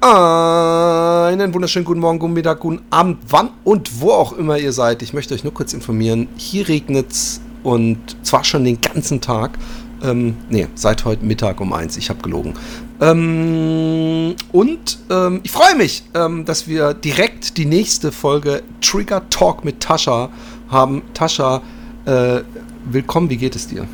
[0.00, 5.02] Einen wunderschönen guten Morgen, guten Mittag, guten Abend, wann und wo auch immer ihr seid.
[5.02, 9.58] Ich möchte euch nur kurz informieren, hier regnet es und zwar schon den ganzen Tag.
[10.00, 12.54] Ähm, nee, seit heute Mittag um eins, ich habe gelogen.
[13.00, 19.64] Ähm, und ähm, ich freue mich, ähm, dass wir direkt die nächste Folge Trigger Talk
[19.64, 20.30] mit Tascha
[20.68, 21.02] haben.
[21.12, 21.60] Tascha,
[22.04, 22.42] äh,
[22.84, 23.88] willkommen, wie geht es dir?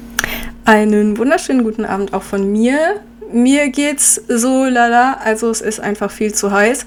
[0.67, 3.01] Einen wunderschönen guten Abend auch von mir
[3.35, 6.87] mir geht's so lala, also es ist einfach viel zu heiß.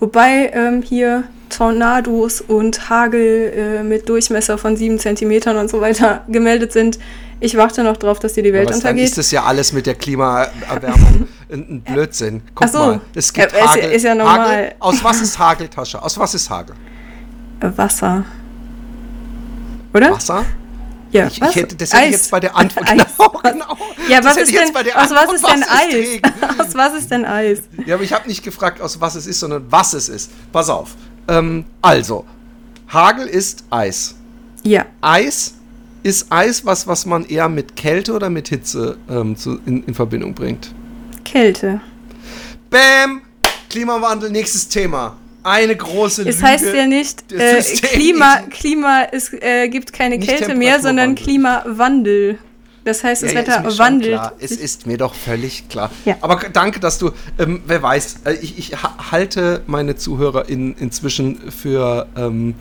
[0.00, 6.24] Wobei ähm, hier Tornados und Hagel äh, mit Durchmesser von 7 cm und so weiter
[6.28, 6.98] gemeldet sind.
[7.40, 9.04] Ich warte noch drauf, dass hier die Welt Aber untergeht.
[9.04, 12.42] Ist das ja alles mit der Klimaerwärmung ein Blödsinn.
[12.54, 13.90] Guck so, mal, es gibt äh, Hagel.
[13.92, 14.38] Ist ja normal.
[14.38, 14.74] Hagel.
[14.80, 16.02] Aus was ist Hageltasche?
[16.02, 16.74] Aus was ist Hagel?
[17.60, 18.24] Wasser.
[19.92, 20.10] Oder?
[20.10, 20.44] Wasser?
[21.14, 22.06] Ja, ich, ich hätte, das hätte Eis.
[22.06, 22.88] ich jetzt bei der Antwort.
[22.88, 22.98] Eis.
[23.16, 23.78] Genau, genau.
[24.08, 26.58] Ja, was ist denn, aus was ist denn Eis?
[26.58, 27.62] aus was ist denn Eis?
[27.86, 30.32] Ja, aber ich habe nicht gefragt, aus was es ist, sondern was es ist.
[30.50, 30.96] Pass auf.
[31.28, 32.24] Ähm, also,
[32.88, 34.16] Hagel ist Eis.
[34.64, 34.86] Ja.
[35.00, 35.54] Eis
[36.02, 39.94] ist Eis was, was man eher mit Kälte oder mit Hitze ähm, zu, in, in
[39.94, 40.74] Verbindung bringt?
[41.24, 41.80] Kälte.
[42.70, 43.22] Bäm!
[43.70, 49.68] Klimawandel, nächstes Thema eine große Es Lüge heißt ja nicht, äh, Klima, Klima ist, äh,
[49.68, 52.38] gibt keine Kälte mehr, sondern Klimawandel.
[52.84, 54.20] Das heißt, das ja, Wetter ja, wandelt.
[54.40, 55.90] Es ist mir doch völlig klar.
[56.04, 56.16] Ja.
[56.20, 58.72] Aber danke, dass du, ähm, wer weiß, äh, ich, ich
[59.10, 62.54] halte meine Zuhörer in, inzwischen für ähm,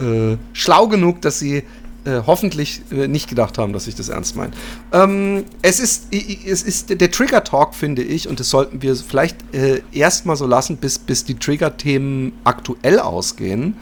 [0.00, 1.62] äh, schlau genug, dass sie
[2.04, 4.52] äh, hoffentlich äh, nicht gedacht haben, dass ich das ernst meine.
[4.92, 9.36] Ähm, es, ist, es ist der Trigger Talk, finde ich, und das sollten wir vielleicht
[9.54, 13.76] äh, erstmal so lassen, bis, bis die Trigger-Themen aktuell ausgehen.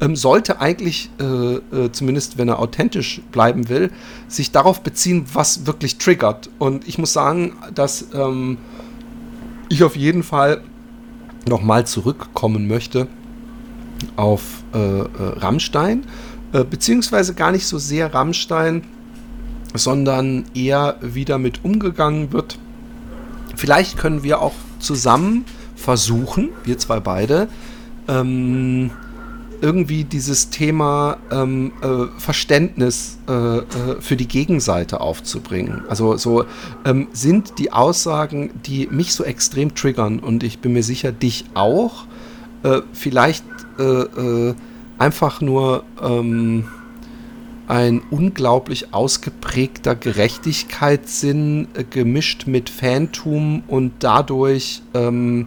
[0.00, 3.90] Ähm, sollte eigentlich, äh, äh, zumindest wenn er authentisch bleiben will,
[4.28, 6.50] sich darauf beziehen, was wirklich triggert.
[6.58, 8.58] Und ich muss sagen, dass ähm,
[9.68, 10.62] ich auf jeden Fall
[11.48, 13.08] nochmal zurückkommen möchte
[14.16, 16.04] auf äh, Rammstein
[16.52, 18.82] äh, beziehungsweise gar nicht so sehr Rammstein,
[19.74, 22.58] sondern eher wieder mit umgegangen wird.
[23.56, 27.48] Vielleicht können wir auch zusammen versuchen, wir zwei beide,
[28.08, 28.90] ähm,
[29.60, 33.62] irgendwie dieses Thema ähm, äh, Verständnis äh, äh,
[34.00, 35.82] für die Gegenseite aufzubringen.
[35.88, 36.44] Also so
[36.84, 41.46] ähm, sind die Aussagen, die mich so extrem triggern und ich bin mir sicher, dich
[41.54, 42.04] auch,
[42.62, 43.44] äh, vielleicht
[43.78, 44.54] äh,
[44.98, 46.64] einfach nur ähm,
[47.68, 55.46] ein unglaublich ausgeprägter Gerechtigkeitssinn äh, gemischt mit Fantum und dadurch, ähm,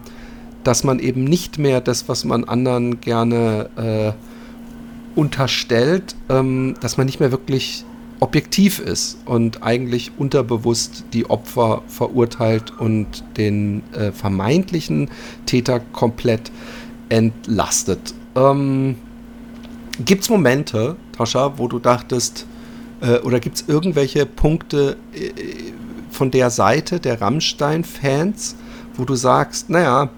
[0.64, 7.06] dass man eben nicht mehr das, was man anderen gerne äh, unterstellt, ähm, dass man
[7.06, 7.84] nicht mehr wirklich
[8.20, 15.08] objektiv ist und eigentlich unterbewusst die Opfer verurteilt und den äh, vermeintlichen
[15.46, 16.52] Täter komplett
[17.08, 18.14] entlastet.
[18.36, 18.96] Ähm,
[20.04, 22.46] Gibt es Momente, Tascha, wo du dachtest,
[23.00, 25.30] äh, oder gibt es irgendwelche Punkte äh,
[26.10, 28.56] von der Seite der Rammstein-Fans,
[28.94, 30.10] wo du sagst, naja,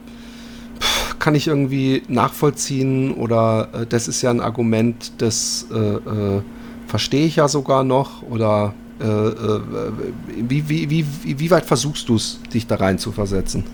[1.19, 6.43] kann ich irgendwie nachvollziehen oder äh, das ist ja ein Argument, das äh, äh,
[6.87, 12.41] verstehe ich ja sogar noch oder äh, wie, wie, wie, wie weit versuchst du es,
[12.53, 13.65] dich da rein zu versetzen?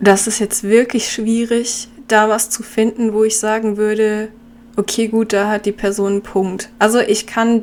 [0.00, 4.28] Das ist jetzt wirklich schwierig da was zu finden, wo ich sagen würde,
[4.76, 6.70] okay, gut, da hat die Person einen Punkt.
[6.78, 7.62] Also ich kann,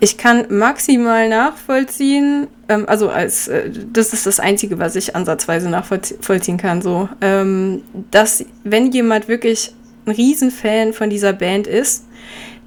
[0.00, 5.68] ich kann maximal nachvollziehen, ähm, also als, äh, das ist das Einzige, was ich ansatzweise
[5.68, 9.74] nachvollziehen kann, so, ähm, dass wenn jemand wirklich
[10.06, 12.04] ein Riesenfan von dieser Band ist,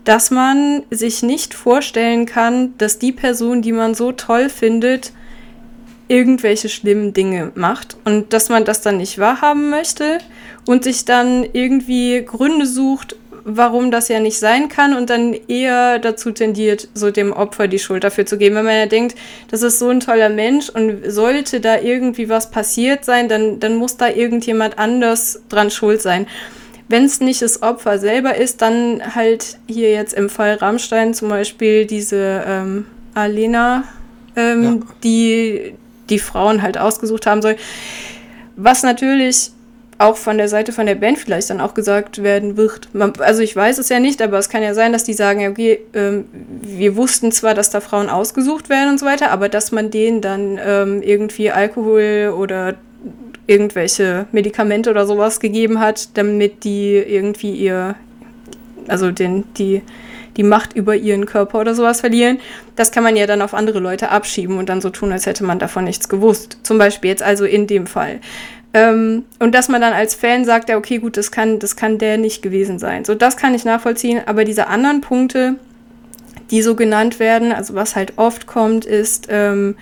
[0.05, 5.11] dass man sich nicht vorstellen kann, dass die Person, die man so toll findet,
[6.07, 10.19] irgendwelche schlimmen Dinge macht und dass man das dann nicht wahrhaben möchte
[10.65, 13.15] und sich dann irgendwie Gründe sucht,
[13.47, 17.77] warum das ja nicht sein kann und dann eher dazu tendiert, so dem Opfer die
[17.77, 18.55] Schuld dafür zu geben.
[18.55, 19.15] Wenn man ja denkt,
[19.51, 23.75] das ist so ein toller Mensch und sollte da irgendwie was passiert sein, dann, dann
[23.75, 26.25] muss da irgendjemand anders dran schuld sein.
[26.87, 31.29] Wenn es nicht das Opfer selber ist, dann halt hier jetzt im Fall Rammstein zum
[31.29, 33.83] Beispiel diese ähm, Alena,
[34.35, 34.93] ähm, ja.
[35.03, 35.73] die
[36.09, 37.55] die Frauen halt ausgesucht haben soll.
[38.55, 39.51] Was natürlich
[39.97, 42.89] auch von der Seite von der Band vielleicht dann auch gesagt werden wird.
[43.19, 45.79] also ich weiß es ja nicht, aber es kann ja sein, dass die sagen, okay,
[45.93, 46.25] ähm,
[46.61, 50.19] wir wussten zwar, dass da Frauen ausgesucht werden und so weiter, aber dass man denen
[50.19, 52.75] dann ähm, irgendwie Alkohol oder
[53.47, 57.95] irgendwelche Medikamente oder sowas gegeben hat, damit die irgendwie ihr,
[58.87, 59.81] also den, die,
[60.37, 62.39] die Macht über ihren Körper oder sowas verlieren.
[62.75, 65.43] Das kann man ja dann auf andere Leute abschieben und dann so tun, als hätte
[65.43, 66.57] man davon nichts gewusst.
[66.63, 68.19] Zum Beispiel jetzt also in dem Fall.
[68.73, 71.97] Ähm, und dass man dann als Fan sagt, ja, okay, gut, das kann, das kann
[71.97, 73.05] der nicht gewesen sein.
[73.05, 74.21] So, das kann ich nachvollziehen.
[74.25, 75.55] Aber diese anderen Punkte,
[76.51, 79.75] die so genannt werden, also was halt oft kommt, ist, ähm,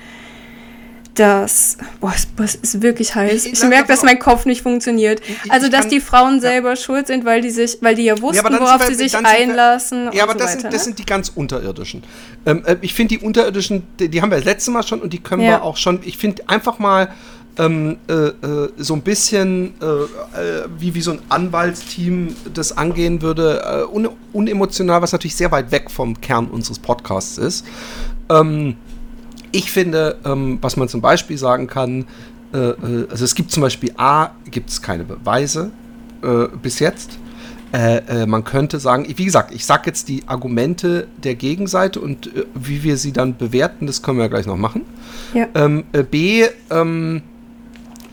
[1.15, 2.13] dass, boah,
[2.43, 3.45] es, ist wirklich heiß.
[3.45, 5.21] Ich, ich merke, dass mein Kopf nicht funktioniert.
[5.27, 6.75] Ich, also, dass die Frauen selber ja.
[6.75, 10.11] schuld sind, weil die sich, weil die ja wussten, ja, worauf wir, sie sich einlassen.
[10.11, 10.85] Wir, ja, aber so das, weiter, sind, das ne?
[10.85, 12.03] sind die ganz unterirdischen.
[12.45, 15.13] Ähm, äh, ich finde die unterirdischen, die, die, haben wir das letzte Mal schon und
[15.13, 15.49] die können ja.
[15.49, 15.99] wir auch schon.
[16.03, 17.09] Ich finde einfach mal
[17.59, 23.21] ähm, äh, äh, so ein bisschen äh, äh, wie, wie so ein Anwaltsteam das angehen
[23.21, 27.65] würde, un unemotional, was natürlich sehr weit weg vom Kern unseres Podcasts ist.
[28.29, 28.77] Ähm,
[29.53, 32.05] ich finde, ähm, was man zum Beispiel sagen kann,
[32.53, 32.73] äh,
[33.09, 35.71] also es gibt zum Beispiel A, gibt es keine Beweise
[36.61, 37.19] bis jetzt.
[38.27, 42.95] man könnte sagen, wie gesagt, ich sage jetzt die Argumente der Gegenseite und wie wir
[42.95, 44.83] sie dann bewerten, das können wir ja gleich noch machen.
[45.33, 45.49] Ja.
[45.53, 47.23] Ähm, B, ähm,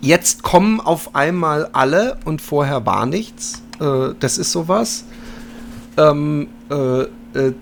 [0.01, 3.63] Jetzt kommen auf einmal alle und vorher war nichts.
[3.81, 5.05] Äh, das ist sowas.
[5.99, 7.09] Ähm, äh, äh,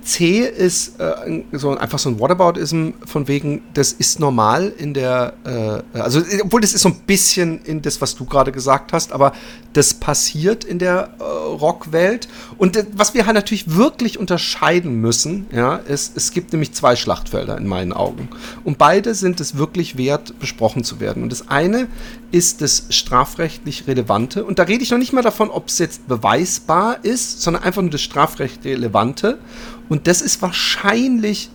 [0.03, 5.35] C ist äh, so einfach so ein Whataboutism von wegen, das ist normal in der,
[5.45, 9.13] äh, also obwohl das ist so ein bisschen in das, was du gerade gesagt hast,
[9.13, 9.33] aber
[9.75, 12.29] das passiert in der äh, Rockwelt.
[12.57, 16.97] Und äh, was wir halt natürlich wirklich unterscheiden müssen, ja, ist, es gibt nämlich zwei
[16.97, 18.29] Schlachtfelder in meinen Augen.
[18.65, 21.23] Und beide sind es wirklich wert, besprochen zu werden.
[21.23, 21.89] Und das eine
[22.33, 24.45] ist das strafrechtlich Relevante.
[24.45, 27.83] Und da rede ich noch nicht mal davon, ob es jetzt beweisbar ist, sondern einfach
[27.83, 29.39] nur das strafrechtlich Relevante.
[29.89, 31.51] Und das ist wahrscheinlich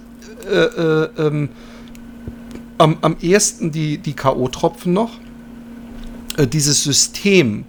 [0.49, 1.49] äh, äh, ähm,
[2.77, 5.11] am, am ehesten die, die K.O.-Tropfen noch.
[6.37, 7.65] Äh, dieses System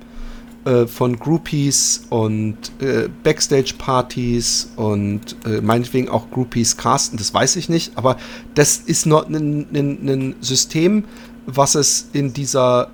[0.64, 7.68] äh, von Groupies und äh, Backstage-Partys und äh, meinetwegen auch Groupies casten, das weiß ich
[7.68, 8.16] nicht, aber
[8.54, 11.04] das ist noch ein System,
[11.46, 12.88] was es in dieser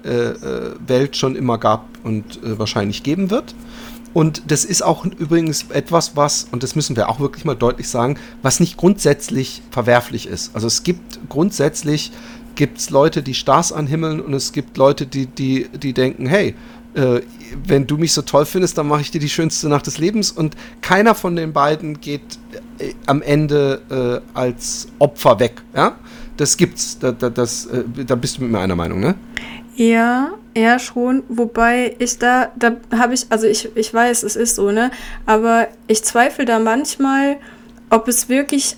[0.85, 3.55] Welt schon immer gab und wahrscheinlich geben wird.
[4.13, 7.89] Und das ist auch übrigens etwas, was, und das müssen wir auch wirklich mal deutlich
[7.89, 10.55] sagen, was nicht grundsätzlich verwerflich ist.
[10.55, 12.11] Also es gibt grundsätzlich
[12.57, 16.55] gibt's Leute, die Stars anhimmeln und es gibt Leute, die, die, die denken, hey,
[16.95, 17.21] äh,
[17.65, 20.33] wenn du mich so toll findest, dann mache ich dir die schönste Nacht des Lebens
[20.33, 22.21] und keiner von den beiden geht
[22.79, 25.63] äh, am Ende äh, als Opfer weg.
[25.75, 25.97] Ja?
[26.37, 26.99] Das gibt's.
[26.99, 29.15] Da, da, das, äh, da bist du mit mir einer Meinung, ne?
[29.77, 31.23] Ja, ja, schon.
[31.29, 34.91] Wobei ich da, da habe ich, also ich, ich weiß, es ist so, ne?
[35.27, 37.37] Aber ich zweifle da manchmal,
[37.89, 38.77] ob es wirklich,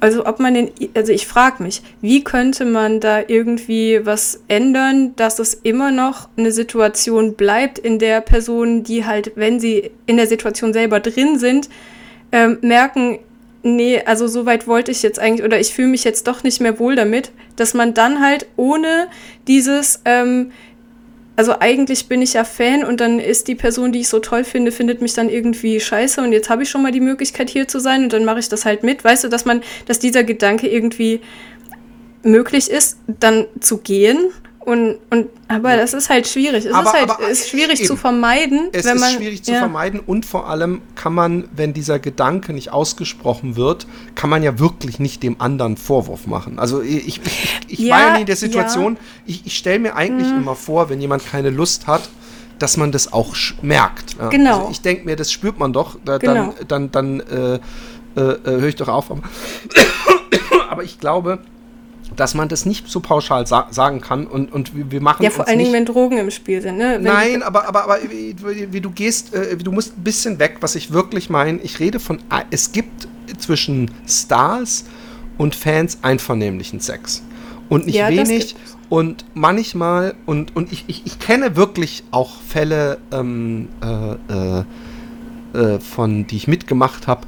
[0.00, 5.16] also ob man den, also ich frage mich, wie könnte man da irgendwie was ändern,
[5.16, 10.16] dass es immer noch eine Situation bleibt, in der Personen, die halt, wenn sie in
[10.16, 11.68] der Situation selber drin sind,
[12.30, 13.18] ähm, merken,
[13.66, 16.60] nee, also so weit wollte ich jetzt eigentlich, oder ich fühle mich jetzt doch nicht
[16.60, 19.08] mehr wohl damit, dass man dann halt ohne
[19.46, 20.52] dieses, ähm,
[21.36, 24.44] also eigentlich bin ich ja Fan und dann ist die Person, die ich so toll
[24.44, 27.68] finde, findet mich dann irgendwie scheiße und jetzt habe ich schon mal die Möglichkeit hier
[27.68, 29.04] zu sein und dann mache ich das halt mit.
[29.04, 31.20] Weißt du, dass man, dass dieser Gedanke irgendwie
[32.22, 34.30] möglich ist, dann zu gehen
[34.66, 35.76] und, und aber ja.
[35.76, 36.64] das ist halt schwierig.
[36.64, 37.86] Es aber, ist halt aber, ist schwierig eben.
[37.86, 38.68] zu vermeiden.
[38.72, 39.60] Es ist man, schwierig zu ja.
[39.60, 43.86] vermeiden und vor allem kann man, wenn dieser Gedanke nicht ausgesprochen wird,
[44.16, 46.58] kann man ja wirklich nicht dem anderen Vorwurf machen.
[46.58, 47.20] Also ich, ich,
[47.68, 50.38] ich ja, war ja nie in der Situation, ich, ich stelle mir eigentlich mhm.
[50.38, 52.08] immer vor, wenn jemand keine Lust hat,
[52.58, 54.16] dass man das auch merkt.
[54.30, 54.58] Genau.
[54.58, 55.96] Also ich denke mir, das spürt man doch.
[56.04, 56.54] Da, genau.
[56.66, 59.12] Dann, dann, dann äh, äh, äh höre ich doch auf.
[60.70, 61.38] aber ich glaube,
[62.14, 65.48] dass man das nicht so pauschal sa sagen kann und, und wir machen Ja, vor
[65.48, 66.94] allen Dingen, wenn Drogen im Spiel sind, ne?
[66.94, 68.36] Wenn Nein, aber, aber, aber wie,
[68.72, 71.58] wie du gehst, äh, du musst ein bisschen weg, was ich wirklich meine.
[71.60, 72.18] Ich rede von,
[72.50, 73.08] es gibt
[73.38, 74.84] zwischen Stars
[75.38, 77.22] und Fans einvernehmlichen Sex.
[77.68, 78.54] Und nicht ja, wenig.
[78.88, 84.64] Und manchmal, und, und ich, ich, ich kenne wirklich auch Fälle, ähm, äh, äh,
[85.74, 87.26] äh von, die ich mitgemacht habe,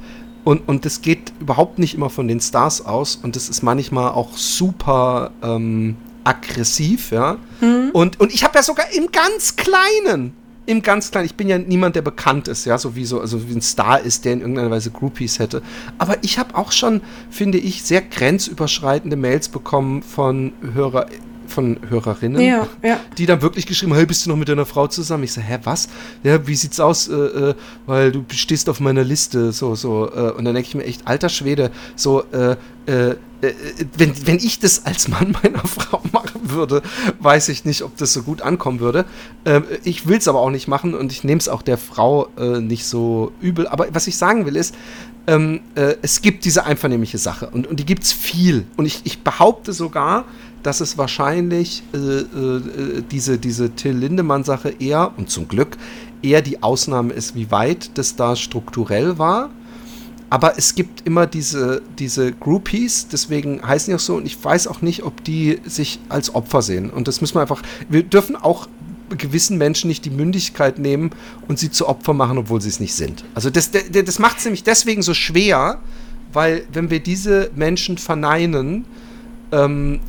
[0.49, 4.13] und, und das geht überhaupt nicht immer von den Stars aus und das ist manchmal
[4.13, 7.37] auch super ähm, aggressiv, ja.
[7.61, 7.91] Mhm.
[7.93, 10.33] Und, und ich habe ja sogar im ganz Kleinen,
[10.65, 13.47] im ganz Kleinen, ich bin ja niemand, der bekannt ist, ja, so wie, so, also
[13.47, 15.61] wie ein Star ist, der in irgendeiner Weise Groupies hätte.
[15.99, 21.09] Aber ich habe auch schon, finde ich, sehr grenzüberschreitende Mails bekommen von Hörer,
[21.49, 22.99] von Hörerinnen, ja, ja.
[23.17, 25.23] die dann wirklich geschrieben haben, hey, bist du noch mit deiner Frau zusammen?
[25.23, 25.89] Ich so, hä, was?
[26.23, 27.07] Ja, wie sieht's aus?
[27.07, 30.09] Äh, äh, weil du stehst auf meiner Liste, so, so.
[30.09, 33.53] Äh, und dann denke ich mir echt, alter Schwede, so, äh, äh, äh,
[33.97, 36.81] wenn, wenn ich das als Mann meiner Frau machen würde,
[37.19, 39.05] weiß ich nicht, ob das so gut ankommen würde.
[39.45, 42.29] Ähm, ich will es aber auch nicht machen und ich nehme es auch der Frau
[42.59, 43.67] nicht so übel.
[43.67, 44.73] Aber was ich sagen will ist,
[45.29, 48.65] ähm, äh, es gibt diese einvernehmliche Sache und, und die gibt es viel.
[48.77, 50.25] Und ich, ich behaupte sogar,
[50.63, 55.77] dass es wahrscheinlich äh, äh, diese, diese Till Lindemann-Sache eher, und zum Glück,
[56.21, 59.49] eher die Ausnahme ist, wie weit das da strukturell war.
[60.29, 64.67] Aber es gibt immer diese, diese Groupies, deswegen heißen die auch so, und ich weiß
[64.67, 66.91] auch nicht, ob die sich als Opfer sehen.
[66.91, 68.67] Und das müssen wir einfach, wir dürfen auch
[69.17, 71.11] gewissen Menschen nicht die Mündigkeit nehmen
[71.47, 73.25] und sie zu Opfer machen, obwohl sie es nicht sind.
[73.33, 75.79] Also das, das macht es nämlich deswegen so schwer,
[76.31, 78.85] weil wenn wir diese Menschen verneinen,
[79.51, 79.99] ähm,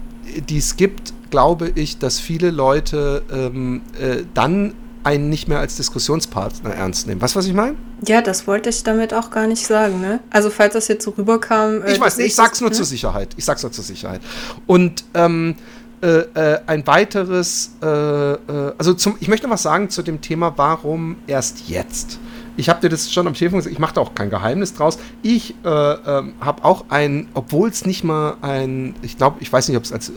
[0.49, 5.77] die es gibt, glaube ich, dass viele Leute ähm, äh, dann einen nicht mehr als
[5.77, 7.21] Diskussionspartner ernst nehmen.
[7.21, 7.77] Weißt du, was ich meine?
[8.07, 10.21] Ja, das wollte ich damit auch gar nicht sagen, ne?
[10.31, 11.83] Also, falls das jetzt so rüberkam.
[11.83, 12.77] Äh, ich weiß nicht, ich sag's nur ne?
[12.77, 13.31] zur Sicherheit.
[13.37, 14.21] Ich sag's nur zur Sicherheit.
[14.67, 15.57] Und ähm,
[16.03, 18.39] äh, äh, ein weiteres, äh, äh,
[18.79, 22.19] also zum, ich möchte noch was sagen zu dem Thema, warum erst jetzt?
[22.61, 24.99] Ich habe dir das schon am Telefon gesagt, ich mache da auch kein Geheimnis draus.
[25.23, 29.69] Ich äh, ähm, habe auch ein, obwohl es nicht mal ein, ich glaube, ich weiß
[29.69, 30.13] nicht, ob es als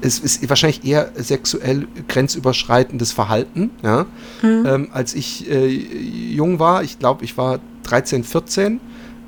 [0.00, 3.70] es ist wahrscheinlich eher sexuell grenzüberschreitendes Verhalten.
[3.82, 4.06] Ja?
[4.42, 4.66] Mhm.
[4.66, 8.80] Ähm, als ich äh, jung war, ich glaube, ich war 13, 14,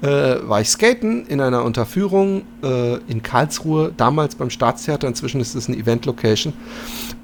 [0.02, 5.54] äh, war ich skaten in einer Unterführung äh, in Karlsruhe, damals beim Staatstheater, inzwischen ist
[5.54, 6.52] es eine Event-Location.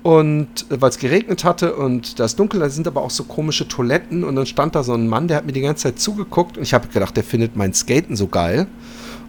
[0.06, 3.24] Und äh, weil es geregnet hatte und da ist dunkel, da sind aber auch so
[3.24, 5.98] komische Toiletten und dann stand da so ein Mann, der hat mir die ganze Zeit
[5.98, 8.68] zugeguckt und ich habe gedacht, der findet mein Skaten so geil.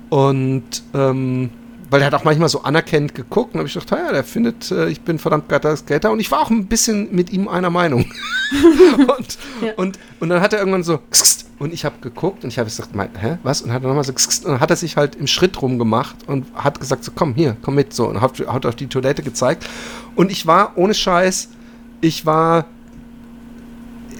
[0.09, 1.49] Und ähm,
[1.89, 4.71] weil er hat auch manchmal so anerkennend geguckt und habe ich gedacht, ja, der findet,
[4.71, 7.69] äh, ich bin verdammt geiler Skater und ich war auch ein bisschen mit ihm einer
[7.69, 8.05] Meinung.
[8.97, 9.73] und, ja.
[9.75, 10.99] und, und dann hat er irgendwann so
[11.59, 13.61] und ich habe geguckt und ich habe gesagt, mein, hä, was?
[13.61, 16.45] Und hat er nochmal so und dann hat er sich halt im Schritt rumgemacht und
[16.55, 19.67] hat gesagt, so komm hier, komm mit, so und hat, hat auf die Toilette gezeigt
[20.15, 21.49] und ich war ohne Scheiß,
[22.01, 22.65] ich war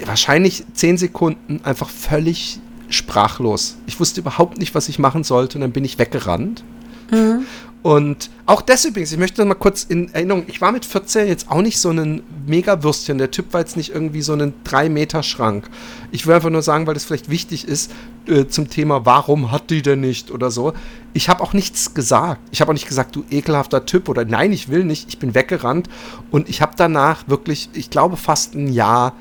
[0.05, 2.59] wahrscheinlich zehn Sekunden einfach völlig
[2.89, 3.77] sprachlos.
[3.87, 6.63] Ich wusste überhaupt nicht, was ich machen sollte und dann bin ich weggerannt
[7.11, 7.45] Mhm.
[7.83, 11.27] Und auch das übrigens, ich möchte noch mal kurz in Erinnerung, ich war mit 14
[11.27, 13.17] jetzt auch nicht so ein Mega-Würstchen.
[13.17, 15.69] Der Typ war jetzt nicht irgendwie so ein 3-Meter-Schrank.
[16.11, 17.91] Ich will einfach nur sagen, weil das vielleicht wichtig ist
[18.27, 20.73] äh, zum Thema, warum hat die denn nicht oder so.
[21.13, 22.41] Ich habe auch nichts gesagt.
[22.51, 25.07] Ich habe auch nicht gesagt, du ekelhafter Typ oder nein, ich will nicht.
[25.07, 25.87] Ich bin weggerannt
[26.29, 29.13] und ich habe danach wirklich, ich glaube, fast ein Jahr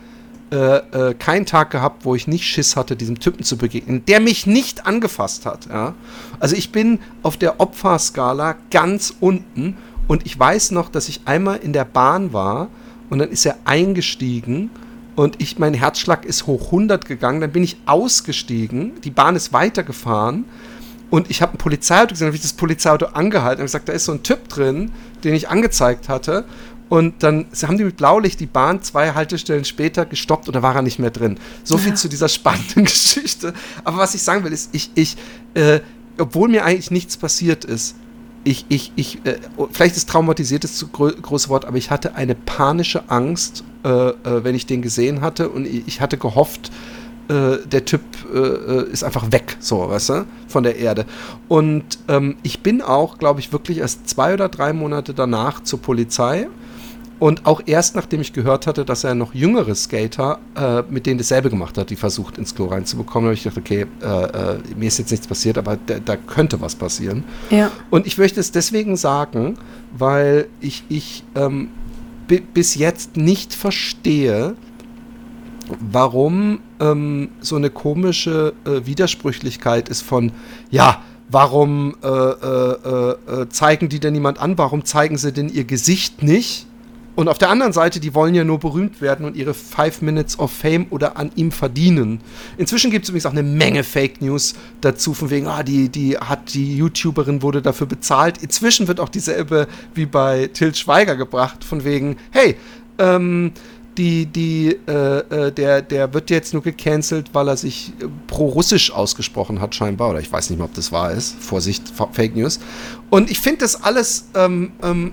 [0.52, 4.20] äh, äh, keinen Tag gehabt, wo ich nicht Schiss hatte, diesem Typen zu begegnen, der
[4.20, 5.66] mich nicht angefasst hat.
[5.66, 5.94] Ja?
[6.38, 9.76] Also ich bin auf der Opferskala ganz unten
[10.06, 12.68] und ich weiß noch, dass ich einmal in der Bahn war
[13.10, 14.70] und dann ist er eingestiegen
[15.16, 19.52] und ich, mein Herzschlag ist hoch 100 gegangen, dann bin ich ausgestiegen, die Bahn ist
[19.52, 20.44] weitergefahren
[21.10, 24.04] und ich habe ein Polizeiauto gesehen, habe ich das Polizeiauto angehalten und gesagt, da ist
[24.04, 24.92] so ein Typ drin,
[25.24, 26.44] den ich angezeigt hatte
[26.88, 30.76] und dann haben die mit Blaulicht die Bahn zwei Haltestellen später gestoppt und da war
[30.76, 31.38] er nicht mehr drin.
[31.64, 31.94] So viel ja.
[31.96, 33.54] zu dieser spannenden Geschichte.
[33.84, 35.16] Aber was ich sagen will, ist, ich, ich,
[35.54, 35.80] äh,
[36.18, 37.96] obwohl mir eigentlich nichts passiert ist,
[38.44, 39.38] ich, ich, ich, äh,
[39.72, 43.88] vielleicht ist traumatisiert das zu gro große Wort, aber ich hatte eine panische Angst, äh,
[43.88, 46.70] äh wenn ich den gesehen hatte und ich, ich hatte gehofft,
[47.28, 48.02] äh, der Typ
[48.32, 51.06] äh, äh, ist einfach weg, so, weißt du, von der Erde.
[51.48, 55.82] Und ähm, ich bin auch, glaube ich, wirklich erst zwei oder drei Monate danach zur
[55.82, 56.46] Polizei
[57.18, 61.18] und auch erst nachdem ich gehört hatte, dass er noch jüngere Skater äh, mit denen
[61.18, 64.88] dasselbe gemacht hat, die versucht ins Klo reinzubekommen, habe ich gedacht, okay, äh, äh, mir
[64.88, 67.24] ist jetzt nichts passiert, aber da könnte was passieren.
[67.50, 67.70] Ja.
[67.90, 69.56] Und ich möchte es deswegen sagen,
[69.96, 71.70] weil ich, ich ähm,
[72.26, 74.54] bis jetzt nicht verstehe,
[75.80, 80.32] warum ähm, so eine komische äh, Widersprüchlichkeit ist von,
[80.70, 84.58] ja, warum äh, äh, zeigen die denn niemand an?
[84.58, 86.65] Warum zeigen sie denn ihr Gesicht nicht?
[87.16, 90.38] Und auf der anderen Seite, die wollen ja nur berühmt werden und ihre Five Minutes
[90.38, 92.20] of Fame oder an ihm verdienen.
[92.58, 96.18] Inzwischen gibt es übrigens auch eine Menge Fake News dazu, von wegen, ah, die, die
[96.18, 98.42] hat die YouTuberin wurde dafür bezahlt.
[98.42, 102.56] Inzwischen wird auch dieselbe wie bei Till Schweiger gebracht, von wegen, hey,
[102.98, 103.52] ähm,
[103.96, 107.94] die, die, äh, äh der, der wird jetzt nur gecancelt, weil er sich
[108.26, 110.10] pro-russisch ausgesprochen hat, scheinbar.
[110.10, 111.34] Oder ich weiß nicht mehr, ob das wahr ist.
[111.40, 112.60] Vorsicht, Fake News.
[113.08, 115.12] Und ich finde das alles ähm, ähm,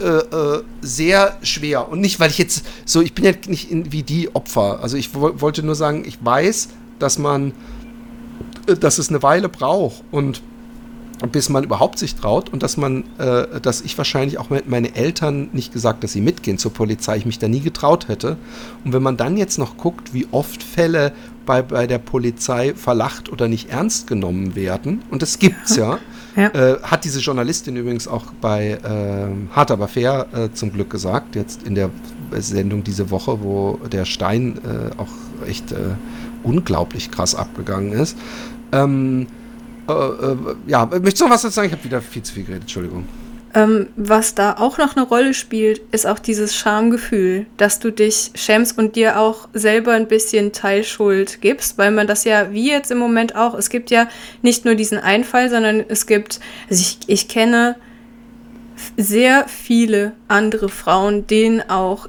[0.00, 1.88] äh, äh, sehr schwer.
[1.88, 4.80] Und nicht, weil ich jetzt so, ich bin ja nicht in, wie die Opfer.
[4.82, 7.52] Also ich wollte nur sagen, ich weiß, dass man,
[8.66, 10.42] äh, dass es eine Weile braucht und
[11.32, 15.50] bis man überhaupt sich traut und dass man, äh, dass ich wahrscheinlich auch meine Eltern
[15.52, 18.38] nicht gesagt, dass sie mitgehen zur Polizei, ich mich da nie getraut hätte.
[18.84, 21.12] Und wenn man dann jetzt noch guckt, wie oft Fälle
[21.44, 25.98] bei, bei der Polizei verlacht oder nicht ernst genommen werden, und das gibt's ja,
[26.36, 26.48] ja.
[26.48, 31.36] Äh, hat diese Journalistin übrigens auch bei äh, Hart aber fair äh, zum Glück gesagt,
[31.36, 31.90] jetzt in der
[32.32, 35.08] Sendung diese Woche, wo der Stein äh, auch
[35.48, 35.76] echt äh,
[36.42, 38.16] unglaublich krass abgegangen ist.
[38.72, 39.26] Ähm,
[39.88, 41.66] äh, äh, ja, möchtest du noch was dazu sagen?
[41.66, 43.04] Ich habe wieder viel zu viel geredet, Entschuldigung.
[43.52, 48.30] Ähm, was da auch noch eine Rolle spielt, ist auch dieses Schamgefühl, dass du dich
[48.36, 52.92] schämst und dir auch selber ein bisschen Teilschuld gibst, weil man das ja wie jetzt
[52.92, 54.08] im Moment auch, es gibt ja
[54.42, 56.38] nicht nur diesen Einfall, sondern es gibt,
[56.68, 57.74] also ich, ich kenne
[58.96, 62.08] sehr viele andere Frauen, denen auch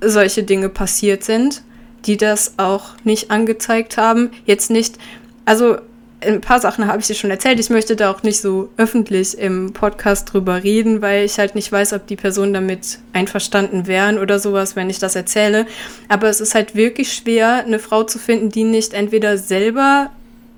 [0.00, 1.62] solche Dinge passiert sind,
[2.04, 4.30] die das auch nicht angezeigt haben.
[4.44, 4.98] Jetzt nicht,
[5.44, 5.78] also
[6.20, 7.60] ein paar Sachen habe ich dir schon erzählt.
[7.60, 11.70] Ich möchte da auch nicht so öffentlich im Podcast drüber reden, weil ich halt nicht
[11.70, 15.66] weiß, ob die Personen damit einverstanden wären oder sowas, wenn ich das erzähle.
[16.08, 20.10] Aber es ist halt wirklich schwer, eine Frau zu finden, die nicht entweder selber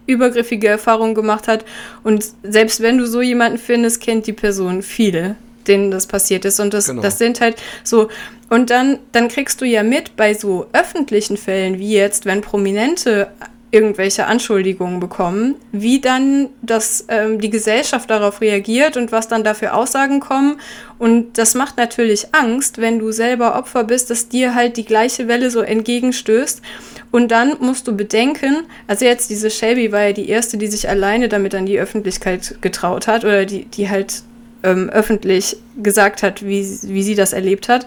[0.06, 1.66] übergriffige Erfahrungen gemacht hat
[2.02, 5.36] und selbst wenn du so jemanden findest, kennt die Person viele,
[5.66, 6.60] denen das passiert ist.
[6.60, 7.02] Und das, genau.
[7.02, 8.08] das sind halt so.
[8.48, 13.28] Und dann, dann kriegst du ja mit bei so öffentlichen Fällen, wie jetzt, wenn Prominente
[13.70, 19.74] irgendwelche Anschuldigungen bekommen, wie dann das, ähm, die Gesellschaft darauf reagiert und was dann dafür
[19.74, 20.58] Aussagen kommen.
[20.98, 25.28] Und das macht natürlich Angst, wenn du selber Opfer bist, dass dir halt die gleiche
[25.28, 26.62] Welle so entgegenstößt.
[27.10, 30.88] Und dann musst du bedenken, also jetzt diese Shelby war ja die erste, die sich
[30.88, 34.22] alleine damit an die Öffentlichkeit getraut hat oder die, die halt
[34.62, 37.86] ähm, öffentlich gesagt hat, wie, wie sie das erlebt hat.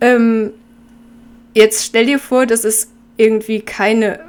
[0.00, 0.52] Ähm,
[1.54, 4.27] jetzt stell dir vor, dass es irgendwie keine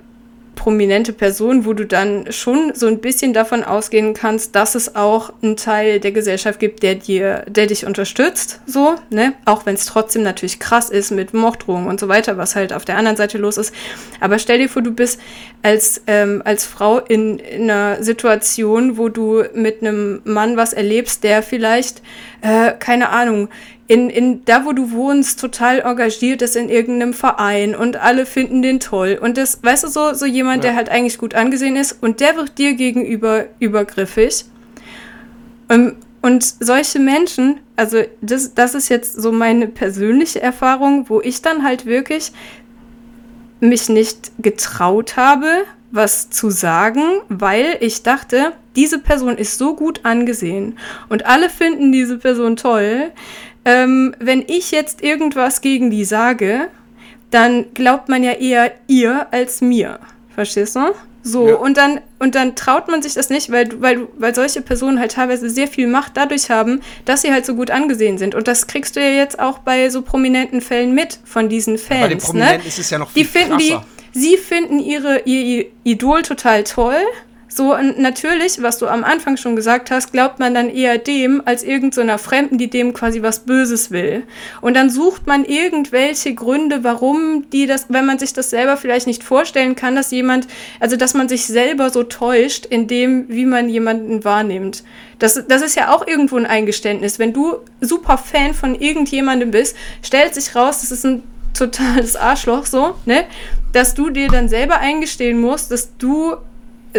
[0.60, 5.32] prominente Person, wo du dann schon so ein bisschen davon ausgehen kannst, dass es auch
[5.42, 9.34] einen Teil der Gesellschaft gibt, der dir, der dich unterstützt, so, ne?
[9.46, 12.84] Auch wenn es trotzdem natürlich krass ist mit Morddrohungen und so weiter, was halt auf
[12.84, 13.74] der anderen Seite los ist.
[14.20, 15.22] Aber stell dir vor, du bist
[15.64, 21.24] als, ähm, als Frau in, in einer Situation, wo du mit einem Mann was erlebst,
[21.24, 22.02] der vielleicht,
[22.42, 23.48] äh, keine Ahnung,
[23.90, 28.62] in, in da, wo du wohnst, total engagiert ist in irgendeinem Verein und alle finden
[28.62, 29.18] den toll.
[29.20, 30.70] Und das, weißt du, so, so jemand, ja.
[30.70, 34.46] der halt eigentlich gut angesehen ist und der wird dir gegenüber übergriffig.
[35.70, 41.42] Um, und solche Menschen, also das, das ist jetzt so meine persönliche Erfahrung, wo ich
[41.42, 42.32] dann halt wirklich
[43.60, 45.48] mich nicht getraut habe,
[45.92, 50.78] was zu sagen, weil ich dachte, diese Person ist so gut angesehen
[51.10, 53.12] und alle finden diese Person toll,
[53.66, 56.68] ähm, wenn ich jetzt irgendwas gegen die sage,
[57.32, 60.00] dann glaubt man ja eher ihr als mir.
[60.34, 60.94] Verstehst du?
[61.22, 61.56] So, ja.
[61.56, 65.12] und dann, und dann traut man sich das nicht, weil, weil, weil solche Personen halt
[65.12, 68.36] teilweise sehr viel Macht dadurch haben, dass sie halt so gut angesehen sind.
[68.36, 72.00] Und das kriegst du ja jetzt auch bei so prominenten Fällen mit von diesen Fans.
[72.00, 72.68] Ja, bei den Prominenten ne?
[72.68, 73.86] ist es ja noch viel die finden krasser.
[74.16, 77.02] Die, sie finden ihre, ihr Idol total toll
[77.52, 81.42] so, und natürlich, was du am Anfang schon gesagt hast, glaubt man dann eher dem
[81.46, 84.24] als irgendeiner so Fremden, die dem quasi was Böses will.
[84.62, 89.08] Und dann sucht man irgendwelche Gründe, warum die das, wenn man sich das selber vielleicht
[89.08, 90.48] nicht vorstellen kann, dass jemand,
[90.80, 94.84] also dass man sich selber so täuscht in dem, wie man jemanden wahrnimmt.
[95.18, 97.18] Das, das ist ja auch irgendwo ein Eingeständnis.
[97.18, 101.24] Wenn du super Fan von irgendjemandem bist, stellt sich raus, das ist ein
[101.56, 103.26] totales Arschloch, so, ne?
[103.74, 106.38] Dass du dir dann selber eingestehen musst, dass du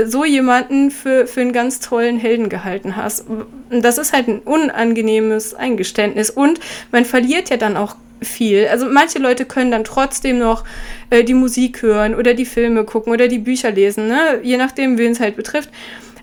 [0.05, 3.25] so jemanden für, für einen ganz tollen Helden gehalten hast.
[3.71, 6.31] Das ist halt ein unangenehmes Eingeständnis.
[6.31, 6.61] Und
[6.93, 8.69] man verliert ja dann auch viel.
[8.69, 10.65] Also manche Leute können dann trotzdem noch
[11.11, 14.41] äh, die Musik hören oder die Filme gucken oder die Bücher lesen, ne?
[14.43, 15.71] je nachdem, wen es halt betrifft.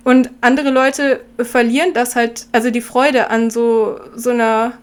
[0.04, 4.74] Und andere Leute verlieren das halt, also die Freude an so, so einer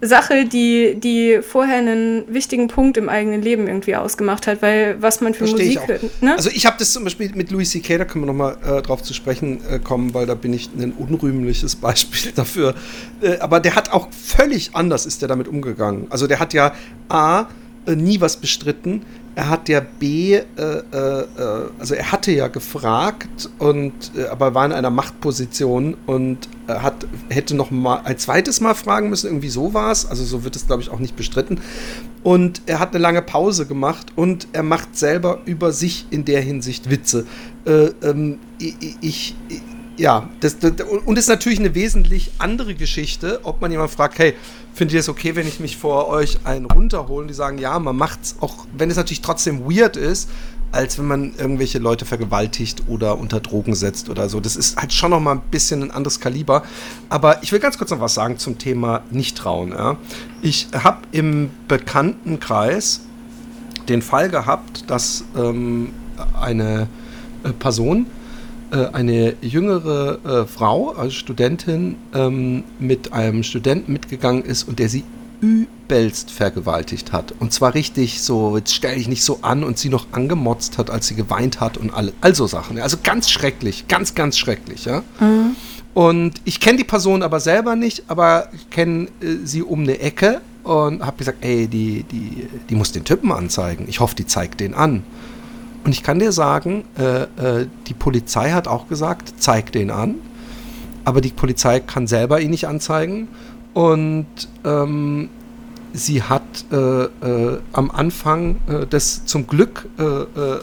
[0.00, 5.20] Sache, die, die vorher einen wichtigen Punkt im eigenen Leben irgendwie ausgemacht hat, weil was
[5.20, 6.22] man für Versteh Musik hört.
[6.22, 6.36] Ne?
[6.36, 9.02] Also ich habe das zum Beispiel mit Louis C.K., da können wir nochmal äh, drauf
[9.02, 12.74] zu sprechen äh, kommen, weil da bin ich ein unrühmliches Beispiel dafür.
[13.20, 16.06] Äh, aber der hat auch völlig anders ist der damit umgegangen.
[16.10, 16.74] Also der hat ja
[17.08, 17.46] A,
[17.86, 19.02] äh, nie was bestritten,
[19.38, 21.26] er hat ja B, äh, äh, äh,
[21.78, 27.54] also er hatte ja gefragt und äh, aber war in einer Machtposition und hat hätte
[27.54, 30.66] noch mal ein zweites Mal fragen müssen, irgendwie so war es, also so wird es
[30.66, 31.60] glaube ich auch nicht bestritten.
[32.24, 36.40] Und er hat eine lange Pause gemacht und er macht selber über sich in der
[36.40, 37.24] Hinsicht Witze.
[37.64, 39.36] Äh, ähm, ich,
[39.98, 40.72] ja, das, das,
[41.04, 44.34] und ist natürlich eine wesentlich andere Geschichte, ob man jemand fragt, hey,
[44.74, 47.22] findet ihr es okay, wenn ich mich vor euch einen runterhole?
[47.22, 50.30] Und die sagen, ja, man macht es auch, wenn es natürlich trotzdem weird ist,
[50.70, 54.38] als wenn man irgendwelche Leute vergewaltigt oder unter Drogen setzt oder so.
[54.38, 56.62] Das ist halt schon noch mal ein bisschen ein anderes Kaliber.
[57.08, 59.70] Aber ich will ganz kurz noch was sagen zum Thema Nichttrauen.
[59.70, 59.96] Ja.
[60.42, 63.00] Ich habe im Bekanntenkreis
[63.88, 65.92] den Fall gehabt, dass ähm,
[66.38, 66.88] eine
[67.42, 68.06] äh, Person
[68.76, 75.04] eine jüngere äh, Frau, also Studentin, ähm, mit einem Studenten mitgegangen ist und der sie
[75.40, 77.32] übelst vergewaltigt hat.
[77.38, 80.90] Und zwar richtig so, jetzt stell dich nicht so an und sie noch angemotzt hat,
[80.90, 82.78] als sie geweint hat und alle, also Sachen.
[82.80, 85.02] Also ganz schrecklich, ganz, ganz schrecklich, ja.
[85.20, 85.56] Mhm.
[85.94, 90.40] Und ich kenne die Person aber selber nicht, aber kenne äh, sie um eine Ecke
[90.62, 93.86] und habe gesagt, ey, die, die, die muss den Typen anzeigen.
[93.88, 95.02] Ich hoffe, die zeigt den an.
[95.88, 100.16] Und ich kann dir sagen, äh, äh, die Polizei hat auch gesagt, zeig den an.
[101.06, 103.28] Aber die Polizei kann selber ihn nicht anzeigen.
[103.72, 104.26] Und
[104.66, 105.30] ähm,
[105.94, 110.58] sie hat äh, äh, am Anfang äh, des zum Glück äh,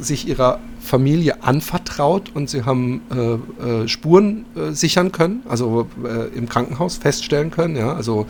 [0.00, 5.86] sich ihrer Familie anvertraut und sie haben äh, Spuren sichern können, also
[6.34, 8.26] im Krankenhaus feststellen können, ja, also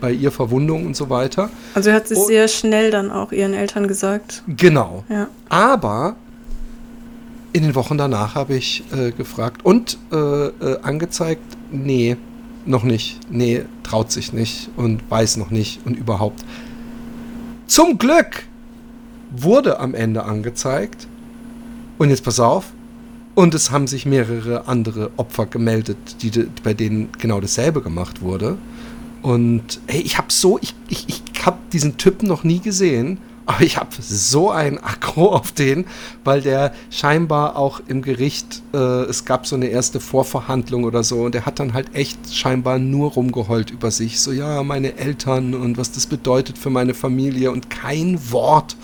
[0.00, 1.50] bei ihr Verwundungen und so weiter.
[1.74, 4.42] Also hat sie und, sehr schnell dann auch ihren Eltern gesagt.
[4.48, 5.04] Genau.
[5.08, 5.28] Ja.
[5.48, 6.16] Aber
[7.52, 8.82] in den Wochen danach habe ich
[9.16, 9.98] gefragt und
[10.82, 12.16] angezeigt, nee,
[12.66, 13.18] noch nicht.
[13.30, 16.44] Nee, traut sich nicht und weiß noch nicht und überhaupt.
[17.66, 18.44] Zum Glück
[19.30, 21.06] wurde am Ende angezeigt.
[22.00, 22.72] Und jetzt pass auf.
[23.34, 26.30] Und es haben sich mehrere andere Opfer gemeldet, die,
[26.62, 28.56] bei denen genau dasselbe gemacht wurde.
[29.20, 33.18] Und hey, ich habe so, ich, ich, ich habe diesen Typen noch nie gesehen.
[33.44, 35.84] Aber ich habe so ein Aggro auf den,
[36.24, 41.24] weil der scheinbar auch im Gericht, äh, es gab so eine erste Vorverhandlung oder so
[41.24, 44.20] und der hat dann halt echt scheinbar nur rumgeheult über sich.
[44.20, 48.76] So, ja, meine Eltern und was das bedeutet für meine Familie und kein Wort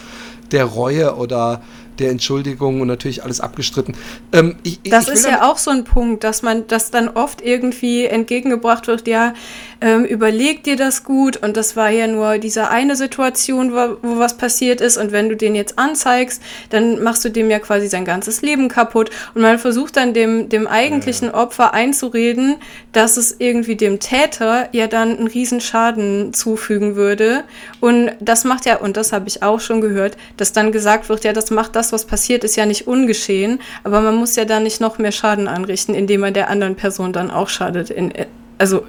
[0.50, 1.62] der Reue oder
[1.98, 3.94] der Entschuldigung und natürlich alles abgestritten.
[4.32, 7.40] Ähm, ich, das ich ist ja auch so ein Punkt, dass man das dann oft
[7.40, 9.34] irgendwie entgegengebracht wird, ja,
[9.80, 11.36] ähm, überleg dir das gut.
[11.36, 14.96] Und das war ja nur diese eine Situation, wo, wo, was passiert ist.
[14.96, 18.68] Und wenn du den jetzt anzeigst, dann machst du dem ja quasi sein ganzes Leben
[18.68, 19.10] kaputt.
[19.34, 22.56] Und man versucht dann dem, dem eigentlichen Opfer einzureden,
[22.92, 27.44] dass es irgendwie dem Täter ja dann einen Riesenschaden zufügen würde.
[27.80, 31.24] Und das macht ja, und das habe ich auch schon gehört, dass dann gesagt wird,
[31.24, 34.62] ja, das macht das, was passiert, ist ja nicht ungeschehen, aber man muss ja dann
[34.62, 37.90] nicht noch mehr Schaden anrichten, indem man der anderen Person dann auch schadet.
[37.90, 38.12] In,
[38.58, 38.84] also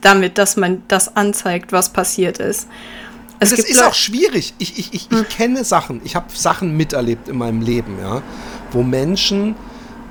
[0.00, 2.68] damit, dass man das anzeigt, was passiert ist.
[3.40, 4.54] Es das ist auch schwierig.
[4.58, 5.28] Ich, ich, ich, ich hm.
[5.28, 8.22] kenne Sachen, ich habe Sachen miterlebt in meinem Leben, ja,
[8.70, 9.54] wo Menschen,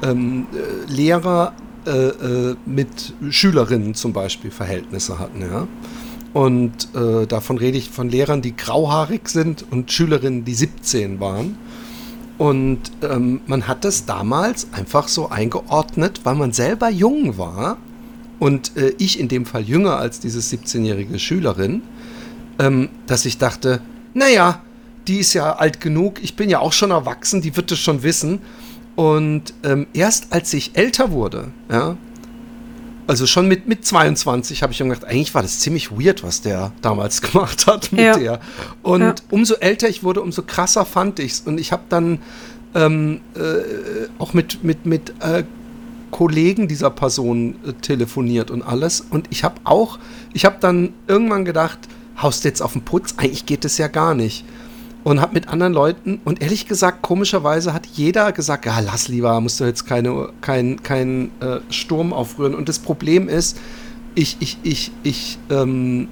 [0.04, 1.54] ähm, äh, Lehrer
[1.86, 5.68] äh, äh, mit Schülerinnen zum Beispiel Verhältnisse hatten, ja.
[6.34, 11.58] Und äh, davon rede ich von Lehrern, die grauhaarig sind und Schülerinnen, die 17 waren.
[12.40, 17.78] Und ähm, man hat das damals einfach so eingeordnet, weil man selber jung war
[18.44, 21.82] und äh, ich in dem Fall jünger als diese 17-jährige Schülerin,
[22.60, 23.80] ähm, dass ich dachte,
[24.14, 24.62] naja,
[25.08, 28.04] die ist ja alt genug, ich bin ja auch schon erwachsen, die wird es schon
[28.04, 28.42] wissen.
[28.98, 31.96] Und ähm, erst als ich älter wurde, ja,
[33.08, 36.42] also schon mit, mit 22 habe ich mir gedacht, eigentlich war das ziemlich weird, was
[36.42, 38.18] der damals gemacht hat mit ja.
[38.18, 38.40] der.
[38.82, 39.16] Und ja.
[39.30, 41.40] umso älter ich wurde, umso krasser fand ich es.
[41.40, 42.20] Und ich habe dann
[42.76, 45.46] ähm, äh, auch mit, mit, mit äh,
[46.14, 49.02] Kollegen dieser Person äh, telefoniert und alles.
[49.02, 49.98] Und ich habe auch,
[50.32, 51.80] ich habe dann irgendwann gedacht,
[52.22, 53.16] haust du jetzt auf den Putz?
[53.18, 54.46] Eigentlich geht es ja gar nicht.
[55.04, 59.42] Und habe mit anderen Leuten, und ehrlich gesagt, komischerweise hat jeder gesagt, ja, lass lieber,
[59.42, 62.54] musst du jetzt keine, kein, kein äh, Sturm aufrühren.
[62.54, 63.60] Und das Problem ist,
[64.14, 66.08] ich, ich, ich, ich ähm,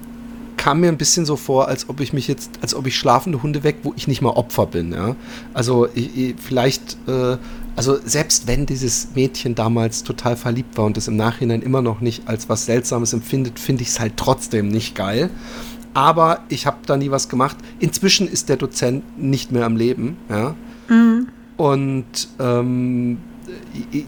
[0.56, 3.42] kam mir ein bisschen so vor, als ob ich mich jetzt, als ob ich schlafende
[3.42, 4.92] Hunde weg, wo ich nicht mal Opfer bin.
[4.92, 5.14] Ja?
[5.54, 7.38] Also ich, ich, vielleicht äh,
[7.76, 12.00] also selbst wenn dieses Mädchen damals total verliebt war und es im Nachhinein immer noch
[12.00, 15.30] nicht als was Seltsames empfindet, finde ich es halt trotzdem nicht geil.
[15.94, 17.56] Aber ich habe da nie was gemacht.
[17.78, 20.16] Inzwischen ist der Dozent nicht mehr am Leben.
[20.28, 20.54] Ja?
[20.88, 21.28] Mhm.
[21.56, 23.18] Und ähm,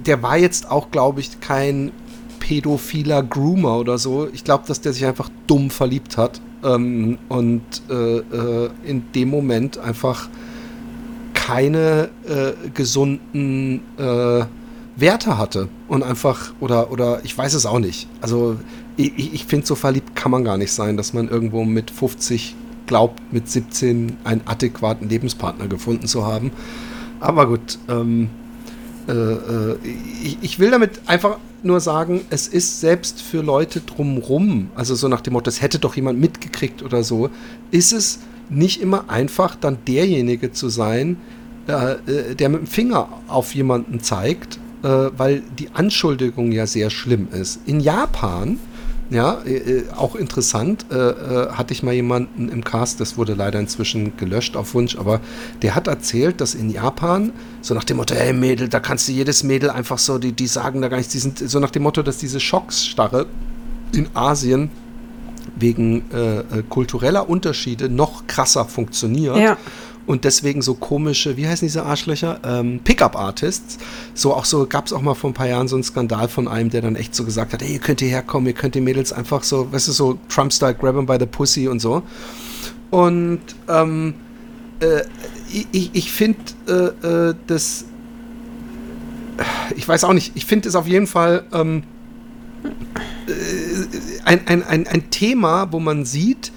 [0.07, 1.92] der war jetzt auch, glaube ich, kein
[2.40, 4.29] pädophiler Groomer oder so.
[4.33, 9.31] Ich glaube, dass der sich einfach dumm verliebt hat ähm, und äh, äh, in dem
[9.31, 10.29] Moment einfach
[11.46, 14.44] keine äh, gesunden äh,
[14.96, 18.09] Werte hatte und einfach oder oder ich weiß es auch nicht.
[18.22, 18.57] Also
[18.96, 22.54] ich, ich finde so verliebt kann man gar nicht sein, dass man irgendwo mit 50
[22.87, 26.50] glaubt, mit 17 einen adäquaten Lebenspartner gefunden zu haben.
[27.20, 28.30] Aber gut, ähm,
[29.09, 29.76] äh, äh,
[30.22, 35.09] ich, ich, will damit einfach nur sagen, es ist selbst für Leute drumrum, also so
[35.09, 37.30] nach dem Motto, das hätte doch jemand mitgekriegt oder so,
[37.70, 41.16] ist es nicht immer einfach, dann derjenige zu sein,
[41.66, 46.90] äh, äh, der mit dem Finger auf jemanden zeigt, äh, weil die Anschuldigung ja sehr
[46.90, 47.61] schlimm ist.
[47.64, 48.59] In Japan,
[49.09, 53.59] ja, äh, äh auch interessant, äh, hatte ich mal jemanden im Cast, das wurde leider
[53.61, 55.20] inzwischen gelöscht auf Wunsch, aber
[55.62, 59.12] der hat erzählt, dass in Japan, so nach dem Motto, hey Mädel, da kannst du
[59.12, 61.83] jedes Mädel einfach so, die, die sagen da gar nichts, die sind so nach dem
[61.83, 63.26] Motto, dass diese Schocksstarre
[63.92, 64.70] in Asien
[65.56, 69.36] wegen äh, äh, kultureller Unterschiede noch krasser funktioniert.
[69.36, 69.56] Ja.
[70.06, 72.38] Und deswegen so komische, wie heißen diese Arschlöcher?
[72.44, 73.78] Ähm, Pickup-Artists.
[74.12, 76.46] So auch so, gab es auch mal vor ein paar Jahren so einen Skandal von
[76.46, 78.82] einem, der dann echt so gesagt hat, hey, ihr könnt hierher kommen, ihr könnt die
[78.82, 82.02] Mädels einfach so, weißt du, so Trump-Style, grab them by the pussy und so.
[82.90, 84.14] Und ähm,
[84.80, 85.02] äh,
[85.72, 86.38] ich, ich finde
[86.68, 87.86] äh, äh, das,
[89.76, 91.82] ich weiß auch nicht, ich finde es auf jeden Fall ähm,
[93.26, 93.30] äh,
[94.24, 96.52] ein, ein, ein, ein Thema, wo man sieht,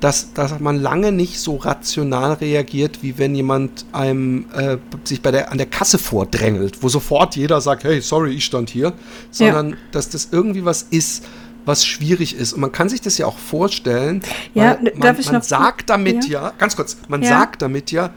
[0.00, 5.30] dass, dass man lange nicht so rational reagiert, wie wenn jemand einem äh, sich bei
[5.30, 8.92] der, an der Kasse vordrängelt, wo sofort jeder sagt, hey, sorry, ich stand hier,
[9.30, 9.76] sondern ja.
[9.90, 11.24] dass das irgendwie was ist,
[11.64, 12.52] was schwierig ist.
[12.52, 14.22] Und man kann sich das ja auch vorstellen,
[14.54, 18.10] ja, man, darf ich man sagt damit ja, ja ganz kurz, man sagt damit ja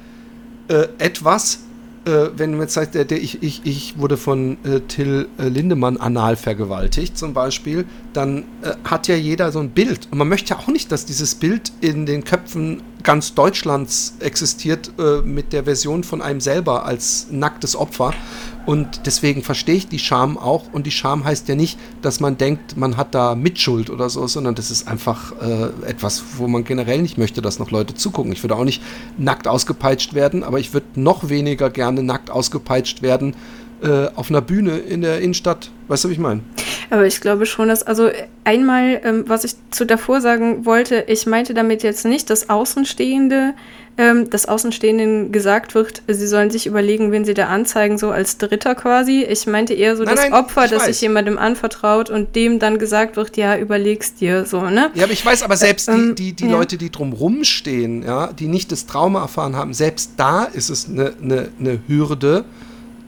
[0.68, 1.60] äh, etwas,
[2.06, 5.48] äh, wenn man jetzt sagt, der, der, ich, ich, ich wurde von äh, Till äh,
[5.48, 10.08] Lindemann anal vergewaltigt zum Beispiel, dann äh, hat ja jeder so ein Bild.
[10.12, 14.92] Und man möchte ja auch nicht, dass dieses Bild in den Köpfen ganz Deutschlands existiert
[15.00, 18.14] äh, mit der Version von einem selber als nacktes Opfer.
[18.66, 20.72] Und deswegen verstehe ich die Scham auch.
[20.72, 24.28] Und die Scham heißt ja nicht, dass man denkt, man hat da Mitschuld oder so,
[24.28, 28.32] sondern das ist einfach äh, etwas, wo man generell nicht möchte, dass noch Leute zugucken.
[28.32, 28.84] Ich würde auch nicht
[29.18, 33.36] nackt ausgepeitscht werden, aber ich würde noch weniger gerne nackt ausgepeitscht werden
[33.82, 35.72] äh, auf einer Bühne in der Innenstadt.
[35.88, 36.42] Weißt du, wie ich meine?
[36.90, 38.10] Aber ich glaube schon, dass, also
[38.44, 43.54] einmal, ähm, was ich zu davor sagen wollte, ich meinte damit jetzt nicht, dass Außenstehende
[43.98, 48.38] ähm, dass Außenstehenden gesagt wird, sie sollen sich überlegen, wen sie da anzeigen, so als
[48.38, 49.24] Dritter quasi.
[49.24, 52.80] Ich meinte eher so nein, das nein, Opfer, das sich jemandem anvertraut und dem dann
[52.80, 54.92] gesagt wird, ja, überlegst dir so, ne?
[54.94, 56.58] Ja, aber ich weiß, aber selbst äh, ähm, die, die, die ja.
[56.58, 60.88] Leute, die drumrum stehen, ja, die nicht das Trauma erfahren haben, selbst da ist es
[60.88, 62.46] eine ne, ne Hürde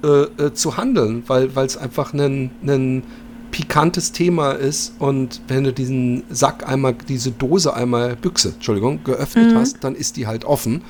[0.04, 3.04] äh, äh, zu handeln, weil es einfach ein
[3.52, 9.52] pikantes Thema ist und wenn du diesen Sack einmal, diese Dose einmal, Büchse, Entschuldigung, geöffnet
[9.52, 9.58] mhm.
[9.58, 10.82] hast, dann ist die halt offen.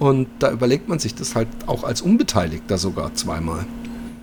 [0.00, 3.64] Und da überlegt man sich das halt auch als Unbeteiligter sogar zweimal.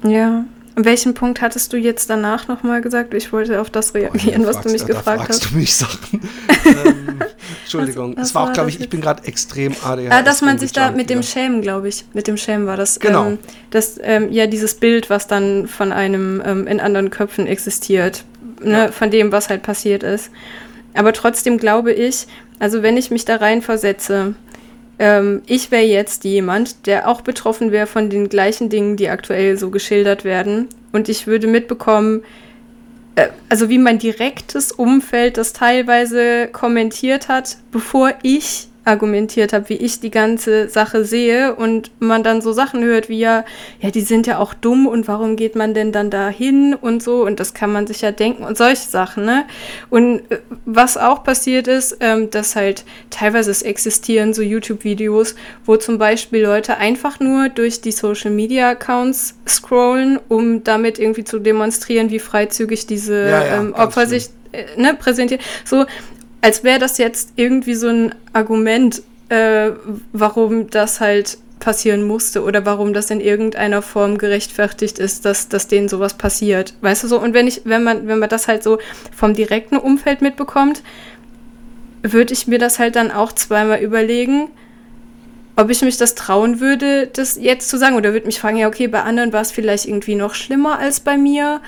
[0.03, 0.43] Ja.
[0.77, 3.15] An welchem Punkt hattest du jetzt danach nochmal gesagt?
[3.15, 5.51] Ich wollte auf das reagieren, Boah, was du mich da, gefragt da fragst hast.
[5.51, 6.21] du mich Sachen.
[6.65, 7.19] ähm,
[7.63, 10.11] Entschuldigung, was, was es war auch, glaube ich, ich bin gerade extrem ADHS.
[10.11, 12.99] Ah, dass man sich da mit dem Schämen, glaube ich, mit dem Schämen war das.
[12.99, 13.25] Genau.
[13.25, 13.39] Ähm,
[13.71, 18.23] das, ähm, ja, dieses Bild, was dann von einem ähm, in anderen Köpfen existiert,
[18.61, 18.91] ne, ja.
[18.91, 20.29] von dem, was halt passiert ist.
[20.93, 22.27] Aber trotzdem glaube ich,
[22.59, 24.35] also wenn ich mich da rein versetze,
[24.99, 29.57] ähm, ich wäre jetzt jemand, der auch betroffen wäre von den gleichen Dingen, die aktuell
[29.57, 30.67] so geschildert werden.
[30.91, 32.23] Und ich würde mitbekommen,
[33.15, 39.75] äh, also wie mein direktes Umfeld das teilweise kommentiert hat, bevor ich argumentiert habe, wie
[39.75, 43.43] ich die ganze Sache sehe und man dann so Sachen hört wie ja,
[43.81, 47.03] ja, die sind ja auch dumm und warum geht man denn dann da hin und
[47.03, 49.45] so und das kann man sich ja denken und solche Sachen, ne?
[49.89, 55.75] Und äh, was auch passiert ist, ähm, dass halt teilweise es existieren so YouTube-Videos, wo
[55.75, 62.19] zum Beispiel Leute einfach nur durch die Social-Media-Accounts scrollen, um damit irgendwie zu demonstrieren, wie
[62.19, 65.43] freizügig diese ja, ja, ähm, Opfer sich äh, ne, präsentieren.
[65.65, 65.85] So,
[66.41, 69.71] als wäre das jetzt irgendwie so ein Argument, äh,
[70.13, 75.67] warum das halt passieren musste oder warum das in irgendeiner Form gerechtfertigt ist, dass, dass
[75.67, 76.75] denen sowas passiert.
[76.81, 77.19] Weißt du so?
[77.19, 78.77] Und wenn ich, wenn man, wenn man das halt so
[79.15, 80.83] vom direkten Umfeld mitbekommt,
[82.03, 84.49] würde ich mir das halt dann auch zweimal überlegen,
[85.55, 87.95] ob ich mich das trauen würde, das jetzt zu sagen.
[87.95, 90.99] Oder würde mich fragen, ja, okay, bei anderen war es vielleicht irgendwie noch schlimmer als
[90.99, 91.61] bei mir.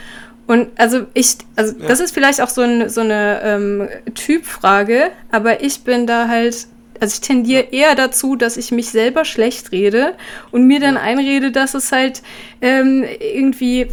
[0.49, 1.87] Und also ich, also ja.
[1.87, 6.65] das ist vielleicht auch so, ein, so eine ähm, Typfrage, aber ich bin da halt,
[6.99, 10.15] also ich tendiere eher dazu, dass ich mich selber schlecht rede
[10.49, 12.23] und mir dann einrede, dass es halt
[12.61, 13.85] ähm, irgendwie,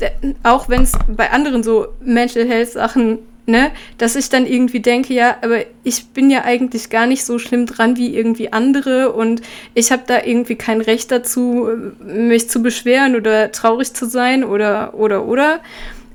[0.45, 5.15] auch wenn es bei anderen so Mental Health Sachen Ne, dass ich dann irgendwie denke,
[5.15, 9.41] ja, aber ich bin ja eigentlich gar nicht so schlimm dran wie irgendwie andere und
[9.73, 11.69] ich habe da irgendwie kein Recht dazu,
[12.05, 15.61] mich zu beschweren oder traurig zu sein oder oder oder.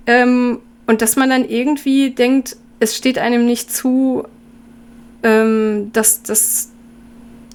[0.08, 4.24] Ähm, und dass man dann irgendwie denkt, es steht einem nicht zu,
[5.24, 6.72] ähm, dass das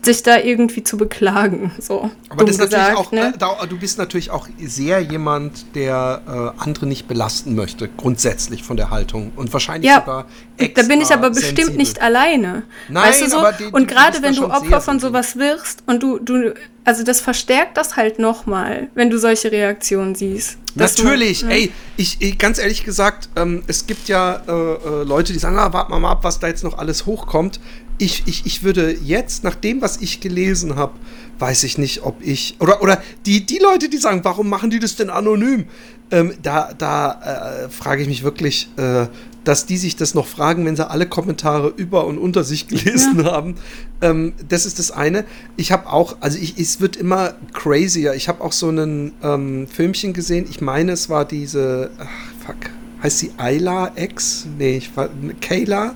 [0.07, 1.73] sich da irgendwie zu beklagen.
[1.79, 3.35] So, Aber das ist gesagt, natürlich auch, ne?
[3.39, 8.79] da, du bist natürlich auch sehr jemand, der äh, andere nicht belasten möchte, grundsätzlich von
[8.79, 9.33] der Haltung.
[9.37, 11.77] Und wahrscheinlich ja, sogar extra Da bin ich aber bestimmt sensibel.
[11.77, 12.63] nicht alleine.
[12.89, 13.45] Nein, weißt du so?
[13.59, 17.77] Die, und gerade wenn du Opfer von sowas wirst und du, du, also das verstärkt
[17.77, 20.59] das halt nochmal, wenn du solche Reaktionen siehst.
[20.77, 25.33] Natürlich, man, ey, ich, ich, ganz ehrlich gesagt, ähm, es gibt ja äh, äh, Leute,
[25.33, 27.61] die sagen, ah, warte mal ab, was da jetzt noch alles hochkommt.
[27.99, 30.93] Ich, ich, ich würde jetzt, nach dem, was ich gelesen habe,
[31.39, 32.57] weiß ich nicht, ob ich.
[32.61, 35.67] Oder, oder die, die Leute, die sagen, warum machen die das denn anonym?
[36.11, 39.07] Ähm, da da äh, frage ich mich wirklich, äh,
[39.47, 43.21] dass die sich das noch fragen, wenn sie alle Kommentare über und unter sich gelesen
[43.21, 43.33] ja.
[43.33, 43.57] haben.
[44.01, 45.25] Ähm, das ist das eine.
[45.57, 48.15] Ich habe auch, also ich, es wird immer crazier.
[48.15, 50.47] Ich habe auch so ein ähm, Filmchen gesehen.
[50.51, 52.09] Ich meine, es war diese, ach,
[52.45, 52.57] fuck,
[53.03, 54.47] heißt sie Ayla X?
[54.59, 55.09] Nee, ich war,
[55.41, 55.95] Kayla,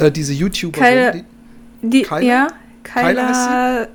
[0.00, 0.84] äh, diese YouTuberin.
[0.84, 1.24] Kyla, die,
[1.82, 2.20] die Kyla?
[2.20, 2.48] ja,
[2.82, 3.88] Kyla.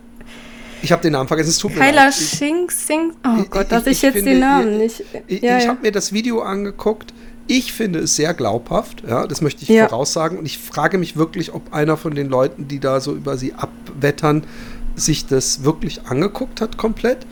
[0.81, 2.13] Ich habe den Namen vergessen, es tut mir Kyla leid.
[2.13, 5.03] Kyla Sing, oh ich, Gott, dass ich, ich jetzt finde, den Namen nicht.
[5.27, 7.13] Ich, ja, ich habe mir das Video angeguckt
[7.47, 9.87] ich finde es sehr glaubhaft, ja, das möchte ich ja.
[9.87, 10.37] voraussagen.
[10.37, 13.53] Und ich frage mich wirklich, ob einer von den Leuten, die da so über sie
[13.53, 14.43] abwettern,
[14.95, 17.27] sich das wirklich angeguckt hat, komplett.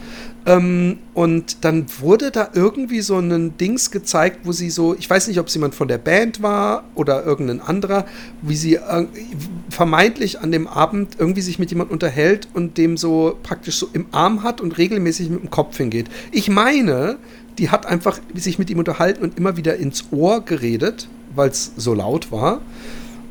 [0.46, 5.28] Ähm, und dann wurde da irgendwie so ein Dings gezeigt, wo sie so, ich weiß
[5.28, 8.06] nicht, ob es jemand von der Band war oder irgendein anderer,
[8.42, 9.06] wie sie äh,
[9.70, 14.08] vermeintlich an dem Abend irgendwie sich mit jemand unterhält und dem so praktisch so im
[14.12, 16.08] Arm hat und regelmäßig mit dem Kopf hingeht.
[16.32, 17.18] Ich meine,
[17.58, 21.72] die hat einfach sich mit ihm unterhalten und immer wieder ins Ohr geredet, weil es
[21.78, 22.62] so laut war.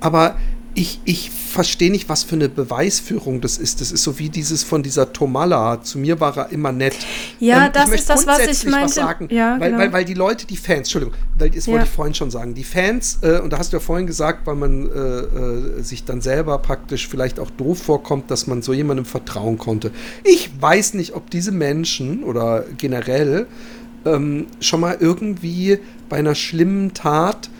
[0.00, 0.36] Aber
[0.74, 3.80] ich, ich verstehe nicht, was für eine Beweisführung das ist.
[3.80, 5.82] Das ist so wie dieses von dieser Tomala.
[5.82, 6.96] Zu mir war er immer nett.
[7.40, 8.86] Ja, ähm, das ist das, was ich meinte.
[8.86, 9.82] Was sagen, ja, weil, genau.
[9.82, 11.72] weil, weil die Leute, die Fans, Entschuldigung, das ja.
[11.72, 14.46] wollte ich vorhin schon sagen, die Fans, äh, und da hast du ja vorhin gesagt,
[14.46, 18.72] weil man äh, äh, sich dann selber praktisch vielleicht auch doof vorkommt, dass man so
[18.72, 19.90] jemandem vertrauen konnte.
[20.24, 23.46] Ich weiß nicht, ob diese Menschen oder generell
[24.06, 27.50] ähm, schon mal irgendwie bei einer schlimmen Tat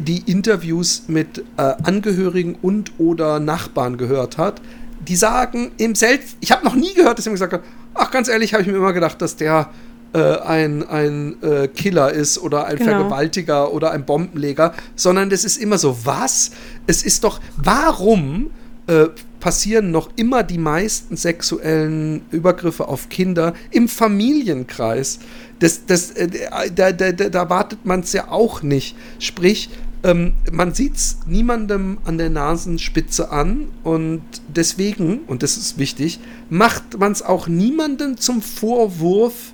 [0.00, 4.60] die Interviews mit äh, Angehörigen und oder Nachbarn gehört hat,
[5.06, 7.62] die sagen im Selbst, ich habe noch nie gehört, dass jemand gesagt hat,
[7.94, 9.70] ach ganz ehrlich, habe ich mir immer gedacht, dass der
[10.12, 12.90] äh, ein, ein äh, Killer ist oder ein genau.
[12.90, 16.52] Vergewaltiger oder ein Bombenleger, sondern das ist immer so, was?
[16.86, 18.50] Es ist doch, warum
[18.86, 19.06] äh,
[19.40, 25.18] passieren noch immer die meisten sexuellen Übergriffe auf Kinder im Familienkreis?
[25.58, 26.28] Das, das, äh,
[26.74, 28.96] da, da, da, da wartet man es ja auch nicht.
[29.18, 29.70] Sprich,
[30.02, 36.20] ähm, man sieht es niemandem an der Nasenspitze an und deswegen, und das ist wichtig,
[36.50, 39.52] macht man es auch niemandem zum Vorwurf,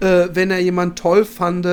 [0.00, 1.66] äh, wenn er jemand toll fand,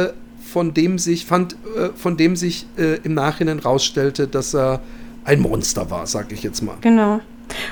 [0.53, 4.81] von dem sich, fand, äh, von dem sich äh, im Nachhinein rausstellte, dass er
[5.25, 6.77] ein Monster war, sag ich jetzt mal.
[6.81, 7.21] Genau.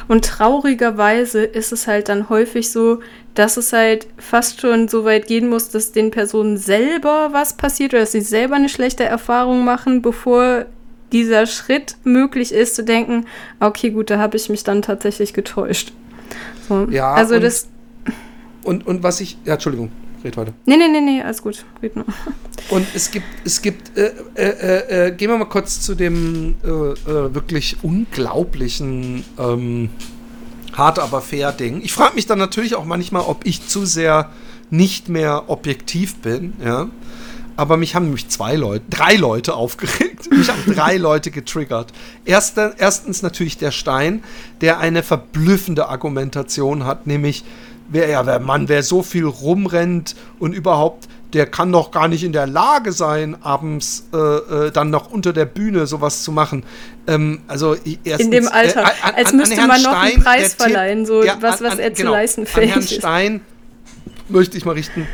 [0.08, 3.00] Und traurigerweise ist es halt dann häufig so,
[3.34, 7.94] dass es halt fast schon so weit gehen muss, dass den Personen selber was passiert
[7.94, 10.66] oder dass sie selber eine schlechte Erfahrung machen, bevor
[11.12, 13.26] dieser Schritt möglich ist, zu denken,
[13.60, 15.92] okay, gut, da habe ich mich dann tatsächlich getäuscht.
[16.68, 16.88] So.
[16.90, 17.68] Ja, also und, das.
[18.64, 19.38] Und, und was ich.
[19.46, 19.92] Ja, Entschuldigung
[20.24, 20.54] red weiter.
[20.66, 21.66] Nee, nee, nee, nee, alles gut.
[21.82, 22.06] Red nur.
[22.70, 26.56] Und es gibt, es gibt, äh, äh, äh, äh gehen wir mal kurz zu dem
[26.64, 29.90] äh, äh, wirklich unglaublichen ähm,
[30.74, 31.82] hart aber fair Ding.
[31.84, 34.30] Ich frage mich dann natürlich auch manchmal, ob ich zu sehr
[34.70, 36.88] nicht mehr objektiv bin, ja.
[37.58, 40.32] Aber mich haben nämlich zwei Leute, drei Leute aufgeregt.
[40.32, 41.92] Mich haben drei Leute getriggert.
[42.26, 44.24] Erster, erstens natürlich der Stein,
[44.62, 47.44] der eine verblüffende Argumentation hat, nämlich
[47.90, 52.24] wer ja, der Mann, wer so viel rumrennt und überhaupt, der kann doch gar nicht
[52.24, 56.64] in der Lage sein, abends äh, äh, dann noch unter der Bühne sowas zu machen.
[57.08, 60.54] Ähm, also erstens, in dem Alter, äh, an, als müsste man noch Stein, einen Preis
[60.56, 63.42] verleihen, so ja, was, was an, er zu genau, leisten fähig an Herrn Stein
[64.30, 65.08] möchte ich mal richten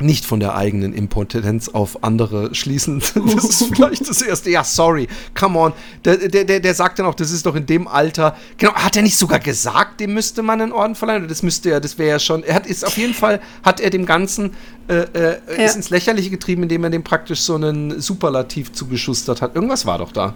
[0.00, 3.02] nicht von der eigenen Impotenz auf andere schließen.
[3.30, 4.50] Das ist vielleicht das Erste.
[4.50, 5.06] Ja, sorry,
[5.38, 5.72] come on.
[6.04, 8.36] Der, der, der, der sagt dann auch, das ist doch in dem Alter.
[8.56, 11.28] Genau, hat er nicht sogar gesagt, dem müsste man einen Orden verleihen?
[11.28, 12.42] Das müsste er, das wäre ja schon.
[12.42, 14.54] Er hat ist auf jeden Fall, hat er dem Ganzen,
[14.88, 15.64] äh, äh, ja.
[15.64, 19.54] ist ins Lächerliche getrieben, indem er dem praktisch so einen Superlativ zugeschustert hat.
[19.54, 20.34] Irgendwas war doch da.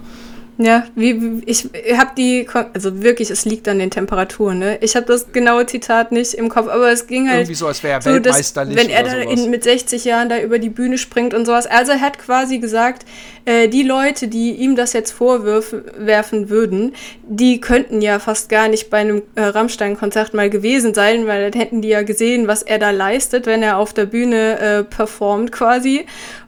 [0.57, 4.77] Ja, wie, ich habe die, also wirklich, es liegt an den Temperaturen, ne?
[4.79, 7.39] Ich habe das genaue Zitat nicht im Kopf, aber es ging halt.
[7.39, 8.75] Irgendwie so, als wäre er so, weltmeisterlich.
[8.75, 11.67] Dass, wenn er da in, mit 60 Jahren da über die Bühne springt und sowas.
[11.67, 13.05] Also er hat quasi gesagt,
[13.43, 16.95] äh, die Leute, die ihm das jetzt vorwerfen würden,
[17.27, 21.59] die könnten ja fast gar nicht bei einem äh, Rammstein-Konzert mal gewesen sein, weil dann
[21.59, 25.51] hätten die ja gesehen, was er da leistet, wenn er auf der Bühne äh, performt
[25.51, 26.05] quasi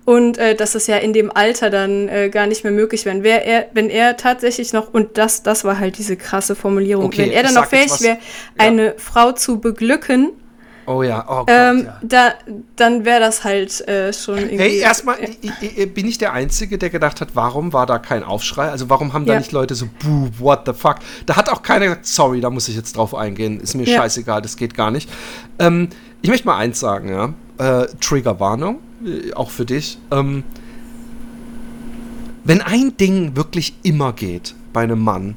[0.08, 3.24] und äh, dass es ja in dem Alter dann äh, gar nicht mehr möglich wäre.
[3.24, 7.24] Wär er, wenn er tatsächlich noch, und das, das war halt diese krasse Formulierung, okay,
[7.24, 8.20] wenn er dann noch fähig wäre, ja.
[8.56, 10.32] eine Frau zu beglücken,
[10.90, 12.00] Oh ja, oh Gott, ähm, ja.
[12.02, 12.34] Da,
[12.78, 14.58] dann wäre das halt äh, schon irgendwie.
[14.58, 18.70] Hey, erstmal äh, bin ich der Einzige, der gedacht hat, warum war da kein Aufschrei?
[18.70, 19.40] Also warum haben da ja.
[19.40, 21.00] nicht Leute so, buh, what the fuck?
[21.26, 23.60] Da hat auch keiner gesagt, sorry, da muss ich jetzt drauf eingehen.
[23.60, 23.98] Ist mir ja.
[23.98, 25.10] scheißegal, das geht gar nicht.
[25.60, 25.90] Ähm,
[26.22, 27.34] ich möchte mal eins sagen, ja.
[27.58, 29.98] Äh, Triggerwarnung äh, auch für dich.
[30.12, 30.44] Ähm,
[32.44, 35.36] wenn ein Ding wirklich immer geht bei einem Mann,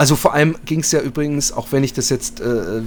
[0.00, 2.82] Also vor allem ging es ja übrigens, auch wenn ich das jetzt äh,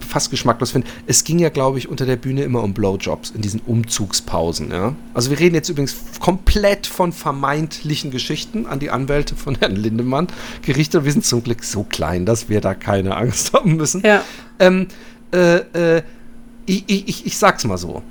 [0.00, 3.42] fast geschmacklos finde, es ging ja, glaube ich, unter der Bühne immer um Blowjobs in
[3.42, 4.94] diesen Umzugspausen, ja.
[5.12, 10.28] Also wir reden jetzt übrigens komplett von vermeintlichen Geschichten an die Anwälte von Herrn Lindemann
[10.62, 11.04] gerichtet.
[11.04, 14.00] Wir sind zum Glück so klein, dass wir da keine Angst haben müssen.
[14.02, 14.22] Ja.
[14.58, 14.86] Ähm,
[15.34, 15.56] äh,
[15.98, 16.02] äh,
[16.64, 18.02] ich, ich, ich sag's mal so.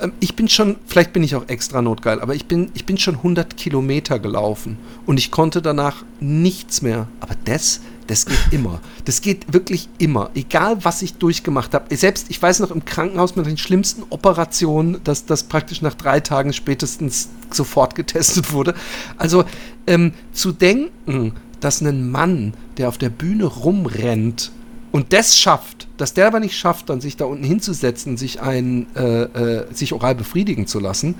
[0.00, 2.98] Ähm, ich bin schon, vielleicht bin ich auch extra notgeil, aber ich bin, ich bin
[2.98, 7.06] schon 100 Kilometer gelaufen und ich konnte danach nichts mehr.
[7.20, 8.80] Aber das, das geht immer.
[9.04, 10.30] Das geht wirklich immer.
[10.34, 11.94] Egal, was ich durchgemacht habe.
[11.96, 16.20] Selbst, ich weiß noch, im Krankenhaus mit den schlimmsten Operationen, dass das praktisch nach drei
[16.20, 18.74] Tagen spätestens sofort getestet wurde.
[19.16, 19.44] Also,
[19.86, 24.50] ähm, zu denken, dass ein Mann, der auf der Bühne rumrennt
[24.92, 28.86] und das schafft, dass der aber nicht schafft, dann sich da unten hinzusetzen, sich ein,
[28.96, 31.14] äh, äh, sich oral befriedigen zu lassen,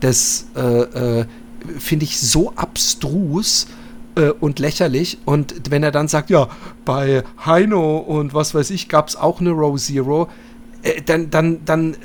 [0.00, 1.26] das äh, äh
[1.80, 3.66] finde ich so abstrus
[4.14, 5.18] äh, und lächerlich.
[5.24, 6.48] Und wenn er dann sagt, ja,
[6.84, 10.28] bei Heino und was weiß ich, gab es auch eine Row Zero,
[10.82, 11.96] äh, dann, dann, dann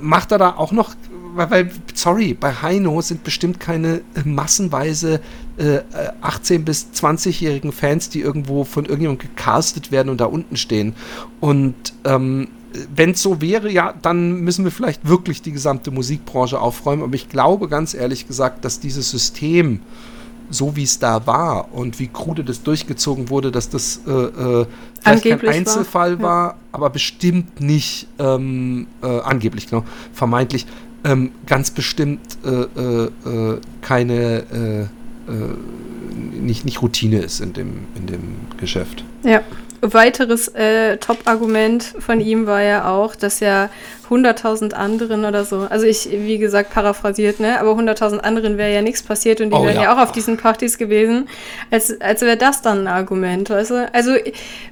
[0.00, 0.94] macht er da auch noch
[1.34, 5.20] weil, sorry, bei Heino sind bestimmt keine äh, massenweise
[5.56, 5.80] äh,
[6.22, 10.94] 18- bis 20-jährigen Fans, die irgendwo von irgendjemandem gecastet werden und da unten stehen.
[11.40, 11.74] Und
[12.04, 12.48] ähm,
[12.94, 17.02] wenn es so wäre, ja, dann müssen wir vielleicht wirklich die gesamte Musikbranche aufräumen.
[17.02, 19.80] Aber ich glaube ganz ehrlich gesagt, dass dieses System,
[20.50, 24.66] so wie es da war und wie krude das durchgezogen wurde, dass das äh, äh,
[25.00, 26.56] vielleicht kein Einzelfall war, war ja.
[26.72, 30.66] aber bestimmt nicht ähm, äh, angeblich, genau, vermeintlich
[31.04, 34.86] ähm, ganz bestimmt äh, äh, äh keine äh, äh,
[36.42, 39.04] nicht, nicht Routine ist in dem, in dem Geschäft.
[39.22, 39.40] Ja.
[39.82, 43.68] Weiteres äh, Top-Argument von ihm war ja auch, dass ja
[44.08, 48.82] 100.000 anderen oder so, also ich, wie gesagt, paraphrasiert, ne, aber 100.000 anderen wäre ja
[48.82, 49.82] nichts passiert und die oh, wären ja.
[49.82, 49.94] ja.
[49.94, 51.28] auch auf diesen Partys gewesen,
[51.70, 53.94] als, als wäre das dann ein Argument, weißt du?
[53.94, 54.12] Also,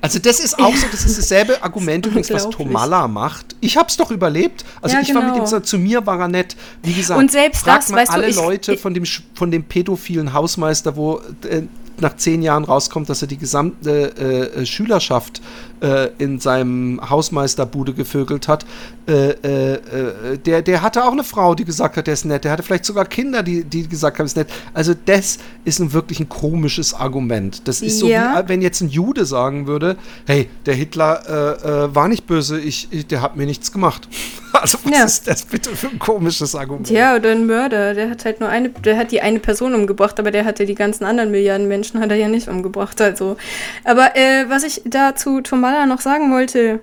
[0.00, 3.56] also das ist auch so, das ist dasselbe Argument übrigens, was Tomala macht.
[3.60, 4.64] Ich hab's doch überlebt.
[4.80, 5.22] Also ja, ich genau.
[5.22, 6.54] war mit ihm, zu mir war er nett.
[6.82, 9.04] Wie gesagt, und selbst frag das, mal alle du, ich, Leute von dem,
[9.34, 11.62] von dem pädophilen Hausmeister, wo äh,
[12.00, 15.40] nach zehn Jahren rauskommt, dass er die gesamte äh, Schülerschaft
[15.80, 18.66] äh, in seinem Hausmeisterbude gevögelt hat,
[19.08, 22.44] äh, äh, äh, der, der hatte auch eine Frau, die gesagt hat, der ist nett.
[22.44, 24.48] Der hatte vielleicht sogar Kinder, die, die gesagt haben, ist nett.
[24.74, 27.66] Also das ist ein wirklich ein komisches Argument.
[27.66, 28.44] Das ist so ja.
[28.44, 32.88] wie, wenn jetzt ein Jude sagen würde, hey, der Hitler äh, war nicht böse, ich,
[32.90, 34.08] ich, der hat mir nichts gemacht.
[34.52, 35.04] Also was ja.
[35.04, 36.90] ist das bitte für ein komisches Argument?
[36.90, 40.18] Ja, oder ein Mörder, der hat halt nur eine, der hat die eine Person umgebracht,
[40.18, 43.00] aber der hatte die ganzen anderen Milliarden Menschen, hat er ja nicht umgebracht.
[43.00, 43.36] Also.
[43.84, 45.40] Aber äh, was ich dazu
[45.70, 46.80] Tomala noch sagen wollte,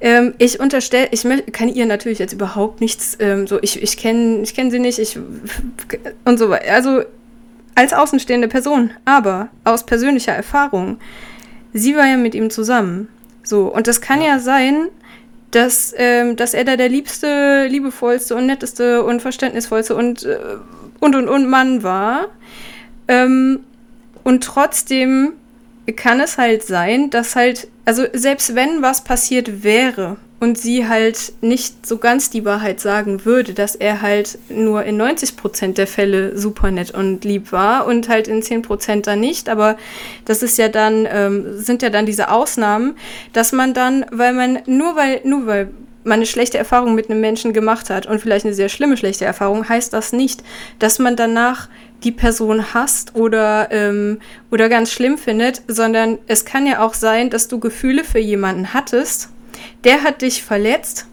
[0.00, 4.42] ähm, ich unterstelle, ich kann ihr natürlich jetzt überhaupt nichts, ähm, so ich, ich kenne
[4.42, 5.18] ich kenn sie nicht, ich
[6.24, 6.72] und so weiter.
[6.72, 7.02] Also
[7.74, 10.98] als außenstehende Person, aber aus persönlicher Erfahrung,
[11.72, 13.08] sie war ja mit ihm zusammen.
[13.42, 14.88] So, und das kann ja, ja sein,
[15.50, 20.38] dass, ähm, dass er da der liebste, liebevollste und netteste und verständnisvollste und äh,
[20.98, 22.28] und und und Mann war.
[23.08, 23.60] Ähm,
[24.24, 25.34] und trotzdem
[25.94, 31.32] kann es halt sein, dass halt, also selbst wenn was passiert wäre und sie halt
[31.40, 35.86] nicht so ganz die Wahrheit sagen würde, dass er halt nur in 90 Prozent der
[35.86, 39.76] Fälle super nett und lieb war und halt in 10 Prozent dann nicht, aber
[40.24, 42.96] das ist ja dann, ähm, sind ja dann diese Ausnahmen,
[43.32, 45.68] dass man dann, weil man, nur weil, nur weil
[46.04, 49.24] man eine schlechte Erfahrung mit einem Menschen gemacht hat und vielleicht eine sehr schlimme schlechte
[49.24, 50.42] Erfahrung, heißt das nicht,
[50.78, 51.68] dass man danach
[52.04, 54.20] die Person hasst oder, ähm,
[54.50, 58.74] oder ganz schlimm findet, sondern es kann ja auch sein, dass du Gefühle für jemanden
[58.74, 59.30] hattest,
[59.84, 61.06] der hat dich verletzt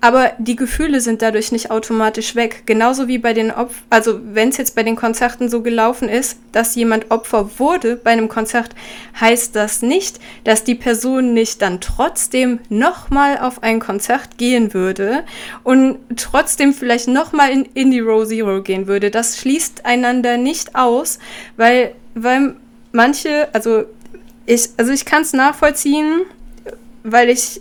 [0.00, 2.62] aber die Gefühle sind dadurch nicht automatisch weg.
[2.66, 6.38] Genauso wie bei den Opfern, also wenn es jetzt bei den Konzerten so gelaufen ist,
[6.52, 8.70] dass jemand Opfer wurde bei einem Konzert,
[9.20, 15.24] heißt das nicht, dass die Person nicht dann trotzdem nochmal auf ein Konzert gehen würde
[15.64, 19.10] und trotzdem vielleicht nochmal in, in die Row Zero gehen würde.
[19.10, 21.18] Das schließt einander nicht aus,
[21.56, 22.54] weil, weil
[22.92, 23.84] manche, also
[24.46, 26.20] ich, also ich kann es nachvollziehen,
[27.02, 27.60] weil ich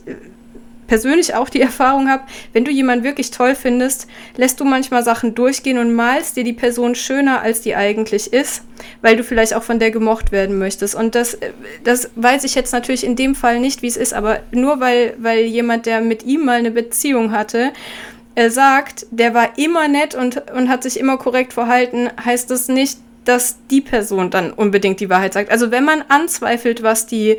[0.87, 2.23] persönlich auch die Erfahrung habe,
[2.53, 6.53] wenn du jemanden wirklich toll findest, lässt du manchmal Sachen durchgehen und malst dir die
[6.53, 8.63] Person schöner, als die eigentlich ist,
[9.01, 10.95] weil du vielleicht auch von der gemocht werden möchtest.
[10.95, 11.37] Und das,
[11.83, 15.13] das weiß ich jetzt natürlich in dem Fall nicht, wie es ist, aber nur weil,
[15.19, 17.71] weil jemand, der mit ihm mal eine Beziehung hatte,
[18.35, 22.67] er sagt, der war immer nett und, und hat sich immer korrekt verhalten, heißt das
[22.67, 25.51] nicht, dass die Person dann unbedingt die Wahrheit sagt.
[25.51, 27.37] Also wenn man anzweifelt, was die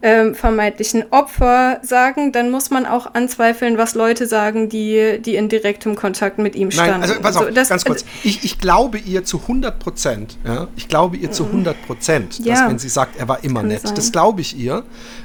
[0.00, 5.48] ähm, vermeintlichen Opfer sagen, dann muss man auch anzweifeln, was Leute sagen, die, die in
[5.48, 7.00] direktem Kontakt mit ihm standen.
[7.00, 8.04] Nein, also pass auf, also, das, ganz kurz.
[8.22, 12.54] Ich, ich glaube ihr zu 100 Prozent, ja, ich glaube ihr zu 100 Prozent, ja,
[12.54, 13.94] dass wenn sie sagt, er war immer nett, sein.
[13.96, 14.84] das glaube ich ihr.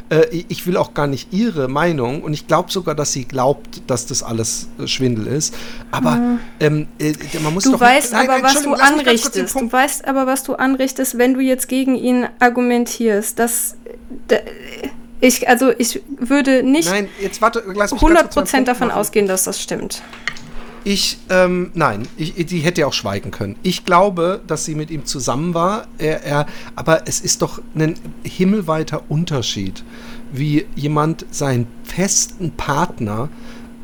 [0.09, 3.83] Äh, ich will auch gar nicht ihre Meinung und ich glaube sogar, dass sie glaubt,
[3.87, 5.55] dass das alles äh, Schwindel ist.
[5.91, 6.39] Aber mhm.
[6.59, 7.79] ähm, äh, man muss du doch...
[7.79, 9.55] Weißt nein, aber, was du anrichtest.
[9.55, 13.39] Du weißt aber, was du anrichtest, wenn du jetzt gegen ihn argumentierst.
[13.39, 13.75] Das
[15.21, 18.99] ich, also ich würde nicht Nein, jetzt warte, 100% davon machen.
[18.99, 20.01] ausgehen, dass das stimmt.
[20.85, 23.55] Ich, ähm, nein, ich, die hätte ja auch schweigen können.
[23.63, 26.45] Ich glaube, dass sie mit ihm zusammen war, er, er,
[26.75, 29.83] aber es ist doch ein himmelweiter Unterschied,
[30.33, 33.29] wie jemand seinen festen Partner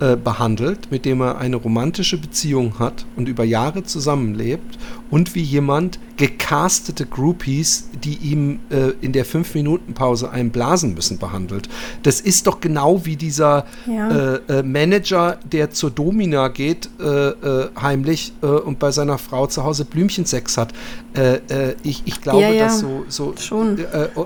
[0.01, 4.77] äh, behandelt, mit dem er eine romantische Beziehung hat und über Jahre zusammenlebt
[5.09, 11.69] und wie jemand gecastete Groupies, die ihm äh, in der 5-Minuten-Pause einen blasen müssen, behandelt.
[12.03, 14.35] Das ist doch genau wie dieser ja.
[14.35, 19.47] äh, äh, Manager, der zur Domina geht, äh, äh, heimlich äh, und bei seiner Frau
[19.47, 20.73] zu Hause Blümchensex hat.
[21.83, 22.65] ich, ich glaube, ja, ja.
[22.65, 23.33] dass so, so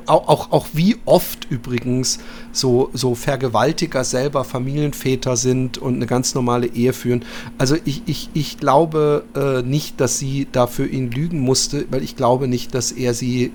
[0.06, 2.20] auch, auch, auch wie oft übrigens
[2.52, 7.24] so, so Vergewaltiger selber Familienväter sind und eine ganz normale Ehe führen.
[7.58, 9.24] Also ich, ich, ich glaube
[9.66, 13.52] nicht, dass sie dafür für ihn lügen musste, weil ich glaube nicht, dass er sie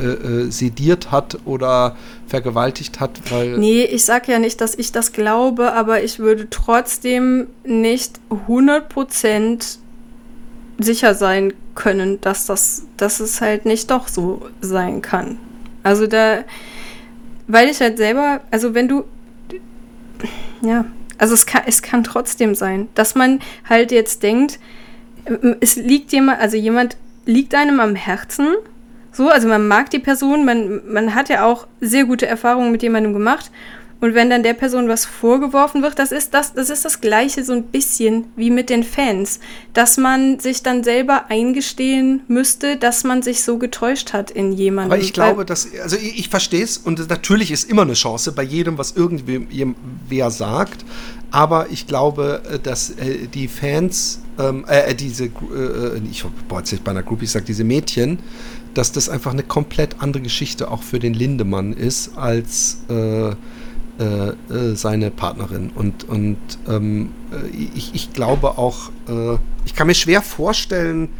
[0.00, 3.58] äh, äh, sediert hat oder vergewaltigt hat, weil.
[3.58, 9.78] Nee, ich sage ja nicht, dass ich das glaube, aber ich würde trotzdem nicht 100%
[10.78, 15.38] sicher sein können, dass das, dass es halt nicht doch so sein kann.
[15.82, 16.44] Also da,
[17.46, 19.04] weil ich halt selber, also wenn du,
[20.62, 20.84] ja,
[21.18, 24.58] also es kann, es kann trotzdem sein, dass man halt jetzt denkt,
[25.60, 26.96] es liegt jemand, also jemand
[27.26, 28.54] liegt einem am Herzen.
[29.12, 32.82] So, also man mag die Person, man, man hat ja auch sehr gute Erfahrungen mit
[32.82, 33.50] jemandem gemacht.
[34.00, 37.44] Und wenn dann der Person was vorgeworfen wird, das ist das, das ist das Gleiche
[37.44, 39.40] so ein bisschen wie mit den Fans,
[39.74, 44.92] dass man sich dann selber eingestehen müsste, dass man sich so getäuscht hat in jemandem.
[44.92, 48.32] Aber ich glaube, dass, also ich, ich verstehe es und natürlich ist immer eine Chance
[48.32, 50.84] bei jedem, was irgendwer sagt.
[51.30, 56.60] Aber ich glaube, äh, dass äh, die Fans, ähm, äh, äh diese, äh, ich boah,
[56.60, 58.18] jetzt bei einer Groupie sagt, diese Mädchen,
[58.74, 63.34] dass das einfach eine komplett andere Geschichte auch für den Lindemann ist als äh,
[64.72, 65.72] seine Partnerin.
[65.74, 67.10] Und, und ähm,
[67.74, 68.90] ich, ich glaube auch,
[69.66, 71.10] ich kann mir schwer vorstellen,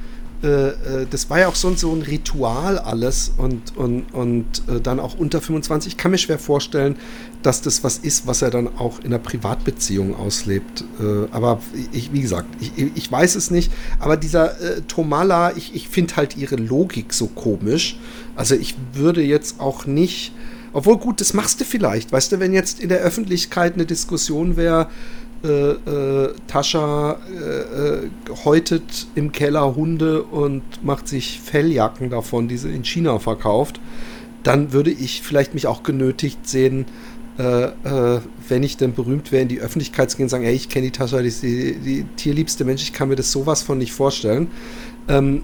[0.42, 4.80] äh, äh, das war ja auch so, so ein Ritual alles und, und, und äh,
[4.80, 5.92] dann auch unter 25.
[5.92, 6.96] Ich kann mir schwer vorstellen,
[7.42, 10.84] dass das was ist, was er dann auch in einer Privatbeziehung auslebt.
[11.00, 11.60] Äh, aber
[11.92, 13.72] ich, wie gesagt, ich, ich weiß es nicht.
[13.98, 17.98] Aber dieser äh, Tomala, ich, ich finde halt ihre Logik so komisch.
[18.36, 20.32] Also ich würde jetzt auch nicht.
[20.72, 22.12] Obwohl, gut, das machst du vielleicht.
[22.12, 24.88] Weißt du, wenn jetzt in der Öffentlichkeit eine Diskussion wäre,
[25.42, 28.10] äh, äh, Tascha äh, äh,
[28.44, 33.80] häutet im Keller Hunde und macht sich Felljacken davon, die sie in China verkauft,
[34.42, 36.84] dann würde ich vielleicht mich auch genötigt sehen,
[37.40, 40.52] äh, äh, wenn ich denn berühmt wäre, in die Öffentlichkeit zu gehen und sagen, ey,
[40.52, 43.78] ich kenne die Tascha, die die, die, tierliebste Mensch, ich kann mir das sowas von
[43.78, 44.48] nicht vorstellen.
[45.08, 45.42] Ähm,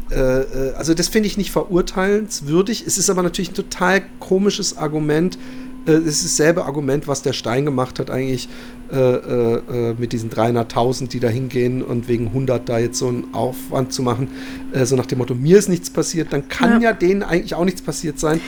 [0.76, 2.84] also das finde ich nicht verurteilenswürdig.
[2.86, 5.38] Es ist aber natürlich ein total komisches Argument,
[5.86, 8.48] es ist dasselbe Argument, was der Stein gemacht hat, eigentlich
[8.92, 13.32] äh, äh, mit diesen 300.000, die da hingehen und wegen 100 da jetzt so einen
[13.32, 14.28] Aufwand zu machen,
[14.72, 17.54] äh, so nach dem Motto, mir ist nichts passiert, dann kann ja, ja denen eigentlich
[17.54, 18.40] auch nichts passiert sein.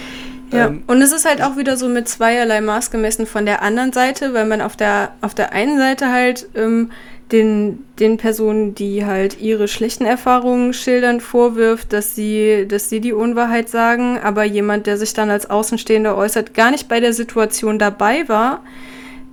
[0.53, 3.63] Ja, ähm, und es ist halt auch wieder so mit zweierlei Maß gemessen von der
[3.63, 6.91] anderen Seite, weil man auf der, auf der einen Seite halt ähm,
[7.33, 13.13] den, den Personen, die halt ihre schlechten Erfahrungen schildern, vorwirft, dass sie, dass sie die
[13.13, 17.79] Unwahrheit sagen, aber jemand, der sich dann als Außenstehender äußert, gar nicht bei der Situation
[17.79, 18.63] dabei war,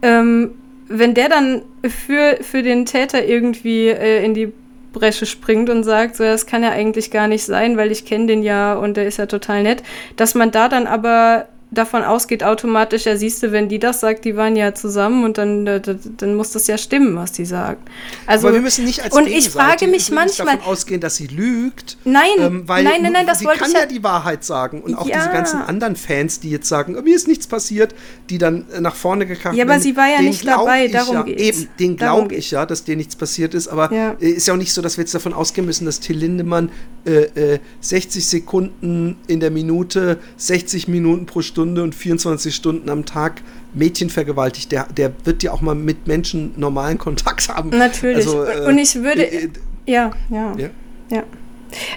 [0.02, 0.52] ähm,
[0.88, 4.52] wenn der dann für, für den Täter irgendwie äh, in die
[4.96, 8.28] Bresche springt und sagt, so, das kann ja eigentlich gar nicht sein, weil ich kenne
[8.28, 9.84] den ja und der ist ja total nett,
[10.16, 14.26] dass man da dann aber davon ausgeht automatisch, ja siehst du, wenn die das sagt,
[14.26, 17.90] die waren ja zusammen und dann, dann muss das ja stimmen, was die sagt.
[18.26, 21.28] Also, Aber wir müssen nicht als Und ich frage mich manchmal davon ausgehen, dass sie
[21.28, 21.98] lügt.
[22.06, 25.08] Nein, ähm, weil nein, nein, nein, das sie kann ja die Wahrheit sagen und auch
[25.08, 25.18] ja.
[25.18, 27.96] diese ganzen anderen Fans, die jetzt sagen, mir ist nichts passiert,
[28.30, 31.24] die dann äh, nach vorne gekracht Ja, aber sie war ja nicht dabei, darum ja,
[31.24, 31.42] geht's.
[31.42, 34.16] Eben, den glaube ich ja, dass dir nichts passiert ist, aber ja.
[34.22, 36.70] Äh, ist ja auch nicht so, dass wir jetzt davon ausgehen müssen, dass Till Lindemann
[37.06, 43.06] äh, äh, 60 Sekunden in der Minute, 60 Minuten pro Stunde und 24 Stunden am
[43.06, 43.42] Tag
[43.74, 47.70] Mädchen vergewaltigt, der, der wird ja auch mal mit Menschen normalen Kontakt haben.
[47.70, 48.26] Natürlich.
[48.26, 49.24] Also, äh, und ich würde.
[49.24, 49.50] Äh,
[49.86, 50.56] ja, ja.
[50.58, 50.70] Ja.
[51.10, 51.24] ja.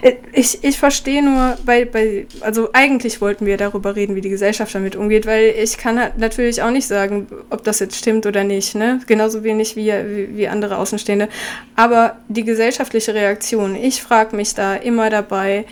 [0.03, 4.29] Äh, ich, ich verstehe nur, bei, bei, also eigentlich wollten wir darüber reden, wie die
[4.29, 8.27] Gesellschaft damit umgeht, weil ich kann halt natürlich auch nicht sagen, ob das jetzt stimmt
[8.27, 9.01] oder nicht, ne?
[9.07, 11.29] Genauso wenig wie, wie, wie andere Außenstehende.
[11.77, 15.65] Aber die gesellschaftliche Reaktion, ich frage mich da immer dabei,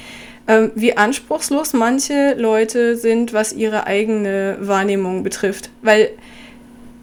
[0.49, 5.70] ähm, wie anspruchslos manche Leute sind, was ihre eigene Wahrnehmung betrifft.
[5.82, 6.11] Weil,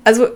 [0.04, 0.28] also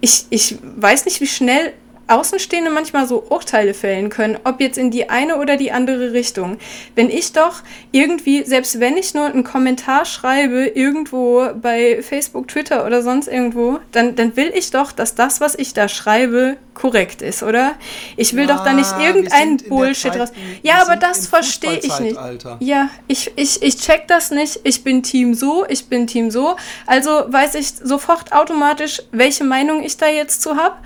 [0.00, 1.72] ich, ich weiß nicht, wie schnell
[2.10, 6.58] Außenstehende manchmal so Urteile fällen können, ob jetzt in die eine oder die andere Richtung.
[6.94, 12.84] Wenn ich doch irgendwie, selbst wenn ich nur einen Kommentar schreibe, irgendwo bei Facebook, Twitter
[12.84, 17.20] oder sonst irgendwo, dann, dann will ich doch, dass das, was ich da schreibe, korrekt
[17.22, 17.74] ist, oder?
[18.16, 20.32] Ich will ja, doch da nicht irgendeinen Bullshit raus.
[20.62, 22.18] Ja, aber das verstehe ich nicht.
[22.60, 24.60] Ja, ich, ich, ich check das nicht.
[24.64, 26.56] Ich bin Team so, ich bin Team so.
[26.86, 30.76] Also weiß ich sofort automatisch, welche Meinung ich da jetzt zu habe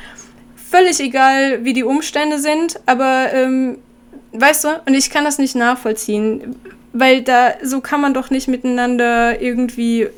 [0.74, 3.78] völlig egal, wie die Umstände sind, aber ähm,
[4.32, 6.56] weißt du, und ich kann das nicht nachvollziehen,
[6.92, 10.08] weil da so kann man doch nicht miteinander irgendwie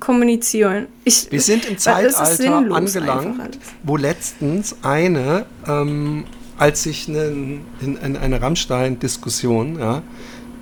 [0.00, 0.86] kommunizieren.
[1.04, 6.24] Ich, Wir sind im Zeitalter angelangt, wo letztens eine, ähm,
[6.56, 10.02] als ich in, in, in eine Rammstein-Diskussion, ja,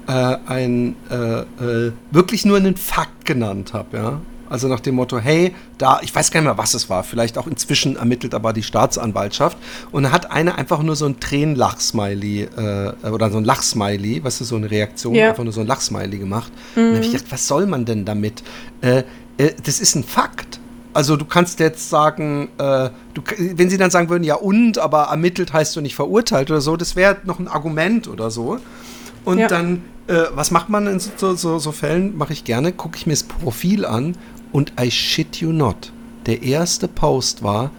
[0.08, 4.20] äh, ein, äh, äh, wirklich nur einen Fakt genannt habe, ja,
[4.54, 7.36] also nach dem Motto, hey, da, ich weiß gar nicht mehr, was es war, vielleicht
[7.38, 9.58] auch inzwischen ermittelt aber die Staatsanwaltschaft.
[9.90, 14.44] Und hat eine einfach nur so ein Tränenlachsmiley äh, oder so ein Lachsmiley, weißt du,
[14.44, 15.30] so eine Reaktion, ja.
[15.30, 16.52] einfach nur so ein Lachsmiley gemacht.
[16.76, 16.82] Mhm.
[16.82, 18.44] Und dann habe ich gedacht, was soll man denn damit?
[18.80, 19.02] Äh,
[19.38, 20.60] äh, das ist ein Fakt.
[20.92, 23.22] Also du kannst jetzt sagen, äh, du,
[23.56, 26.76] wenn sie dann sagen würden, ja und, aber ermittelt heißt du nicht verurteilt oder so,
[26.76, 28.60] das wäre noch ein Argument oder so.
[29.24, 29.48] Und ja.
[29.48, 32.16] dann, äh, was macht man in so, so, so Fällen?
[32.16, 34.16] Mache ich gerne, gucke ich mir das Profil an
[34.54, 35.92] und I shit you not.
[36.26, 37.72] Der erste Post war,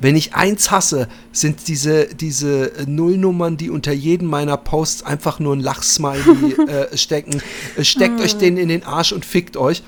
[0.00, 5.54] wenn ich eins hasse, sind diese, diese Nullnummern, die unter jedem meiner Posts einfach nur
[5.54, 7.42] ein Lachsmiley äh, stecken.
[7.76, 9.82] Äh, steckt euch den in den Arsch und fickt euch.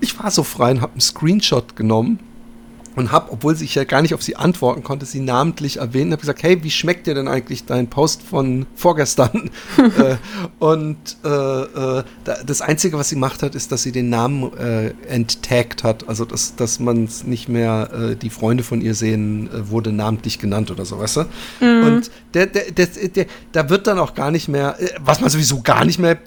[0.00, 2.18] Ich war so frei und habe einen Screenshot genommen
[2.96, 6.12] und habe, obwohl ich ja gar nicht auf sie antworten konnte, sie namentlich erwähnt und
[6.12, 9.50] habe gesagt, hey, wie schmeckt dir denn eigentlich dein Post von vorgestern?
[9.78, 10.16] äh,
[10.58, 12.04] und äh, äh,
[12.46, 16.24] das Einzige, was sie gemacht hat, ist, dass sie den Namen äh, enttaggt hat, also
[16.24, 20.38] dass, dass man es nicht mehr, äh, die Freunde von ihr sehen, äh, wurde namentlich
[20.38, 21.24] genannt oder so, weißt du?
[21.60, 21.84] Mhm.
[21.84, 25.62] Und der, der, der, der, da wird dann auch gar nicht mehr, was man sowieso
[25.62, 26.18] gar nicht mehr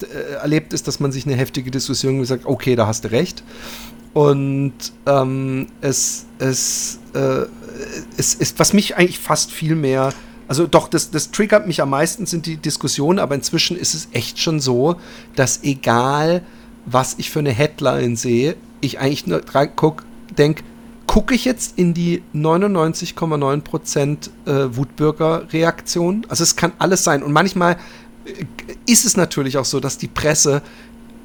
[0.42, 3.44] erlebt, ist, dass man sich eine heftige Diskussion gesagt, okay, da hast du recht.
[4.14, 4.74] Und
[5.06, 7.46] ähm, es, es, äh,
[8.18, 10.14] es ist, was mich eigentlich fast viel mehr,
[10.48, 14.08] also doch, das, das triggert mich am meisten, sind die Diskussionen, aber inzwischen ist es
[14.14, 14.96] echt schon so,
[15.36, 16.44] dass egal,
[16.86, 19.42] was ich für eine Headline sehe, ich eigentlich nur
[19.76, 20.04] guck,
[20.38, 20.64] denke,
[21.06, 26.26] gucke ich jetzt in die 99,9% äh, Wutbürger-Reaktion?
[26.30, 27.24] Also es kann alles sein.
[27.24, 27.78] Und manchmal
[28.26, 28.46] äh,
[28.86, 30.62] ist es natürlich auch so, dass die Presse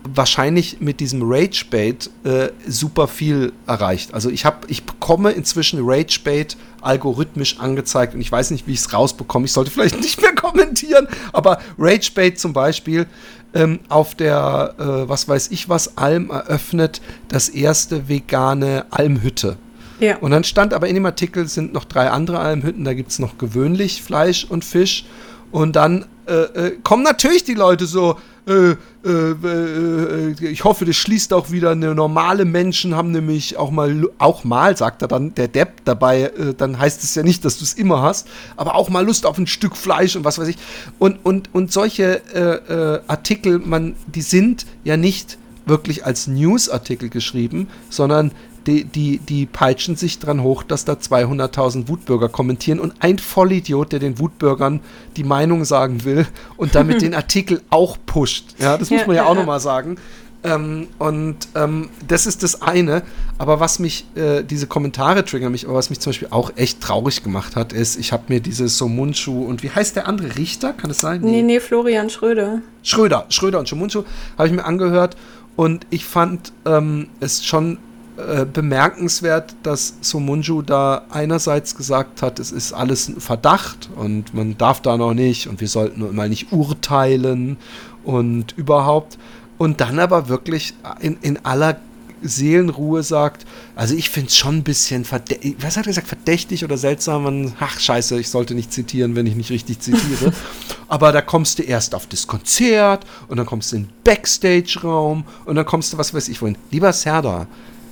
[0.04, 4.14] wahrscheinlich mit diesem Rage-Bait äh, super viel erreicht.
[4.14, 8.80] Also ich habe, ich bekomme inzwischen Rage-Bait algorithmisch angezeigt und ich weiß nicht, wie ich
[8.80, 9.44] es rausbekomme.
[9.46, 13.06] Ich sollte vielleicht nicht mehr kommentieren, aber Rage-Bait zum Beispiel
[13.54, 19.56] ähm, auf der, äh, was weiß ich was, Alm eröffnet das erste vegane Almhütte.
[20.00, 20.16] Ja.
[20.16, 23.18] Und dann stand aber in dem Artikel sind noch drei andere Almhütten, da gibt es
[23.18, 25.04] noch gewöhnlich Fleisch und Fisch.
[25.52, 28.16] Und dann äh, äh, kommen natürlich die Leute so,
[28.46, 28.74] äh,
[29.04, 34.08] äh, äh, ich hoffe, das schließt auch wieder eine normale Menschen haben nämlich auch mal,
[34.18, 37.58] auch mal, sagt er dann, der Depp dabei, äh, dann heißt es ja nicht, dass
[37.58, 38.26] du es immer hast,
[38.56, 40.56] aber auch mal Lust auf ein Stück Fleisch und was weiß ich.
[40.98, 47.68] Und, und, und solche äh, Artikel, man, die sind ja nicht wirklich als Newsartikel geschrieben,
[47.90, 48.32] sondern
[48.66, 53.92] die, die, die peitschen sich dran hoch, dass da 200.000 Wutbürger kommentieren und ein Vollidiot,
[53.92, 54.80] der den Wutbürgern
[55.16, 58.54] die Meinung sagen will und damit den Artikel auch pusht.
[58.58, 59.40] Ja, das ja, muss man ja, ja auch ja.
[59.40, 59.96] nochmal sagen.
[60.44, 63.02] Ähm, und ähm, das ist das eine.
[63.38, 66.80] Aber was mich, äh, diese Kommentare triggern mich, aber was mich zum Beispiel auch echt
[66.80, 70.72] traurig gemacht hat, ist, ich habe mir diese Somunchu und wie heißt der andere Richter?
[70.72, 71.20] Kann es sein?
[71.20, 72.60] Nee, nee, nee Florian Schröder.
[72.82, 74.02] Schröder, Schröder und Somunchu
[74.36, 75.16] habe ich mir angehört
[75.54, 77.78] und ich fand ähm, es schon
[78.22, 84.56] äh, bemerkenswert, dass Somunju da einerseits gesagt hat, es ist alles ein Verdacht und man
[84.58, 87.56] darf da noch nicht und wir sollten mal nicht urteilen
[88.04, 89.18] und überhaupt.
[89.58, 91.78] Und dann aber wirklich in, in aller
[92.22, 96.64] Seelenruhe sagt, also ich finde es schon ein bisschen verdächtig, was hat er gesagt, verdächtig
[96.64, 100.32] oder seltsam, man, ach scheiße, ich sollte nicht zitieren, wenn ich nicht richtig zitiere,
[100.88, 105.24] aber da kommst du erst auf das Konzert und dann kommst du in den Backstage-Raum
[105.44, 107.46] und dann kommst du, was weiß ich wohin, lieber Serda,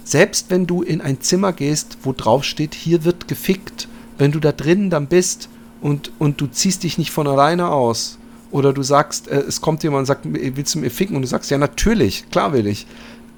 [0.05, 3.89] selbst wenn du in ein Zimmer gehst, wo drauf steht, hier wird gefickt,
[4.19, 5.49] wenn du da drinnen dann bist
[5.81, 8.19] und, und du ziehst dich nicht von alleine aus
[8.51, 11.17] oder du sagst, äh, es kommt jemand und sagt, willst du mir ficken?
[11.17, 12.87] Und du sagst, ja, natürlich, klar will ich.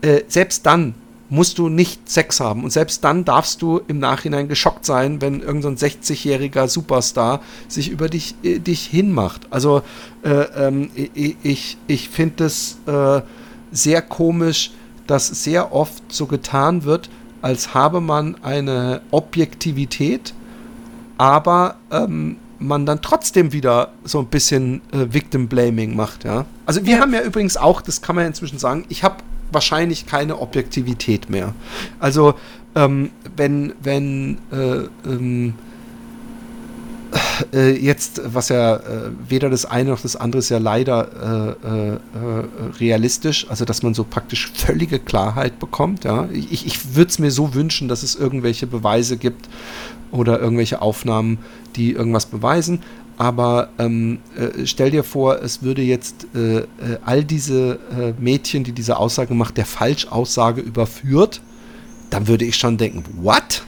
[0.01, 0.95] Äh, selbst dann
[1.29, 2.63] musst du nicht Sex haben.
[2.63, 7.91] Und selbst dann darfst du im Nachhinein geschockt sein, wenn irgendein so 60-jähriger Superstar sich
[7.91, 9.47] über dich, äh, dich hinmacht.
[9.51, 9.83] Also
[10.25, 13.23] äh, ähm, ich, ich finde es äh,
[13.71, 14.73] sehr komisch,
[15.07, 20.33] dass sehr oft so getan wird, als habe man eine Objektivität,
[21.19, 26.47] aber ähm, man dann trotzdem wieder so ein bisschen äh, Victim Blaming macht, ja.
[26.65, 27.01] Also wir ja.
[27.01, 29.17] haben ja übrigens auch, das kann man ja inzwischen sagen, ich habe
[29.51, 31.55] wahrscheinlich keine Objektivität mehr.
[31.99, 32.35] Also
[32.75, 35.55] ähm, wenn, wenn äh, ähm,
[37.53, 41.95] äh, jetzt, was ja äh, weder das eine noch das andere ist ja leider äh,
[41.95, 41.99] äh,
[42.81, 46.05] realistisch, also dass man so praktisch völlige Klarheit bekommt.
[46.05, 46.29] Ja?
[46.33, 49.49] Ich, ich würde es mir so wünschen, dass es irgendwelche Beweise gibt
[50.11, 51.39] oder irgendwelche Aufnahmen,
[51.77, 52.81] die irgendwas beweisen.
[53.19, 56.67] Aber ähm, äh, stell dir vor, es würde jetzt äh, äh,
[57.05, 61.41] all diese äh, Mädchen, die diese Aussage gemacht, der Falschaussage überführt,
[62.11, 63.63] dann würde ich schon denken, what?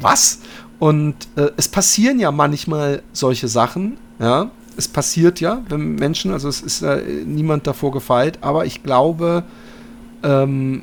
[0.00, 0.40] Was?
[0.82, 4.50] Und äh, es passieren ja manchmal solche Sachen, ja.
[4.76, 6.84] Es passiert ja, wenn Menschen, also es ist
[7.24, 9.44] niemand davor gefeit, aber ich glaube,
[10.24, 10.82] ähm,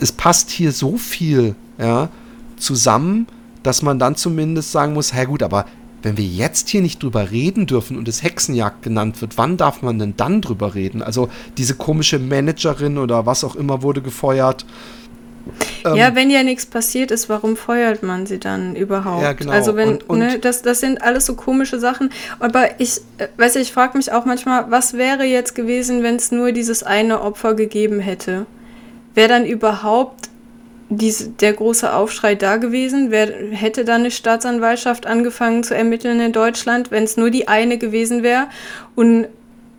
[0.00, 2.08] es passt hier so viel, ja,
[2.56, 3.28] zusammen,
[3.62, 5.66] dass man dann zumindest sagen muss, hey gut, aber
[6.02, 9.82] wenn wir jetzt hier nicht drüber reden dürfen und es Hexenjagd genannt wird, wann darf
[9.82, 11.02] man denn dann drüber reden?
[11.02, 14.66] Also diese komische Managerin oder was auch immer wurde gefeuert.
[15.84, 19.22] Ja, ähm, wenn ja nichts passiert ist, warum feuert man sie dann überhaupt?
[19.22, 19.52] Ja, genau.
[19.52, 22.10] Also wenn, und, und ne, das, das sind alles so komische Sachen.
[22.40, 26.16] Aber ich, äh, weiß ich, ich frage mich auch manchmal, was wäre jetzt gewesen, wenn
[26.16, 28.46] es nur dieses eine Opfer gegeben hätte?
[29.14, 30.28] Wäre dann überhaupt
[30.88, 33.10] dies, der große Aufschrei da gewesen?
[33.10, 37.78] Wer, hätte dann eine Staatsanwaltschaft angefangen zu ermitteln in Deutschland, wenn es nur die eine
[37.78, 38.48] gewesen wäre?
[38.94, 39.26] Und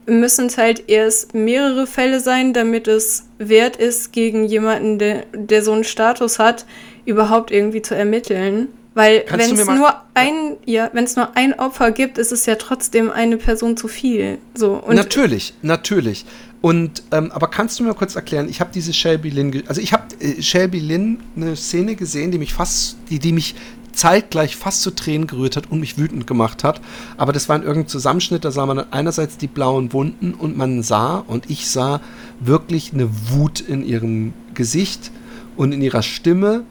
[0.07, 5.61] müssen es halt erst mehrere Fälle sein, damit es wert ist, gegen jemanden, der, der
[5.61, 6.65] so einen Status hat,
[7.05, 8.69] überhaupt irgendwie zu ermitteln?
[8.93, 12.55] Weil wenn es nur ein, ja, wenn es nur ein Opfer gibt, ist es ja
[12.55, 14.39] trotzdem eine Person zu viel.
[14.55, 16.25] So und natürlich, natürlich.
[16.61, 19.93] Und, ähm, aber kannst du mir kurz erklären, ich habe diese Shelby Lynn, also ich
[19.93, 23.53] habe äh, Shelby Lynn eine Szene gesehen, die mich fast, die, die mich
[23.97, 26.81] zeitgleich fast zu Tränen gerührt hat und mich wütend gemacht hat.
[27.17, 30.83] Aber das war in irgendeinem Zusammenschnitt, da sah man einerseits die blauen Wunden und man
[30.83, 32.01] sah, und ich sah
[32.39, 35.11] wirklich eine Wut in ihrem Gesicht
[35.55, 36.63] und in ihrer Stimme,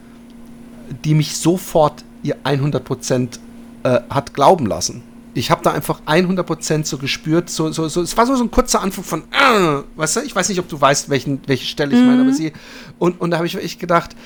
[1.05, 3.39] die mich sofort ihr 100%
[3.83, 5.03] äh, hat glauben lassen
[5.37, 8.51] ich habe da einfach 100% so gespürt, so, so, so, es war so, so ein
[8.51, 11.95] kurzer Anfang von, äh, weißt du, ich weiß nicht, ob du weißt, welchen, welche Stelle
[11.95, 12.07] ich mhm.
[12.07, 12.53] meine, aber sie,
[12.99, 14.17] und, und da habe ich echt gedacht,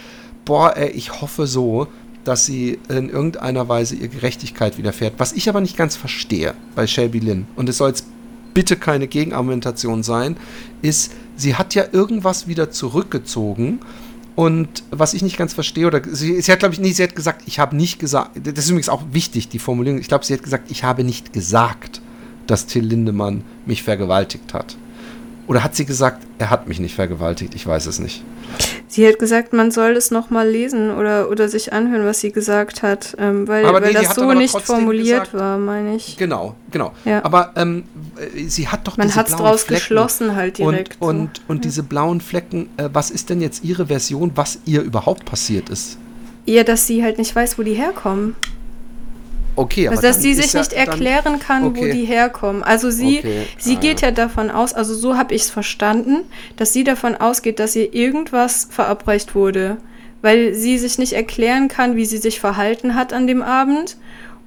[0.44, 1.88] boah, ey, ich hoffe so,
[2.24, 6.86] dass sie in irgendeiner Weise ihr Gerechtigkeit widerfährt, was ich aber nicht ganz verstehe bei
[6.86, 8.06] Shelby Lynn, und es soll jetzt
[8.52, 10.36] bitte keine Gegenargumentation sein,
[10.82, 13.80] ist, sie hat ja irgendwas wieder zurückgezogen,
[14.36, 17.14] und was ich nicht ganz verstehe, oder sie, sie hat, glaube ich, nee, sie hat
[17.14, 20.32] gesagt, ich habe nicht gesagt, das ist übrigens auch wichtig, die Formulierung, ich glaube, sie
[20.32, 22.00] hat gesagt, ich habe nicht gesagt,
[22.46, 24.76] dass Till Lindemann mich vergewaltigt hat.
[25.46, 27.54] Oder hat sie gesagt, er hat mich nicht vergewaltigt?
[27.54, 28.22] Ich weiß es nicht.
[28.92, 32.82] Sie hat gesagt, man soll es nochmal lesen oder, oder sich anhören, was sie gesagt
[32.82, 36.16] hat, ähm, weil, aber weil nee, das so nicht formuliert gesagt, war, meine ich.
[36.16, 36.90] Genau, genau.
[37.04, 37.24] Ja.
[37.24, 37.84] Aber ähm,
[38.48, 40.96] sie hat doch Man hat es draus Flecken geschlossen halt direkt.
[40.98, 41.42] Und, und, so.
[41.46, 41.62] und ja.
[41.62, 45.96] diese blauen Flecken, äh, was ist denn jetzt ihre Version, was ihr überhaupt passiert ist?
[46.44, 48.34] Ja, dass sie halt nicht weiß, wo die herkommen.
[49.60, 51.80] Okay, aber also, dass sie sich nicht erklären kann, okay.
[51.80, 52.62] wo die herkommen.
[52.62, 53.42] Also sie, okay.
[53.58, 54.08] sie ah, geht ja.
[54.08, 56.22] ja davon aus, also so habe ich es verstanden,
[56.56, 59.76] dass sie davon ausgeht, dass ihr irgendwas verabreicht wurde,
[60.22, 63.98] weil sie sich nicht erklären kann, wie sie sich verhalten hat an dem Abend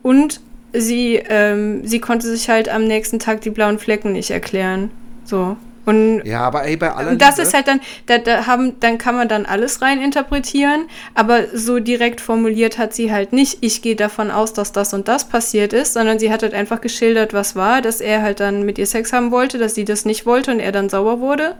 [0.01, 0.41] und
[0.73, 4.89] sie, ähm, sie konnte sich halt am nächsten Tag die blauen Flecken nicht erklären.
[5.25, 5.57] So.
[5.85, 7.47] Und ja, aber ey, bei aller Das Liebe.
[7.47, 11.79] ist halt dann, da, da haben, dann kann man dann alles rein interpretieren, aber so
[11.79, 15.73] direkt formuliert hat sie halt nicht, ich gehe davon aus, dass das und das passiert
[15.73, 18.87] ist, sondern sie hat halt einfach geschildert, was war, dass er halt dann mit ihr
[18.87, 21.55] Sex haben wollte, dass sie das nicht wollte und er dann sauer wurde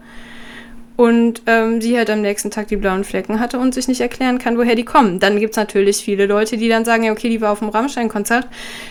[0.95, 4.37] und ähm, sie halt am nächsten Tag die blauen Flecken hatte und sich nicht erklären
[4.37, 5.19] kann, woher die kommen.
[5.19, 7.69] Dann gibt es natürlich viele Leute, die dann sagen, ja, okay, die war auf dem
[7.69, 8.47] Rammstein-Konzert.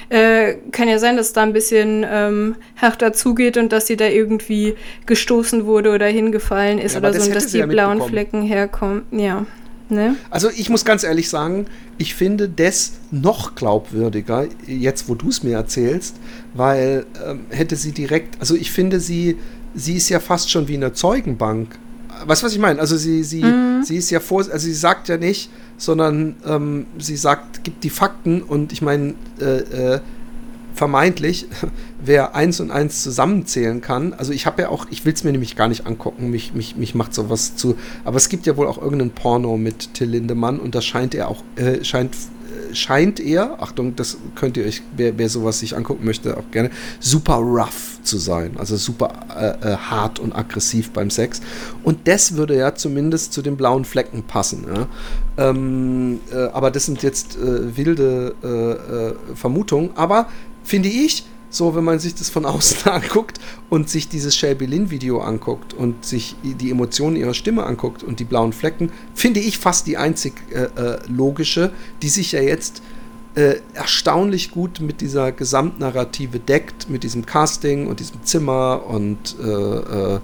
[0.09, 3.97] Äh, kann ja sein, dass es da ein bisschen ähm, härter zugeht und dass sie
[3.97, 4.75] da irgendwie
[5.07, 9.03] gestoßen wurde oder hingefallen ist ja, oder so und dass die blauen Flecken herkommen.
[9.13, 9.47] Ja.
[9.89, 10.17] Ne?
[10.31, 11.67] Also ich muss ganz ehrlich sagen,
[11.99, 16.17] ich finde das noch glaubwürdiger, jetzt wo du es mir erzählst,
[16.55, 19.37] weil ähm, hätte sie direkt, also ich finde sie,
[19.75, 21.79] sie ist ja fast schon wie eine Zeugenbank
[22.27, 22.81] weißt du, was ich meine?
[22.81, 23.83] Also sie, sie, mhm.
[23.83, 27.91] sie ist ja vor, also sie sagt ja nicht, sondern ähm, sie sagt, gibt die
[27.91, 30.01] Fakten und ich meine, äh, äh,
[30.75, 31.47] vermeintlich,
[32.05, 34.15] wer eins und eins zusammenzählen kann.
[34.15, 36.77] Also ich habe ja auch, ich will es mir nämlich gar nicht angucken, mich, mich,
[36.77, 37.77] mich macht sowas zu.
[38.05, 41.29] Aber es gibt ja wohl auch irgendeinen Porno mit Till Lindemann und das scheint er
[41.29, 42.17] auch, äh, scheint
[42.73, 46.71] scheint er, Achtung, das könnt ihr euch, wer, wer sowas sich angucken möchte, auch gerne,
[47.01, 48.57] super rough zu sein.
[48.59, 51.41] Also super äh, äh, hart und aggressiv beim Sex.
[51.83, 54.67] Und das würde ja zumindest zu den blauen Flecken passen.
[54.73, 54.89] Ja?
[55.51, 59.91] Ähm, äh, aber das sind jetzt äh, wilde äh, äh, Vermutungen.
[59.95, 60.29] Aber
[60.65, 63.39] finde ich, so, wenn man sich das von außen anguckt
[63.69, 68.21] und sich dieses Shelby Lynn Video anguckt und sich die Emotionen ihrer Stimme anguckt und
[68.21, 70.33] die blauen Flecken, finde ich fast die einzig
[71.09, 72.83] logische, die sich ja jetzt
[73.35, 80.15] äh, erstaunlich gut mit dieser Gesamtnarrative deckt, mit diesem Casting und diesem Zimmer und äh,
[80.15, 80.21] äh,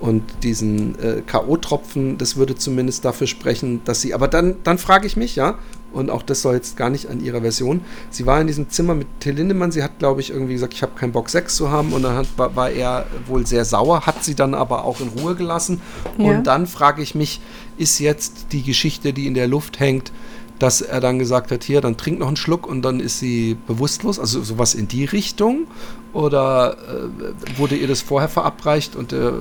[0.00, 5.06] und diesen äh, K.O.-Tropfen, das würde zumindest dafür sprechen, dass sie, aber dann, dann frage
[5.06, 5.58] ich mich, ja,
[5.94, 7.80] und auch das soll jetzt gar nicht an ihrer Version.
[8.10, 9.70] Sie war in diesem Zimmer mit Till Lindemann.
[9.70, 11.92] Sie hat, glaube ich, irgendwie gesagt, ich habe keinen Bock, Sex zu haben.
[11.92, 15.36] Und dann hat, war er wohl sehr sauer, hat sie dann aber auch in Ruhe
[15.36, 15.80] gelassen.
[16.18, 16.30] Ja.
[16.30, 17.40] Und dann frage ich mich,
[17.78, 20.10] ist jetzt die Geschichte, die in der Luft hängt,
[20.58, 23.56] dass er dann gesagt hat, hier, dann trink noch einen Schluck und dann ist sie
[23.66, 25.66] bewusstlos, also sowas in die Richtung?
[26.12, 28.94] Oder äh, wurde ihr das vorher verabreicht?
[28.94, 29.32] Und äh,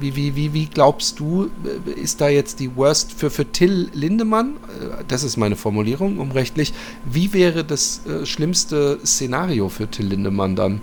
[0.00, 3.88] wie, wie, wie, wie glaubst du, äh, ist da jetzt die Worst für, für Till
[3.94, 4.56] Lindemann?
[4.56, 6.74] Äh, das ist meine Formulierung, um rechtlich.
[7.04, 10.82] Wie wäre das äh, schlimmste Szenario für Till Lindemann dann?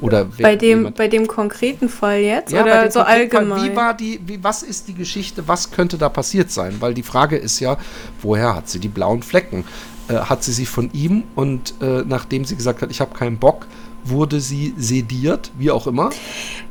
[0.00, 3.58] Oder bei dem, bei dem konkreten Fall jetzt ja, oder so allgemein?
[3.58, 6.76] Fall, wie war die, wie, was ist die Geschichte, was könnte da passiert sein?
[6.80, 7.76] Weil die Frage ist ja,
[8.22, 9.64] woher hat sie die blauen Flecken?
[10.08, 13.38] Äh, hat sie sie von ihm und äh, nachdem sie gesagt hat, ich habe keinen
[13.38, 13.66] Bock,
[14.04, 16.10] wurde sie sediert, wie auch immer?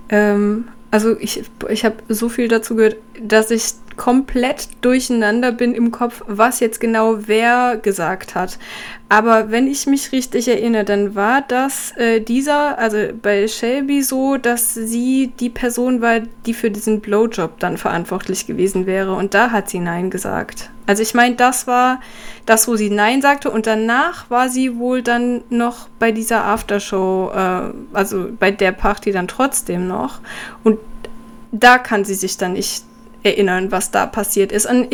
[0.10, 3.64] Ähm, also ich, ich habe so viel dazu gehört, dass ich
[4.00, 8.58] komplett durcheinander bin im Kopf, was jetzt genau wer gesagt hat.
[9.10, 14.38] Aber wenn ich mich richtig erinnere, dann war das äh, dieser, also bei Shelby so,
[14.38, 19.14] dass sie die Person war, die für diesen Blowjob dann verantwortlich gewesen wäre.
[19.16, 20.70] Und da hat sie Nein gesagt.
[20.88, 22.00] Also ich meine, das war
[22.46, 23.52] das, wo sie Nein sagte.
[23.52, 29.12] Und danach war sie wohl dann noch bei dieser Aftershow, äh, also bei der Party
[29.12, 30.20] dann trotzdem noch.
[30.64, 30.80] Und
[31.52, 32.86] da kann sie sich dann nicht
[33.24, 34.66] erinnern, was da passiert ist.
[34.66, 34.88] Und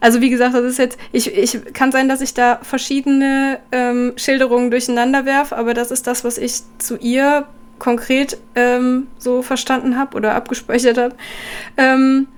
[0.00, 4.12] also wie gesagt, das ist jetzt, ich, ich kann sein, dass ich da verschiedene ähm,
[4.16, 7.46] Schilderungen durcheinander werfe, aber das ist das, was ich zu ihr
[7.78, 11.14] konkret ähm, so verstanden habe oder abgespeichert habe.
[11.76, 12.28] Ähm,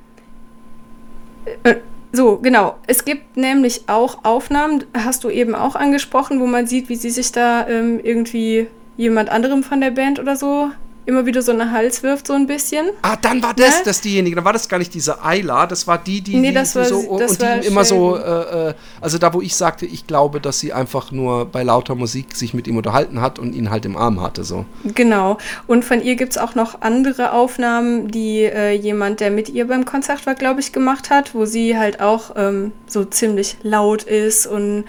[1.63, 1.77] äh,
[2.13, 2.77] so, genau.
[2.87, 7.11] Es gibt nämlich auch Aufnahmen, hast du eben auch angesprochen, wo man sieht, wie sie
[7.11, 10.71] sich da ähm, irgendwie jemand anderem von der Band oder so
[11.07, 12.91] immer wieder so einen Hals wirft, so ein bisschen.
[13.03, 13.83] Ah, dann war das, ne?
[13.85, 14.37] das diejenige.
[14.37, 16.85] Dann war das gar nicht diese Ayla, das war die, die, nee, das die war,
[16.85, 20.07] so das und war die immer so, äh, äh, also da, wo ich sagte, ich
[20.07, 23.71] glaube, dass sie einfach nur bei lauter Musik sich mit ihm unterhalten hat und ihn
[23.71, 24.67] halt im Arm hatte, so.
[24.85, 25.39] Genau.
[25.67, 29.69] Und von ihr gibt es auch noch andere Aufnahmen, die äh, jemand, der mit ihr
[29.69, 34.03] beim Konzert war, glaube ich, gemacht hat, wo sie halt auch ähm, so ziemlich laut
[34.03, 34.85] ist und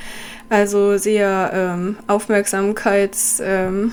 [0.49, 3.91] also sehr ähm, Aufmerksamkeits, ähm,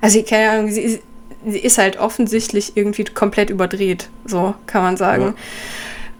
[0.00, 1.00] also ich keine Ahnung, sie ist
[1.46, 5.34] sie ist halt offensichtlich irgendwie komplett überdreht, so kann man sagen.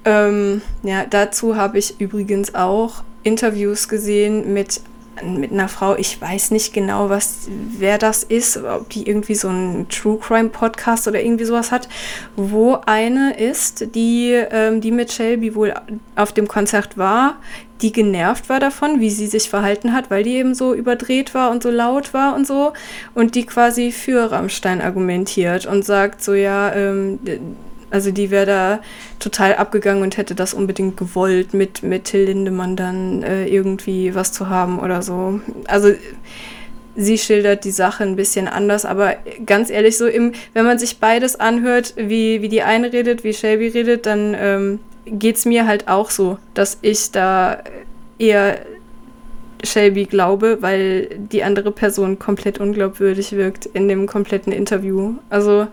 [0.05, 4.81] Ja, ähm, ja dazu habe ich übrigens auch Interviews gesehen mit
[5.23, 7.49] mit einer Frau, ich weiß nicht genau, was,
[7.79, 11.89] wer das ist, ob die irgendwie so einen True Crime Podcast oder irgendwie sowas hat,
[12.35, 15.75] wo eine ist, die, ähm, die mit Shelby wohl
[16.17, 17.37] auf dem Konzert war,
[17.83, 21.51] die genervt war davon, wie sie sich verhalten hat, weil die eben so überdreht war
[21.51, 22.73] und so laut war und so.
[23.15, 27.19] Und die quasi für Rammstein argumentiert und sagt so, ja, ähm,
[27.91, 28.81] also die wäre da
[29.19, 34.33] total abgegangen und hätte das unbedingt gewollt, mit, mit Till Lindemann dann äh, irgendwie was
[34.33, 35.41] zu haben oder so.
[35.67, 35.93] Also
[36.97, 40.99] sie schildert die Sache ein bisschen anders, aber ganz ehrlich, so im, wenn man sich
[40.99, 45.67] beides anhört, wie, wie die eine redet, wie Shelby redet, dann ähm, geht es mir
[45.67, 47.63] halt auch so, dass ich da
[48.19, 48.59] eher
[49.65, 55.15] Shelby glaube, weil die andere Person komplett unglaubwürdig wirkt in dem kompletten Interview.
[55.31, 55.69] Also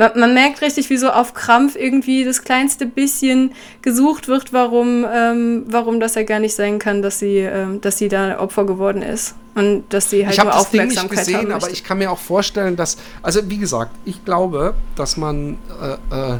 [0.00, 5.04] man, man merkt richtig, wie so auf Krampf irgendwie das kleinste bisschen gesucht wird, warum,
[5.12, 8.64] ähm, warum das ja gar nicht sein kann, dass sie, ähm, dass sie da Opfer
[8.64, 9.34] geworden ist.
[9.54, 12.10] Und dass sie halt ich nur Aufmerksamkeit das Ding nicht gesehen, aber ich kann mir
[12.10, 16.38] auch vorstellen, dass, also wie gesagt, ich glaube, dass man äh, äh,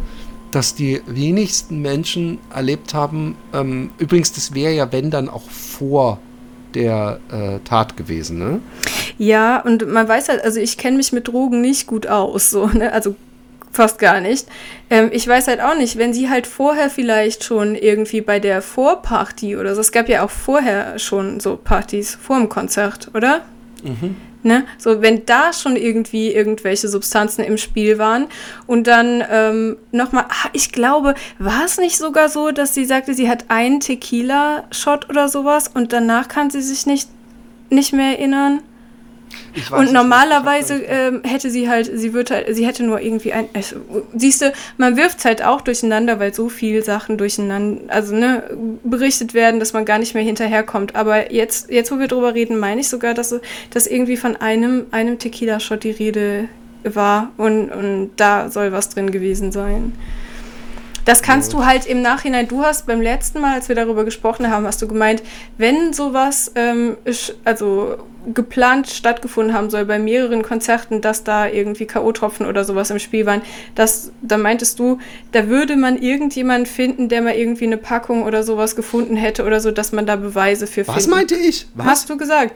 [0.50, 6.18] dass die wenigsten Menschen erlebt haben, ähm, übrigens, das wäre ja, wenn dann auch vor
[6.74, 8.60] der äh, Tat gewesen, ne?
[9.18, 12.66] Ja, und man weiß halt, also ich kenne mich mit Drogen nicht gut aus, so,
[12.66, 12.92] ne?
[12.92, 13.16] Also
[13.72, 14.46] fast gar nicht.
[14.88, 18.62] Ähm, ich weiß halt auch nicht, wenn sie halt vorher vielleicht schon irgendwie bei der
[18.62, 23.42] Vorparty oder so, es gab ja auch vorher schon so Partys vor dem Konzert, oder?
[23.82, 24.16] Mhm.
[24.42, 24.64] Ne?
[24.78, 28.26] So, wenn da schon irgendwie irgendwelche Substanzen im Spiel waren
[28.66, 33.12] und dann ähm, nochmal, ah, ich glaube, war es nicht sogar so, dass sie sagte,
[33.12, 37.08] sie hat einen Tequila-Shot oder sowas und danach kann sie sich nicht,
[37.68, 38.62] nicht mehr erinnern?
[39.70, 43.48] Und normalerweise ähm, hätte sie halt, sie wird halt, sie hätte nur irgendwie ein.
[43.52, 43.76] Also,
[44.14, 48.42] siehst du, man wirft es halt auch durcheinander, weil so viele Sachen durcheinander, also ne,
[48.84, 50.94] berichtet werden, dass man gar nicht mehr hinterherkommt.
[50.94, 53.34] Aber jetzt, jetzt wo wir drüber reden, meine ich sogar, dass,
[53.70, 56.48] dass irgendwie von einem, einem Tequila-Shot die Rede
[56.84, 59.92] war und, und da soll was drin gewesen sein.
[61.04, 64.50] Das kannst du halt im Nachhinein, du hast beim letzten Mal, als wir darüber gesprochen
[64.50, 65.22] haben, hast du gemeint,
[65.56, 66.96] wenn sowas ähm,
[67.44, 67.96] also
[68.34, 73.24] geplant stattgefunden haben soll bei mehreren Konzerten, dass da irgendwie K.O.-Tropfen oder sowas im Spiel
[73.24, 73.42] waren,
[73.74, 74.98] das, da meintest du,
[75.32, 79.60] da würde man irgendjemand finden, der mal irgendwie eine Packung oder sowas gefunden hätte oder
[79.60, 80.96] so, dass man da Beweise für findet.
[80.96, 81.66] Was meinte ich?
[81.74, 81.86] Was?
[81.86, 82.54] Hast du gesagt?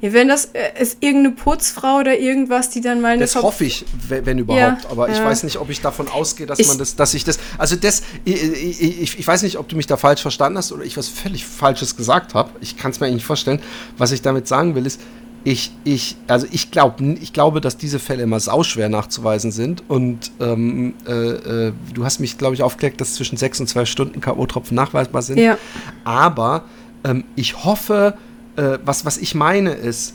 [0.00, 3.64] Ja, wenn das äh, ist irgendeine Putzfrau oder irgendwas, die dann mal eine Das hoffe
[3.64, 4.84] ich, wenn, überhaupt.
[4.84, 7.24] Ja, aber ich weiß nicht, ob ich davon ausgehe, dass ich, man das, dass ich
[7.24, 7.38] das.
[7.58, 8.42] Also das, ich,
[8.82, 11.44] ich, ich, weiß nicht, ob du mich da falsch verstanden hast oder ich was völlig
[11.44, 12.50] Falsches gesagt habe.
[12.60, 13.60] Ich kann es mir eigentlich nicht vorstellen.
[13.96, 15.00] Was ich damit sagen will, ist,
[15.44, 19.84] ich, ich, also ich, glaub, ich glaube, dass diese Fälle immer sauschwer nachzuweisen sind.
[19.88, 23.88] Und ähm, äh, äh, du hast mich, glaube ich, aufgeklärt, dass zwischen sechs und zwölf
[23.88, 25.38] Stunden K.O.-Tropfen nachweisbar sind.
[25.38, 25.58] Ja.
[26.04, 26.64] Aber
[27.04, 28.16] ähm, ich hoffe,
[28.56, 30.14] äh, was, was ich meine ist,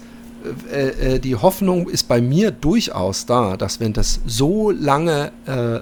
[0.72, 5.76] äh, äh, die Hoffnung ist bei mir durchaus da, dass wenn das so lange äh,
[5.76, 5.82] äh,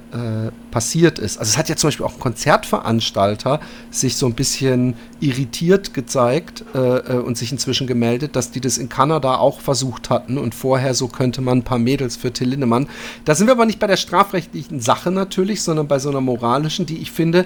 [0.71, 3.59] passiert ist, also es hat ja zum Beispiel auch ein Konzertveranstalter
[3.91, 8.89] sich so ein bisschen irritiert gezeigt äh, und sich inzwischen gemeldet, dass die das in
[8.89, 12.87] Kanada auch versucht hatten und vorher so könnte man ein paar Mädels für Till Lindemann.
[13.25, 16.87] Da sind wir aber nicht bei der strafrechtlichen Sache natürlich, sondern bei so einer moralischen,
[16.87, 17.45] die ich finde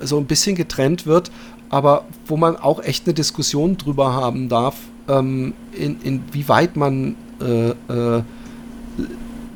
[0.00, 1.32] so ein bisschen getrennt wird
[1.72, 4.76] aber wo man auch echt eine Diskussion drüber haben darf,
[5.08, 8.22] ähm, in, inwieweit man äh, äh,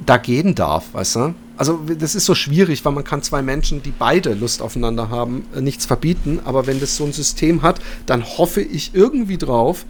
[0.06, 1.34] da gehen darf, weißt du?
[1.58, 5.44] Also das ist so schwierig, weil man kann zwei Menschen, die beide Lust aufeinander haben,
[5.54, 6.40] äh, nichts verbieten.
[6.44, 9.84] Aber wenn das so ein System hat, dann hoffe ich irgendwie drauf,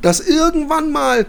[0.00, 1.26] dass irgendwann mal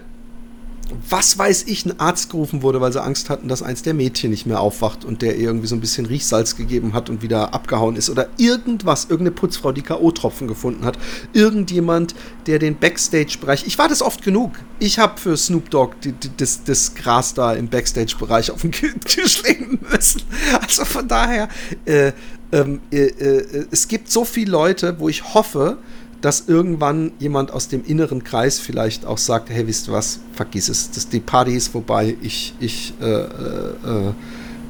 [1.10, 4.32] was weiß ich, ein Arzt gerufen wurde, weil sie Angst hatten, dass eins der Mädchen
[4.32, 7.96] nicht mehr aufwacht und der irgendwie so ein bisschen Riechsalz gegeben hat und wieder abgehauen
[7.96, 8.10] ist.
[8.10, 10.98] Oder irgendwas, irgendeine Putzfrau, die K.O.-Tropfen gefunden hat.
[11.34, 12.16] Irgendjemand,
[12.48, 13.66] der den Backstage-Bereich.
[13.66, 14.52] Ich war das oft genug.
[14.80, 18.72] Ich habe für Snoop Dogg die, die, das, das, Gras da im Backstage-Bereich auf den
[19.06, 20.22] Tisch legen müssen.
[20.62, 21.50] Also von daher,
[21.86, 22.12] äh,
[22.52, 25.78] ähm, äh, äh, es gibt so viele Leute, wo ich hoffe,
[26.22, 30.70] dass irgendwann jemand aus dem inneren Kreis vielleicht auch sagt, hey, wisst ihr was, vergiss
[30.70, 34.14] es, das, die Party ist vorbei, ich, ich äh, äh,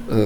[0.10, 0.26] äh,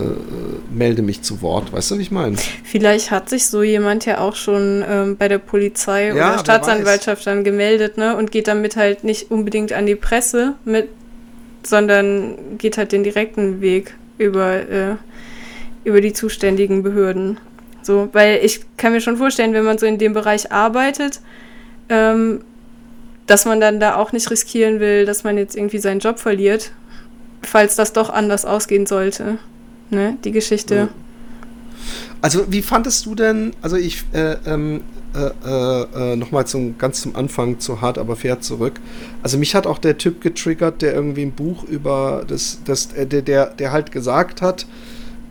[0.71, 1.71] melde mich zu Wort.
[1.71, 2.38] Weißt du, wie ich meine?
[2.63, 7.28] Vielleicht hat sich so jemand ja auch schon ähm, bei der Polizei ja, oder Staatsanwaltschaft
[7.28, 10.89] dann gemeldet ne, und geht damit halt nicht unbedingt an die Presse mit,
[11.63, 14.95] sondern geht halt den direkten Weg über, äh,
[15.84, 17.38] über die zuständigen Behörden.
[17.86, 21.21] So, weil ich kann mir schon vorstellen, wenn man so in dem Bereich arbeitet,
[21.89, 22.41] ähm,
[23.27, 26.71] dass man dann da auch nicht riskieren will, dass man jetzt irgendwie seinen Job verliert,
[27.43, 29.38] falls das doch anders ausgehen sollte.
[29.91, 30.89] Ne, die Geschichte.
[32.21, 34.81] Also, wie fandest du denn, also ich, äh, ähm,
[35.13, 38.79] äh, äh, äh nochmal zum, ganz zum Anfang zu hart, aber fair zurück.
[39.21, 43.05] Also mich hat auch der Typ getriggert, der irgendwie ein Buch über das, das äh,
[43.05, 44.65] der, der, der halt gesagt hat,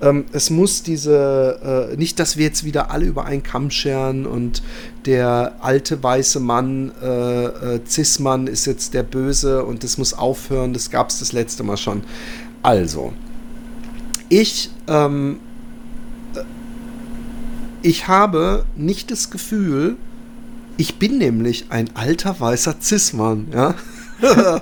[0.05, 4.27] ähm, es muss diese, äh, nicht, dass wir jetzt wieder alle über einen Kamm scheren
[4.27, 4.63] und
[5.07, 10.75] der alte weiße Mann, äh, äh, Cis-Mann ist jetzt der Böse und das muss aufhören,
[10.75, 12.03] das gab es das letzte Mal schon.
[12.63, 13.15] Also,
[14.29, 15.41] ich, ähm,
[16.35, 16.41] äh,
[17.81, 19.97] ich habe nicht das Gefühl,
[20.77, 23.75] ich bin nämlich ein alter weißer Cis-Mann, ja.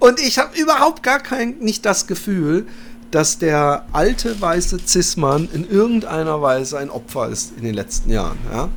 [0.00, 2.66] und ich habe überhaupt gar kein, nicht das Gefühl,
[3.14, 8.38] dass der alte weiße Cis-Mann in irgendeiner Weise ein Opfer ist in den letzten Jahren.
[8.52, 8.68] Ja?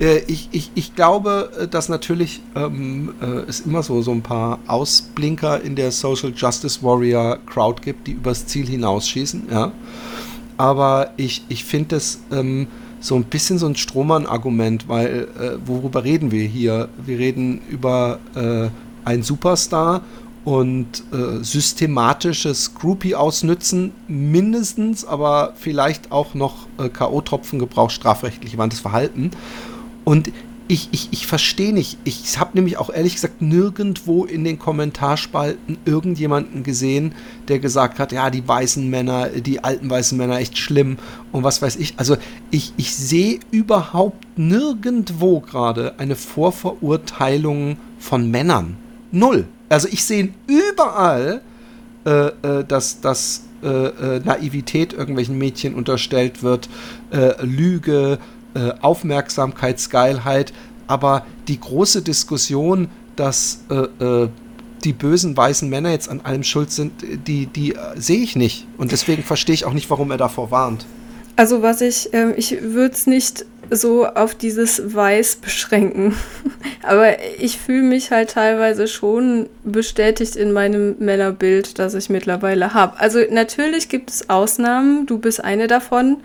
[0.00, 4.22] Äh, ich, ich, ich glaube, äh, dass natürlich ähm, äh, es immer so, so ein
[4.22, 9.44] paar Ausblinker in der Social Justice Warrior Crowd gibt, die übers Ziel hinausschießen.
[9.52, 9.70] Ja?
[10.56, 12.66] Aber ich, ich finde das ähm,
[12.98, 16.88] so ein bisschen so ein Strohmann-Argument, weil äh, worüber reden wir hier?
[17.04, 18.68] Wir reden über äh,
[19.04, 20.02] einen Superstar
[20.46, 29.32] und äh, systematisches Groupie ausnützen, mindestens, aber vielleicht auch noch äh, K.O.-Tropfengebrauch, strafrechtlich warntes Verhalten.
[30.04, 30.30] Und
[30.68, 35.78] ich, ich, ich verstehe nicht, ich habe nämlich auch ehrlich gesagt nirgendwo in den Kommentarspalten
[35.84, 37.16] irgendjemanden gesehen,
[37.48, 40.98] der gesagt hat, ja, die weißen Männer, die alten weißen Männer, echt schlimm
[41.32, 41.94] und was weiß ich.
[41.96, 42.16] Also
[42.52, 48.76] ich, ich sehe überhaupt nirgendwo gerade eine Vorverurteilung von Männern.
[49.12, 49.46] Null.
[49.68, 51.40] Also ich sehe überall,
[52.04, 56.68] äh, äh, dass, dass äh, äh, Naivität irgendwelchen Mädchen unterstellt wird,
[57.10, 58.18] äh, Lüge,
[58.54, 60.52] äh, Aufmerksamkeitsgeilheit.
[60.86, 63.60] Aber die große Diskussion, dass
[64.84, 66.92] die bösen weißen Männer jetzt an allem schuld sind,
[67.26, 68.68] die, die sehe ich nicht.
[68.78, 70.86] Und deswegen verstehe ich auch nicht, warum er davor warnt.
[71.34, 76.14] Also was ich, ähm, ich würde es nicht so auf dieses Weiß beschränken.
[76.82, 82.98] Aber ich fühle mich halt teilweise schon bestätigt in meinem Männerbild, das ich mittlerweile habe.
[83.00, 86.18] Also natürlich gibt es Ausnahmen, du bist eine davon.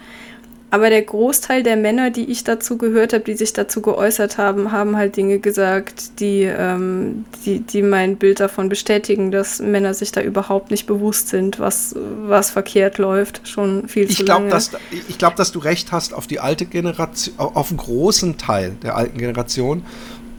[0.73, 4.71] Aber der Großteil der Männer, die ich dazu gehört habe, die sich dazu geäußert haben,
[4.71, 10.13] haben halt Dinge gesagt, die, ähm, die, die mein Bild davon bestätigen, dass Männer sich
[10.13, 11.93] da überhaupt nicht bewusst sind, was,
[12.23, 14.49] was verkehrt läuft, schon viel ich zu glaub, lange.
[14.49, 14.71] Dass,
[15.09, 18.95] ich glaube, dass du recht hast auf die alte Generation, auf einen großen Teil der
[18.95, 19.83] alten Generation.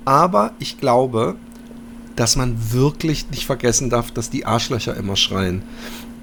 [0.06, 1.36] Aber ich glaube,
[2.16, 5.62] dass man wirklich nicht vergessen darf, dass die Arschlöcher immer schreien.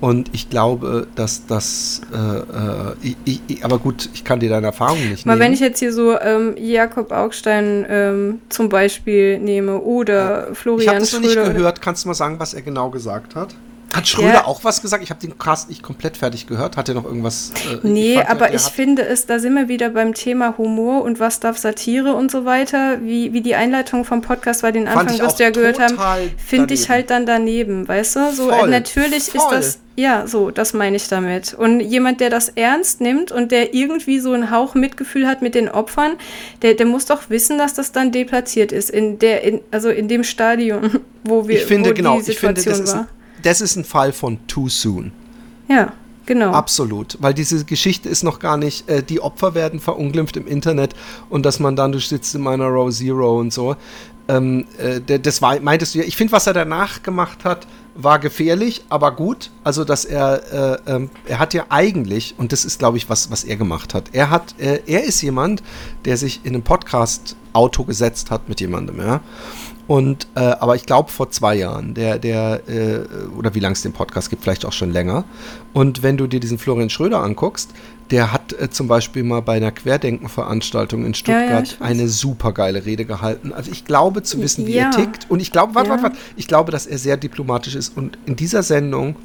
[0.02, 4.68] Und ich glaube, dass das, äh, äh, ich, ich, aber gut, ich kann dir deine
[4.68, 5.46] Erfahrung nicht Mal, nehmen.
[5.46, 10.54] wenn ich jetzt hier so ähm, Jakob Augstein ähm, zum Beispiel nehme oder ja.
[10.54, 11.82] Florian Ich habe das noch nicht gehört.
[11.82, 13.54] Kannst du mal sagen, was er genau gesagt hat?
[13.94, 14.46] Hat Schröder ja.
[14.46, 15.04] auch was gesagt?
[15.04, 16.78] Ich habe den Cast nicht komplett fertig gehört.
[16.78, 17.52] Hat er noch irgendwas?
[17.52, 21.20] Äh, nee, fand, aber ich finde es, da sind wir wieder beim Thema Humor und
[21.20, 23.00] was darf Satire und so weiter.
[23.02, 25.98] Wie, wie die Einleitung vom Podcast war, den Anfang, was wir ja gehört haben,
[26.38, 28.32] finde ich halt dann daneben, weißt du?
[28.34, 29.42] So, voll, natürlich voll.
[29.42, 31.54] ist das, ja, so, das meine ich damit.
[31.54, 35.56] Und jemand, der das ernst nimmt und der irgendwie so einen Hauch Mitgefühl hat mit
[35.56, 36.14] den Opfern,
[36.62, 40.08] der, der muss doch wissen, dass das dann deplatziert ist, in der, in, also in
[40.08, 43.02] dem Stadium, wo wir ich finde, wo genau, die Situation ich finde, das war.
[43.02, 45.12] Ist ein, das ist ein Fall von too soon.
[45.68, 45.94] Ja,
[46.26, 46.52] genau.
[46.52, 50.96] Absolut, weil diese Geschichte ist noch gar nicht, äh, die Opfer werden verunglimpft im Internet
[51.30, 53.76] und dass man dann, du sitzt in meiner Row Zero und so.
[54.28, 57.66] Ähm, äh, das war, meintest du ja, ich finde, was er danach gemacht hat,
[57.96, 59.52] war gefährlich, aber gut.
[59.64, 63.32] Also, dass er, äh, ähm, er hat ja eigentlich, und das ist, glaube ich, was,
[63.32, 64.06] was er gemacht hat.
[64.14, 65.64] Er hat, äh, er ist jemand,
[66.06, 69.22] der sich in einem Podcast-Auto gesetzt hat mit jemandem, ja.
[69.90, 73.00] Und, äh, aber ich glaube vor zwei Jahren, der, der, äh,
[73.36, 75.24] oder wie lange es den Podcast gibt, vielleicht auch schon länger.
[75.74, 77.72] Und wenn du dir diesen Florian Schröder anguckst,
[78.12, 82.52] der hat äh, zum Beispiel mal bei einer Querdenken-Veranstaltung in Stuttgart ja, ja, eine super
[82.52, 83.52] geile Rede gehalten.
[83.52, 84.92] Also ich glaube zu wissen, wie ja.
[84.92, 85.26] er tickt.
[85.28, 87.98] Und ich glaube, warte, warte, warte, ich glaube, dass er sehr diplomatisch ist.
[87.98, 89.16] Und in dieser Sendung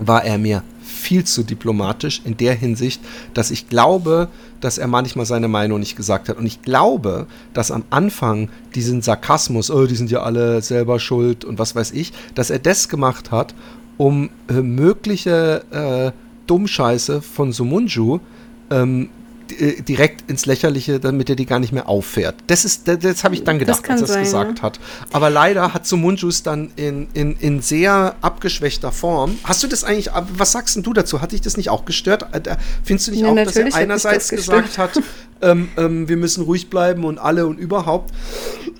[0.00, 0.64] war er mir
[1.04, 3.00] viel zu diplomatisch in der Hinsicht,
[3.34, 4.28] dass ich glaube,
[4.60, 6.38] dass er manchmal seine Meinung nicht gesagt hat.
[6.38, 11.44] Und ich glaube, dass am Anfang diesen Sarkasmus, oh, die sind ja alle selber schuld
[11.44, 13.54] und was weiß ich, dass er das gemacht hat,
[13.98, 16.12] um äh, mögliche äh,
[16.46, 18.20] Dummscheiße von Sumunju
[18.70, 19.10] ähm,
[19.52, 22.34] äh, direkt ins Lächerliche, damit er die gar nicht mehr auffährt.
[22.46, 24.62] Das ist, das, das habe ich dann gedacht, als er es gesagt ja.
[24.62, 24.80] hat.
[25.12, 29.38] Aber leider hat Sumunjus dann in, in, in sehr abgeschwächter Form.
[29.44, 31.20] Hast du das eigentlich, was sagst du dazu?
[31.20, 32.26] Hat dich das nicht auch gestört?
[32.32, 35.00] Äh, findest du nicht ja, auch, dass er einerseits gesagt hat,
[35.44, 38.12] ähm, ähm, wir müssen ruhig bleiben und alle und überhaupt.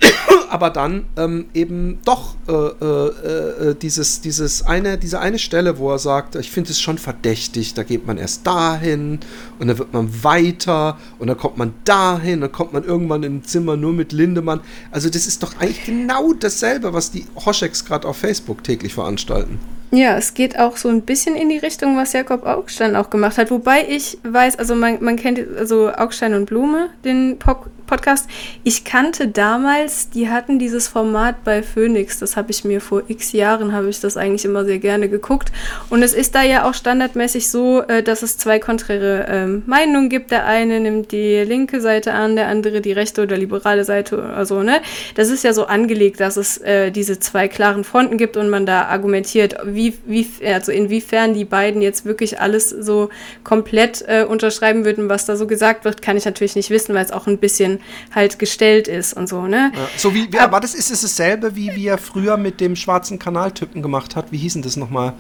[0.51, 5.91] Aber dann ähm, eben doch äh, äh, äh, dieses, dieses eine, diese eine Stelle, wo
[5.91, 9.19] er sagt, ich finde es schon verdächtig, da geht man erst dahin
[9.59, 13.39] und dann wird man weiter und dann kommt man dahin, dann kommt man irgendwann in
[13.39, 14.61] ein Zimmer nur mit Lindemann.
[14.93, 19.59] Also das ist doch eigentlich genau dasselbe, was die Hoscheks gerade auf Facebook täglich veranstalten.
[19.95, 23.39] Ja, es geht auch so ein bisschen in die Richtung, was Jakob Augstein auch gemacht
[23.39, 23.53] hat.
[23.53, 28.29] Wobei ich weiß, also man, man kennt also Augstein und Blume, den Pop Podcast.
[28.65, 33.31] Ich kannte damals, die hatten dieses Format bei Phoenix, das habe ich mir vor x
[33.31, 35.53] Jahren, habe ich das eigentlich immer sehr gerne geguckt.
[35.91, 40.09] Und es ist da ja auch standardmäßig so, äh, dass es zwei konträre ähm, Meinungen
[40.09, 40.33] gibt.
[40.33, 44.45] Der eine nimmt die linke Seite an, der andere die rechte oder liberale Seite oder
[44.45, 44.81] so, ne?
[45.15, 48.67] Das ist ja so angelegt, dass es äh, diese zwei klaren Fronten gibt und man
[48.67, 53.11] da argumentiert, wie, wie, also inwiefern die beiden jetzt wirklich alles so
[53.45, 57.05] komplett äh, unterschreiben würden, was da so gesagt wird, kann ich natürlich nicht wissen, weil
[57.05, 57.79] es auch ein bisschen
[58.15, 59.73] halt gestellt ist und so, ne?
[59.75, 63.19] Ja, so wie, wie aber das ist es dasselbe, wie, er früher mit dem schwarzen
[63.19, 64.33] Kanaltypen gemacht hat.
[64.33, 65.15] Wie hießen das nochmal?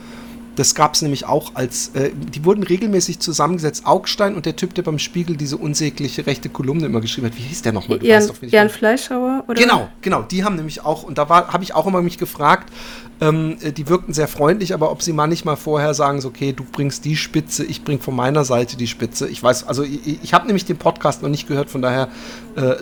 [0.56, 3.86] Das gab es nämlich auch als, äh, die wurden regelmäßig zusammengesetzt.
[3.86, 7.36] Augstein und der Typ, der beim Spiegel diese unsägliche rechte Kolumne immer geschrieben hat.
[7.36, 7.98] Wie hieß der nochmal?
[7.98, 9.44] Du Jan, Jan Fleischhauer?
[9.48, 9.60] Oder?
[9.60, 10.22] Genau, genau.
[10.22, 12.72] Die haben nämlich auch, und da habe ich auch immer mich gefragt,
[13.20, 16.64] ähm, äh, die wirkten sehr freundlich, aber ob sie manchmal vorher sagen, so, okay, du
[16.64, 19.28] bringst die Spitze, ich bring von meiner Seite die Spitze.
[19.28, 22.08] Ich weiß, also ich, ich habe nämlich den Podcast noch nicht gehört, von daher
[22.56, 22.74] äh,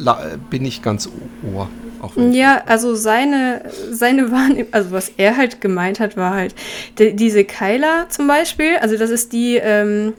[0.51, 1.09] bin ich ganz
[1.53, 1.69] ohr.
[2.17, 6.55] Ja, also seine, seine Wahrnehmung, also was er halt gemeint hat, war halt,
[6.99, 10.15] die, diese Kyla zum Beispiel, also das ist die, ähm,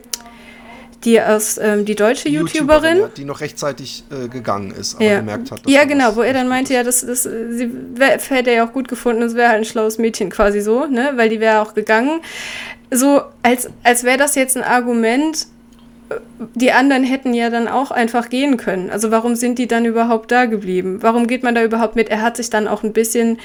[1.04, 5.04] die aus ähm, die deutsche YouTuberin, YouTuberin ja, die noch rechtzeitig äh, gegangen ist, aber
[5.04, 5.18] ja.
[5.18, 5.60] gemerkt hat.
[5.66, 8.72] Ja, genau, wo er dann meinte, ja, das, das sie wär, hätte er ja auch
[8.72, 11.74] gut gefunden, es wäre halt ein schlaues Mädchen quasi so, ne, weil die wäre auch
[11.74, 12.20] gegangen.
[12.90, 15.46] So als als wäre das jetzt ein Argument,
[16.54, 18.90] die anderen hätten ja dann auch einfach gehen können.
[18.90, 20.98] Also warum sind die dann überhaupt da geblieben?
[21.00, 22.08] Warum geht man da überhaupt mit?
[22.08, 23.38] Er hat sich dann auch ein bisschen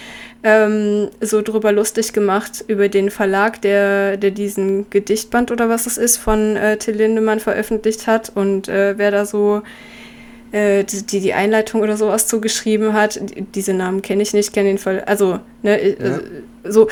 [0.44, 5.98] ähm, so drüber lustig gemacht über den Verlag, der, der diesen Gedichtband oder was es
[5.98, 9.62] ist von äh, Till Lindemann veröffentlicht hat und äh, wer da so
[10.52, 13.20] äh, die, die Einleitung oder sowas zugeschrieben hat.
[13.56, 15.04] Diese Namen kenne ich nicht, kenne den Fall.
[15.06, 16.20] Also, ne, äh, ja.
[16.64, 16.88] so.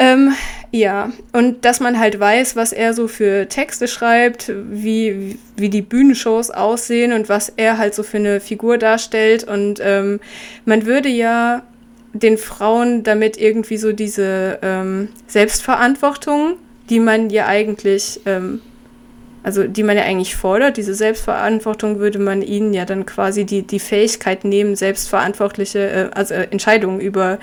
[0.00, 0.32] Ähm,
[0.70, 5.82] ja, und dass man halt weiß, was er so für Texte schreibt, wie, wie die
[5.82, 9.42] Bühnenshows aussehen und was er halt so für eine Figur darstellt.
[9.44, 10.20] Und ähm,
[10.66, 11.62] man würde ja
[12.12, 16.54] den Frauen damit irgendwie so diese ähm, Selbstverantwortung,
[16.90, 18.60] die man ja eigentlich, ähm,
[19.48, 23.62] also die man ja eigentlich fordert, diese Selbstverantwortung würde man ihnen ja dann quasi die,
[23.62, 27.38] die Fähigkeit nehmen, selbstverantwortliche, äh, also äh, Entscheidungen über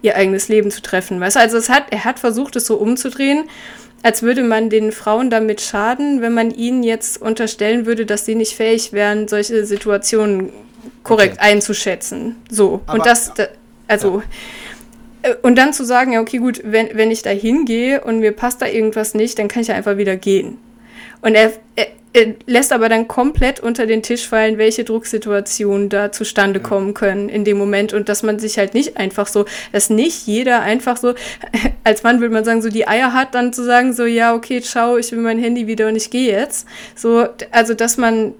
[0.00, 1.18] ihr eigenes Leben zu treffen.
[1.18, 1.40] Weißt du?
[1.40, 3.48] Also es hat, er hat versucht, es so umzudrehen,
[4.04, 8.36] als würde man den Frauen damit schaden, wenn man ihnen jetzt unterstellen würde, dass sie
[8.36, 10.50] nicht fähig wären, solche Situationen
[11.02, 11.50] korrekt okay.
[11.50, 12.36] einzuschätzen.
[12.48, 12.80] So.
[12.86, 13.48] Aber, und das, ja.
[13.88, 14.22] also.
[15.24, 15.30] Ja.
[15.32, 18.30] Äh, und dann zu sagen, ja, okay, gut, wenn, wenn ich da hingehe und mir
[18.30, 20.58] passt da irgendwas nicht, dann kann ich ja einfach wieder gehen.
[21.22, 26.12] Und er, er, er, lässt aber dann komplett unter den Tisch fallen, welche Drucksituationen da
[26.12, 26.66] zustande ja.
[26.66, 30.26] kommen können in dem Moment und dass man sich halt nicht einfach so, dass nicht
[30.26, 31.14] jeder einfach so,
[31.84, 34.60] als Mann würde man sagen, so die Eier hat, dann zu sagen, so, ja, okay,
[34.60, 36.66] ciao, ich will mein Handy wieder und ich gehe jetzt.
[36.94, 38.34] So, also dass man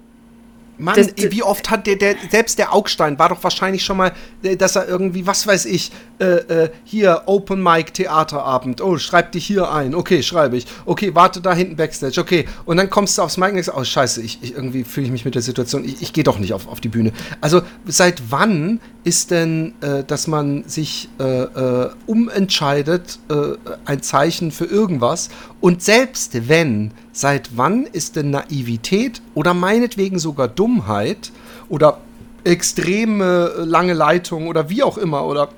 [0.81, 4.11] Mann, das, wie oft hat der, der, selbst der Augstein war doch wahrscheinlich schon mal,
[4.41, 9.31] äh, dass er irgendwie, was weiß ich, äh, äh, hier Open Mic Theaterabend, oh, schreib
[9.31, 13.17] dich hier ein, okay, schreibe ich, okay, warte da hinten Backstage, okay, und dann kommst
[13.17, 15.41] du aufs Mic und sagst, oh, scheiße, ich, ich irgendwie fühle ich mich mit der
[15.43, 17.11] Situation, ich, ich gehe doch nicht auf, auf die Bühne.
[17.41, 23.19] Also, seit wann ist denn, äh, dass man sich äh, äh, umentscheidet,
[23.85, 25.29] ein Zeichen für irgendwas?
[25.61, 31.31] Und selbst wenn, seit wann ist denn Naivität oder meinetwegen sogar Dummheit
[31.69, 31.99] oder
[32.43, 35.49] extreme lange Leitung oder wie auch immer oder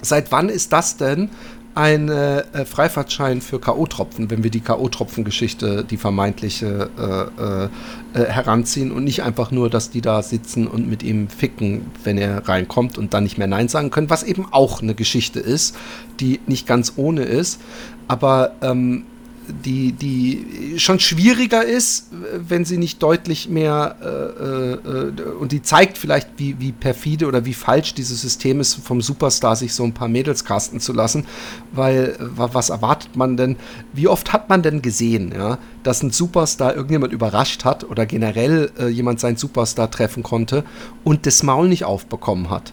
[0.00, 1.28] seit wann ist das denn
[1.74, 7.68] ein äh, Freifahrtschein für K.O.-Tropfen, wenn wir die K.O.-Tropfen-Geschichte, die vermeintliche, äh, äh,
[8.14, 12.16] äh, heranziehen und nicht einfach nur, dass die da sitzen und mit ihm ficken, wenn
[12.16, 15.76] er reinkommt und dann nicht mehr Nein sagen können, was eben auch eine Geschichte ist,
[16.20, 17.60] die nicht ganz ohne ist.
[18.06, 19.04] Aber ähm,
[19.48, 25.98] die, die schon schwieriger ist, wenn sie nicht deutlich mehr äh, äh, und die zeigt
[25.98, 29.92] vielleicht, wie, wie perfide oder wie falsch dieses System ist, vom Superstar sich so ein
[29.92, 31.26] paar Mädels casten zu lassen,
[31.72, 33.56] weil was erwartet man denn,
[33.92, 38.70] wie oft hat man denn gesehen, ja, dass ein Superstar irgendjemand überrascht hat oder generell
[38.78, 40.64] äh, jemand seinen Superstar treffen konnte
[41.04, 42.72] und das Maul nicht aufbekommen hat?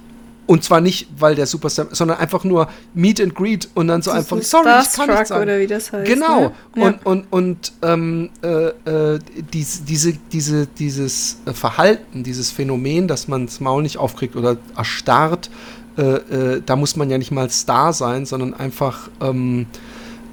[0.52, 4.12] Und zwar nicht, weil der Superstar, sondern einfach nur Meet and Greet und dann so
[4.12, 5.44] einfach, sorry, ich kann nicht sagen.
[5.44, 6.06] oder wie das heißt.
[6.06, 6.42] Genau.
[6.42, 6.52] Ne?
[6.76, 7.00] Und, ja.
[7.06, 8.68] und, und ähm, äh,
[9.16, 9.20] äh,
[9.54, 15.50] dies, diese, diese, dieses Verhalten, dieses Phänomen, dass man das Maul nicht aufkriegt oder erstarrt,
[15.98, 19.68] äh, äh, da muss man ja nicht mal Star sein, sondern einfach ähm,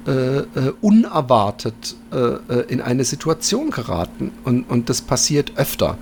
[0.04, 0.44] äh, äh,
[0.80, 1.94] unerwartet
[2.68, 4.32] in eine Situation geraten.
[4.44, 5.98] Und, und das passiert öfter,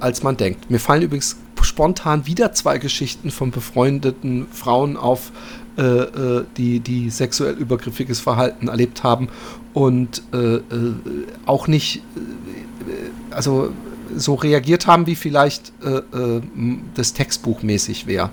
[0.00, 0.70] als man denkt.
[0.70, 1.36] Mir fallen übrigens
[1.66, 5.32] spontan wieder zwei Geschichten von befreundeten Frauen auf,
[5.78, 9.28] äh, äh, die, die sexuell übergriffiges Verhalten erlebt haben
[9.74, 10.62] und äh, äh
[11.44, 12.00] auch nicht, äh,
[13.30, 13.72] also
[14.16, 15.72] so reagiert haben, wie vielleicht
[16.94, 18.30] das Textbuch mäßig wäre.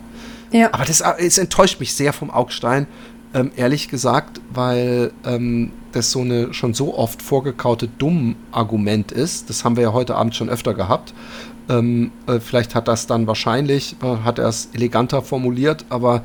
[0.52, 0.72] Ja.
[0.72, 2.86] Aber das, es enttäuscht mich sehr vom Augstein,
[3.34, 9.50] ähm, ehrlich gesagt, weil ähm, das so eine schon so oft vorgekaute Dumm-Argument ist.
[9.50, 11.14] Das haben wir ja heute Abend schon öfter gehabt.
[11.70, 16.24] Ähm, äh, vielleicht hat das dann wahrscheinlich, äh, hat er es eleganter formuliert, aber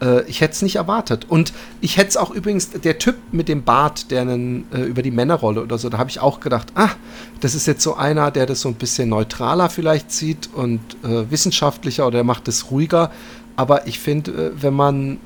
[0.00, 1.26] äh, ich hätte es nicht erwartet.
[1.28, 5.02] Und ich hätte es auch übrigens, der Typ mit dem Bart, der einen, äh, über
[5.02, 6.90] die Männerrolle oder so, da habe ich auch gedacht, ah,
[7.40, 11.30] das ist jetzt so einer, der das so ein bisschen neutraler vielleicht sieht und äh,
[11.30, 13.10] wissenschaftlicher oder der macht es ruhiger.
[13.56, 15.18] Aber ich finde, äh, wenn man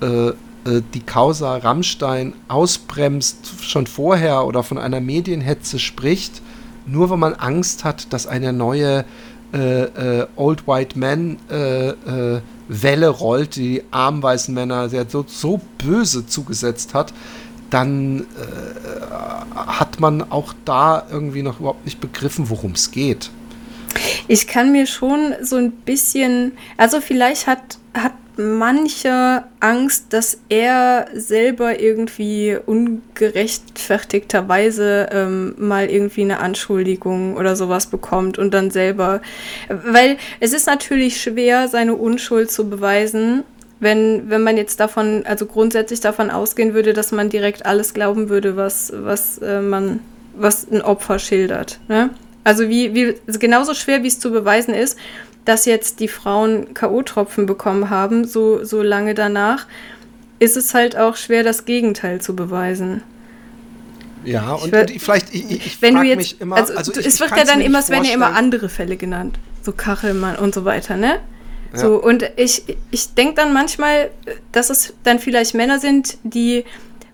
[0.00, 6.42] die Causa Rammstein ausbremst, schon vorher oder von einer Medienhetze spricht,
[6.86, 9.04] nur wenn man Angst hat, dass eine neue
[9.52, 15.24] äh, äh, Old White Man äh, äh Welle rollt, die armen weißen Männer sehr, so,
[15.28, 17.12] so böse zugesetzt hat,
[17.68, 18.24] dann äh,
[19.54, 23.30] hat man auch da irgendwie noch überhaupt nicht begriffen, worum es geht.
[24.28, 31.06] Ich kann mir schon so ein bisschen, also vielleicht hat, hat mancher Angst, dass er
[31.14, 39.20] selber irgendwie ungerechtfertigterweise ähm, mal irgendwie eine Anschuldigung oder sowas bekommt und dann selber.
[39.68, 43.44] Weil es ist natürlich schwer, seine Unschuld zu beweisen,
[43.80, 48.28] wenn, wenn man jetzt davon, also grundsätzlich davon ausgehen würde, dass man direkt alles glauben
[48.28, 50.00] würde, was, was äh, man,
[50.36, 51.80] was ein Opfer schildert.
[51.88, 52.10] Ne?
[52.44, 54.98] Also wie, wie also genauso schwer, wie es zu beweisen ist,
[55.44, 59.66] dass jetzt die Frauen K.O.-Tropfen bekommen haben, so, so lange danach,
[60.38, 63.02] ist es halt auch schwer, das Gegenteil zu beweisen.
[64.24, 67.20] Ja, und, und vielleicht, ich, ich wenn du jetzt, mich immer, also, also ich, es
[67.20, 70.64] wird ja dann immer, es werden ja immer andere Fälle genannt, so Kachelmann und so
[70.64, 71.20] weiter, ne?
[71.72, 71.78] Ja.
[71.78, 74.10] So, und ich, ich denke dann manchmal,
[74.52, 76.64] dass es dann vielleicht Männer sind, die,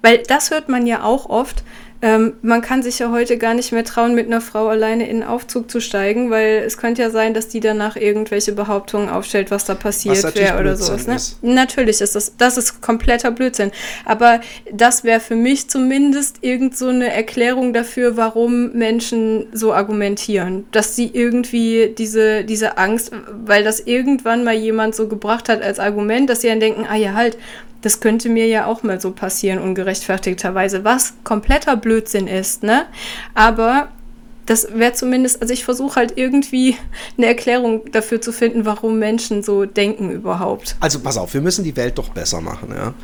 [0.03, 1.65] weil das hört man ja auch oft,
[2.03, 5.21] ähm, man kann sich ja heute gar nicht mehr trauen, mit einer Frau alleine in
[5.21, 9.51] den Aufzug zu steigen, weil es könnte ja sein, dass die danach irgendwelche Behauptungen aufstellt,
[9.51, 11.07] was da passiert wäre oder sowas.
[11.43, 11.55] Ne?
[11.55, 13.71] Natürlich ist das, das ist kompletter Blödsinn.
[14.07, 14.41] Aber
[14.73, 20.65] das wäre für mich zumindest irgend so eine Erklärung dafür, warum Menschen so argumentieren.
[20.73, 23.13] Dass sie irgendwie diese, diese Angst,
[23.45, 26.97] weil das irgendwann mal jemand so gebracht hat als Argument, dass sie dann denken, ah
[26.97, 27.37] ja, halt,
[27.83, 32.87] das könnte mir ja auch mal so passieren, ungerechtfertigterweise, was kompletter Blödsinn ist, ne?
[33.35, 33.89] Aber
[34.47, 36.77] das wäre zumindest, also ich versuche halt irgendwie
[37.17, 40.77] eine Erklärung dafür zu finden, warum Menschen so denken überhaupt.
[40.81, 42.95] Also pass auf, wir müssen die Welt doch besser machen, ja.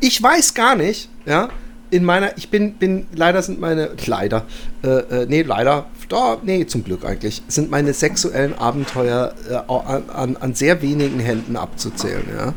[0.00, 1.48] Ich weiß gar nicht, ja,
[1.90, 4.46] in meiner, ich bin, bin, leider sind meine, leider,
[4.82, 10.10] äh, äh, nee, leider, da, nee, zum Glück eigentlich, sind meine sexuellen Abenteuer äh, an,
[10.10, 12.54] an, an sehr wenigen Händen abzuzählen, ja.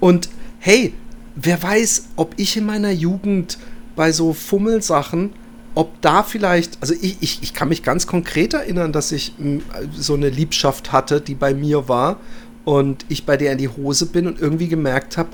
[0.00, 0.94] Und hey,
[1.36, 3.58] wer weiß, ob ich in meiner Jugend
[3.96, 5.32] bei so Fummelsachen,
[5.74, 9.62] ob da vielleicht, also ich, ich, ich kann mich ganz konkret erinnern, dass ich hm,
[9.96, 12.20] so eine Liebschaft hatte, die bei mir war
[12.64, 15.30] und ich bei der in die Hose bin und irgendwie gemerkt habe,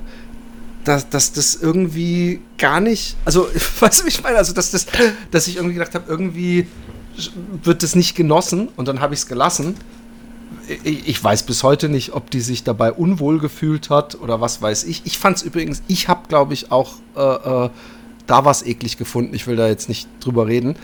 [0.83, 3.47] dass, dass das irgendwie gar nicht, also
[3.79, 4.87] weißt du, ich meine, also dass, das,
[5.29, 6.67] dass ich irgendwie gedacht habe, irgendwie
[7.63, 9.75] wird das nicht genossen und dann habe ich es gelassen
[10.83, 14.83] ich weiß bis heute nicht, ob die sich dabei unwohl gefühlt hat oder was weiß
[14.85, 15.01] ich.
[15.05, 17.21] Ich fand es übrigens, ich habe, glaube ich, auch äh,
[17.65, 17.69] äh,
[18.27, 19.33] da was eklig gefunden.
[19.33, 20.75] Ich will da jetzt nicht drüber reden.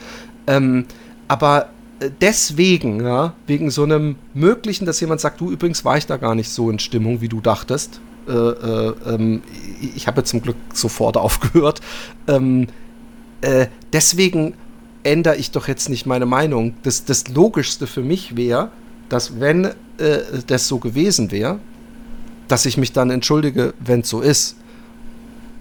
[0.47, 0.85] Ähm,
[1.27, 1.69] aber
[1.99, 6.17] äh, deswegen, ja, wegen so einem möglichen, dass jemand sagt, du übrigens war ich da
[6.17, 8.01] gar nicht so in Stimmung, wie du dachtest.
[8.27, 9.41] Äh, äh, ähm,
[9.95, 11.81] ich habe zum Glück sofort aufgehört.
[12.27, 12.67] Ähm,
[13.41, 14.53] äh, deswegen
[15.03, 16.75] ändere ich doch jetzt nicht meine Meinung.
[16.83, 18.71] Das, das Logischste für mich wäre,
[19.09, 19.73] dass wenn äh,
[20.45, 21.59] das so gewesen wäre,
[22.47, 24.55] dass ich mich dann entschuldige, wenn es so ist.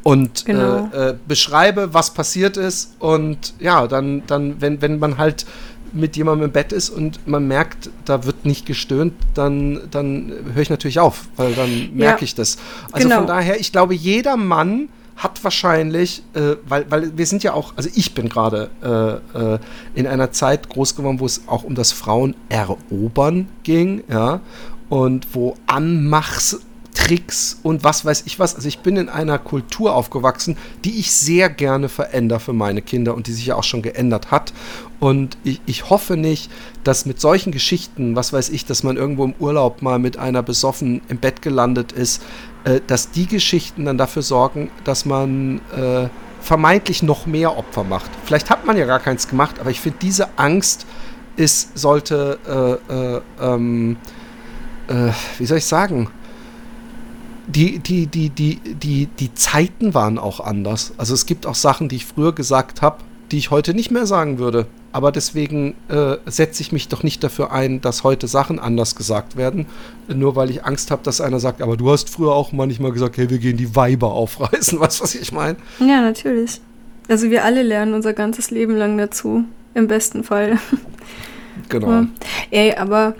[0.03, 0.89] Und genau.
[0.93, 2.95] äh, äh, beschreibe, was passiert ist.
[3.01, 5.47] Und ja, dann, dann wenn, wenn man halt
[5.93, 10.63] mit jemandem im Bett ist und man merkt, da wird nicht gestöhnt, dann, dann höre
[10.63, 12.59] ich natürlich auf, weil dann merke ja, ich das.
[12.93, 13.21] Also genau.
[13.21, 17.75] von daher, ich glaube, jeder Mann hat wahrscheinlich, äh, weil, weil wir sind ja auch,
[17.77, 19.59] also ich bin gerade äh, äh,
[19.95, 24.41] in einer Zeit groß geworden, wo es auch um das Frauenerobern ging, ja,
[24.89, 26.61] und wo Anmachs
[26.97, 28.57] Tricks und was weiß ich was.
[28.57, 33.15] Also ich bin in einer Kultur aufgewachsen, die ich sehr gerne verändere für meine Kinder
[33.15, 34.55] und die sich ja auch schon geändert hat.
[34.99, 36.51] Und ich, ich hoffe nicht,
[36.85, 40.43] dass mit solchen Geschichten, was weiß ich, dass man irgendwo im Urlaub mal mit einer
[40.43, 42.23] besoffen im Bett gelandet ist,
[42.67, 46.09] äh, dass die Geschichten dann dafür sorgen, dass man äh,
[46.41, 48.11] vermeintlich noch mehr Opfer macht.
[48.25, 50.85] Vielleicht hat man ja gar keins gemacht, aber ich finde, diese Angst
[51.37, 53.97] ist, sollte, äh, äh ähm,
[54.89, 56.11] äh, wie soll ich sagen,
[57.47, 60.93] die, die, die, die, die, die Zeiten waren auch anders.
[60.97, 62.99] Also es gibt auch Sachen, die ich früher gesagt habe,
[63.31, 64.67] die ich heute nicht mehr sagen würde.
[64.97, 69.37] Aber deswegen äh, setze ich mich doch nicht dafür ein, dass heute Sachen anders gesagt
[69.37, 69.67] werden,
[70.09, 73.19] nur weil ich Angst habe, dass einer sagt, aber du hast früher auch manchmal gesagt,
[73.19, 74.81] hey, wir gehen die Weiber aufreißen.
[74.81, 75.59] Weißt du, was ich meine?
[75.81, 76.63] Ja, natürlich.
[77.09, 79.45] Also wir alle lernen unser ganzes Leben lang dazu,
[79.75, 80.59] im besten Fall.
[81.69, 81.91] Genau.
[81.91, 82.07] Ja.
[82.51, 83.15] Ey, aber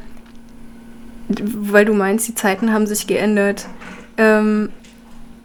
[1.29, 3.67] weil du meinst, die Zeiten haben sich geändert.
[4.19, 4.69] Ähm,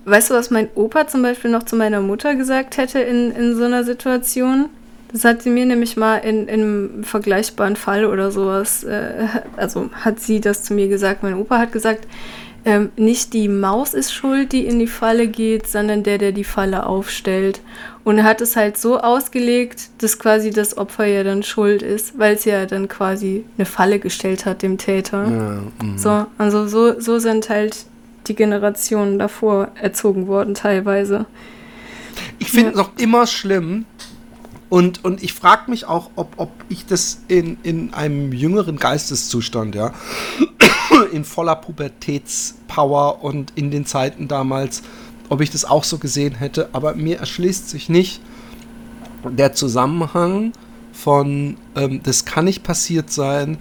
[0.04, 3.56] weißt du, was mein Opa zum Beispiel noch zu meiner Mutter gesagt hätte in, in
[3.56, 4.70] so einer Situation?
[5.12, 9.28] Das hat sie mir nämlich mal in, in einem vergleichbaren Fall oder sowas, äh,
[9.58, 11.24] also hat sie das zu mir gesagt.
[11.24, 12.08] Mein Opa hat gesagt,
[12.64, 16.44] ähm, nicht die Maus ist schuld, die in die Falle geht, sondern der, der die
[16.44, 17.60] Falle aufstellt.
[18.04, 22.18] Und er hat es halt so ausgelegt, dass quasi das Opfer ja dann schuld ist,
[22.20, 25.24] weil es ja dann quasi eine Falle gestellt hat dem Täter.
[25.24, 25.98] Ja, mhm.
[25.98, 27.86] so, also so, so sind halt
[28.28, 31.26] die Generationen davor erzogen worden, teilweise.
[32.38, 32.74] Ich finde ja.
[32.74, 33.86] es auch immer schlimm.
[34.72, 39.76] Und, und ich frage mich auch, ob, ob ich das in, in einem jüngeren Geisteszustand,
[39.76, 39.94] ja,
[41.12, 44.82] in voller Pubertätspower und in den Zeiten damals,
[45.28, 48.22] ob ich das auch so gesehen hätte, aber mir erschließt sich nicht
[49.26, 50.54] der Zusammenhang
[50.94, 53.58] von, ähm, das kann nicht passiert sein,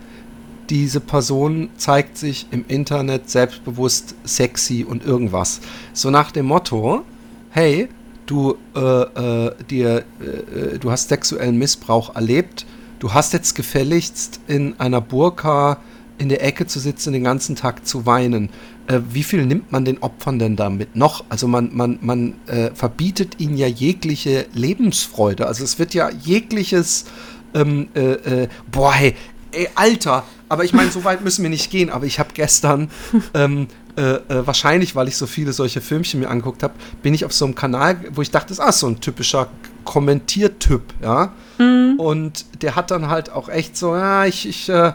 [0.69, 5.61] diese Person zeigt sich im Internet selbstbewusst, sexy und irgendwas.
[5.93, 7.03] So nach dem Motto,
[7.51, 7.89] hey,
[8.31, 12.65] du, äh, äh, dir, äh, du hast sexuellen Missbrauch erlebt,
[13.01, 15.79] du hast jetzt gefälligst in einer Burka
[16.19, 18.51] in der Ecke zu sitzen, den ganzen Tag zu weinen.
[18.87, 21.25] Äh, wie viel nimmt man den Opfern denn damit noch?
[21.29, 25.47] Also man, man, man äh, verbietet ihnen ja jegliche Lebensfreude.
[25.47, 27.07] Also es wird ja jegliches,
[27.55, 29.17] ähm, äh, boah, hey,
[29.53, 31.91] ey, Alter, aber ich meine, so weit müssen wir nicht gehen.
[31.91, 32.91] Aber ich habe gestern,
[33.35, 37.25] ähm, äh, äh, wahrscheinlich, weil ich so viele solche Filmchen mir angeguckt habe, bin ich
[37.25, 39.49] auf so einem Kanal, wo ich dachte, das ist so ein typischer
[39.85, 41.33] Kommentiertyp, ja.
[41.59, 41.95] Mhm.
[41.99, 44.93] Und der hat dann halt auch echt so, ja, ich, ich, äh,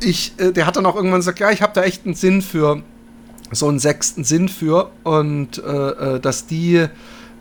[0.00, 2.42] ich, äh, der hat dann auch irgendwann gesagt, ja, ich habe da echt einen Sinn
[2.42, 2.82] für,
[3.52, 6.86] so einen sechsten Sinn für und äh, äh dass die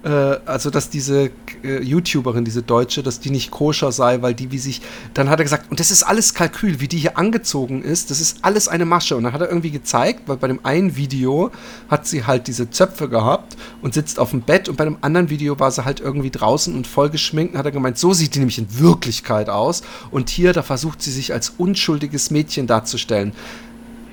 [0.06, 1.32] äh, also dass diese
[1.64, 4.82] äh, YouTuberin, diese Deutsche, dass die nicht koscher sei, weil die wie sich,
[5.15, 8.22] dann hat er gesagt, und das ist alles Kalkül, wie die hier angezogen ist, das
[8.22, 9.15] ist alles eine Masche.
[9.15, 11.52] Und dann hat er irgendwie gezeigt, weil bei dem einen Video
[11.90, 15.30] hat sie halt diese Zöpfe gehabt und sitzt auf dem Bett und bei dem anderen
[15.30, 18.36] Video war sie halt irgendwie draußen und voll geschminkt und hat er gemeint, so sieht
[18.36, 19.82] die nämlich in Wirklichkeit aus.
[20.11, 23.34] Und hier, da versucht sie sich als unschuldiges Mädchen darzustellen.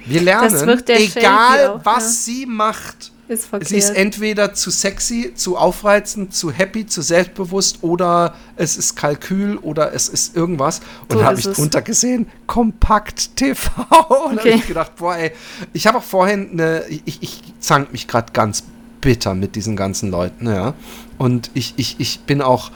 [0.07, 2.33] Wir lernen, egal auch, was ja.
[2.33, 3.69] sie macht, ist verkehrt.
[3.69, 9.57] Sie ist entweder zu sexy, zu aufreizend, zu happy, zu selbstbewusst oder es ist Kalkül
[9.59, 10.81] oder es ist irgendwas.
[11.03, 13.71] Und so da habe ich drunter gesehen, Kompakt TV.
[14.29, 14.51] Und okay.
[14.51, 15.33] habe ich gedacht, boah, ey,
[15.73, 18.65] ich habe auch vorhin eine, ich, ich zank mich gerade ganz
[19.01, 20.75] bitter mit diesen ganzen Leuten, ja.
[21.19, 22.71] Und ich, ich, ich bin auch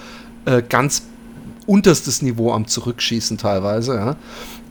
[0.45, 1.03] äh, ganz
[1.67, 4.17] unterstes Niveau am Zurückschießen teilweise, ja.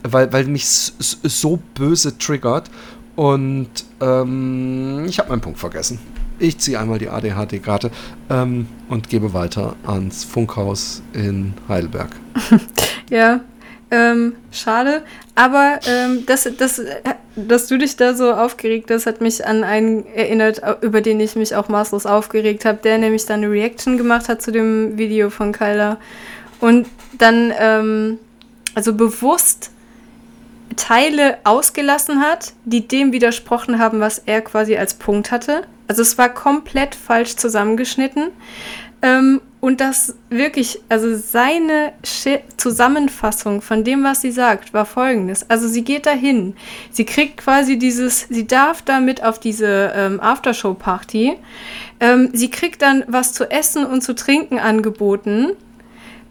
[0.02, 2.70] Weil, weil mich so böse triggert.
[3.16, 3.70] Und
[4.00, 5.98] ähm, ich habe meinen Punkt vergessen.
[6.38, 7.90] Ich ziehe einmal die ADHD-Karte
[8.28, 12.10] ähm, und gebe weiter ans Funkhaus in Heidelberg.
[13.10, 13.40] ja,
[13.90, 15.02] ähm, schade.
[15.34, 16.82] Aber ähm, dass, dass,
[17.36, 21.36] dass du dich da so aufgeregt hast, hat mich an einen erinnert, über den ich
[21.36, 25.30] mich auch maßlos aufgeregt habe, der nämlich dann eine Reaction gemacht hat zu dem Video
[25.30, 25.96] von Kyla.
[26.60, 26.86] Und
[27.16, 28.18] dann, ähm,
[28.74, 29.70] also bewusst
[30.76, 35.62] Teile ausgelassen hat, die dem widersprochen haben, was er quasi als Punkt hatte.
[35.88, 38.30] Also es war komplett falsch zusammengeschnitten.
[39.02, 45.48] Ähm, und das wirklich, also seine Sch Zusammenfassung von dem, was sie sagt, war folgendes.
[45.50, 46.54] Also sie geht dahin,
[46.90, 51.34] sie kriegt quasi dieses, sie darf damit auf diese ähm, Aftershow-Party.
[52.00, 55.52] Ähm, sie kriegt dann was zu essen und zu trinken angeboten.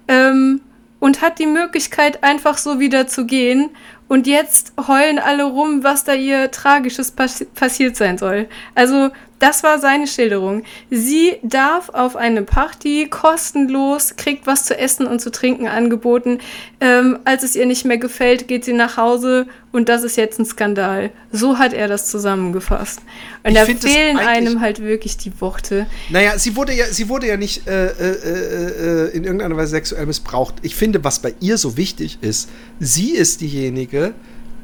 [0.07, 0.61] Ähm,
[0.99, 3.69] und hat die Möglichkeit, einfach so wieder zu gehen
[4.07, 8.47] und jetzt heulen alle rum, was da ihr Tragisches pass passiert sein soll.
[8.75, 9.09] Also,
[9.39, 10.63] das war seine Schilderung.
[10.89, 16.39] Sie darf auf eine Party kostenlos, kriegt was zu essen und zu trinken angeboten.
[16.79, 20.39] Ähm, als es ihr nicht mehr gefällt, geht sie nach Hause und das ist jetzt
[20.39, 21.11] ein Skandal.
[21.31, 23.01] So hat er das zusammengefasst.
[23.43, 25.85] Und ich da fehlen einem halt wirklich die Worte.
[26.09, 30.05] Naja, sie wurde ja, sie wurde ja nicht äh, äh, äh, in irgendeiner Weise sexuell
[30.05, 30.55] missbraucht.
[30.61, 32.49] Ich finde, was bei ihr so wichtig ist,
[32.79, 34.13] sie ist diejenige,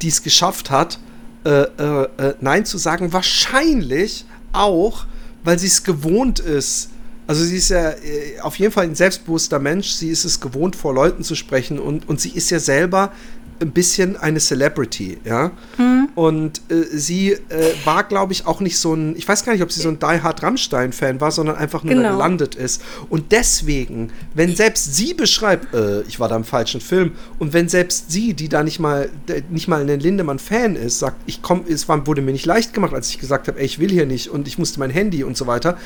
[0.01, 0.97] die es geschafft hat,
[1.43, 3.11] äh, äh, äh, Nein zu sagen.
[3.11, 5.05] Wahrscheinlich auch,
[5.43, 6.89] weil sie es gewohnt ist.
[7.27, 7.93] Also sie ist ja
[8.41, 9.89] auf jeden Fall ein selbstbewusster Mensch.
[9.91, 13.11] Sie ist es gewohnt, vor Leuten zu sprechen und, und sie ist ja selber
[13.61, 15.51] ein bisschen eine Celebrity, ja.
[15.77, 16.09] Mhm.
[16.15, 17.39] Und äh, sie äh,
[17.85, 19.99] war, glaube ich, auch nicht so ein, ich weiß gar nicht, ob sie so ein
[19.99, 22.11] Die Hard Rammstein-Fan war, sondern einfach nur genau.
[22.11, 22.81] gelandet ist.
[23.09, 27.69] Und deswegen, wenn selbst sie beschreibt, äh, ich war da im falschen Film, und wenn
[27.69, 29.09] selbst sie, die da nicht mal,
[29.49, 32.93] nicht mal ein Lindemann-Fan ist, sagt, ich komme, es war, wurde mir nicht leicht gemacht,
[32.93, 35.37] als ich gesagt habe, ey, ich will hier nicht und ich musste mein Handy und
[35.37, 35.77] so weiter,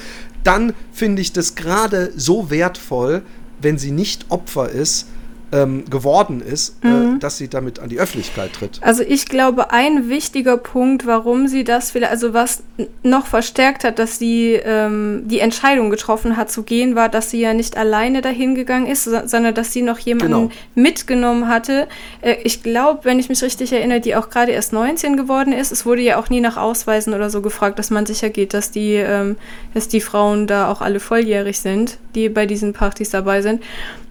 [0.44, 3.22] dann finde ich das gerade so wertvoll,
[3.62, 5.08] wenn sie nicht Opfer ist,
[5.56, 7.16] ähm, geworden ist, äh, mhm.
[7.16, 8.80] äh, dass sie damit an die Öffentlichkeit tritt.
[8.82, 12.64] Also ich glaube, ein wichtiger Punkt, warum sie das vielleicht, also was
[13.04, 17.40] noch verstärkt hat, dass sie ähm, die Entscheidung getroffen hat zu gehen, war, dass sie
[17.40, 20.52] ja nicht alleine dahin gegangen ist, sondern dass sie noch jemanden genau.
[20.76, 21.88] mitgenommen hatte.
[22.22, 25.72] Äh, ich glaube, wenn ich mich richtig erinnere, die auch gerade erst 19 geworden ist.
[25.72, 28.72] Es wurde ja auch nie nach Ausweisen oder so gefragt, dass man sicher geht, dass
[28.72, 29.38] die, ähm,
[29.74, 33.62] dass die Frauen da auch alle volljährig sind, die bei diesen Partys dabei sind.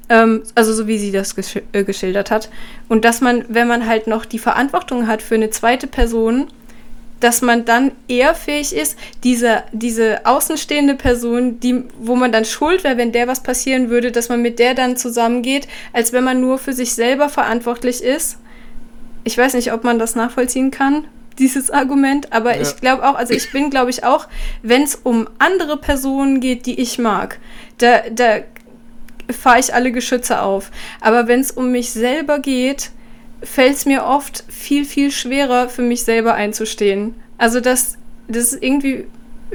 [0.09, 2.51] Ähm, also so wie sie das gesch äh, geschildert hat.
[2.89, 6.49] Und dass man, wenn man halt noch die Verantwortung hat für eine zweite Person,
[7.21, 12.85] dass man dann eher fähig ist, diese, diese außenstehende Person, die, wo man dann schuld
[12.85, 16.41] wäre, wenn der was passieren würde, dass man mit der dann zusammengeht, als wenn man
[16.43, 18.37] nur für sich selber verantwortlich ist.
[19.25, 21.07] Ich weiß nicht, ob man das nachvollziehen kann.
[21.39, 22.63] dieses Argument, aber ja.
[22.63, 24.29] ich glaube auch, also ich bin, glaube ich, auch,
[24.63, 27.41] wenn es um andere Personen geht, die ich mag,
[27.79, 28.41] da, da
[29.31, 30.71] fahre ich alle Geschütze auf.
[31.01, 32.91] Aber wenn es um mich selber geht,
[33.43, 37.15] fällt es mir oft viel, viel schwerer, für mich selber einzustehen.
[37.39, 37.99] Also das,
[38.29, 39.07] das ist irgendwie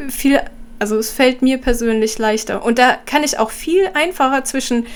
[0.09, 0.39] viel
[0.79, 2.63] also es fällt mir persönlich leichter.
[2.63, 4.87] Und da kann ich auch viel einfacher zwischen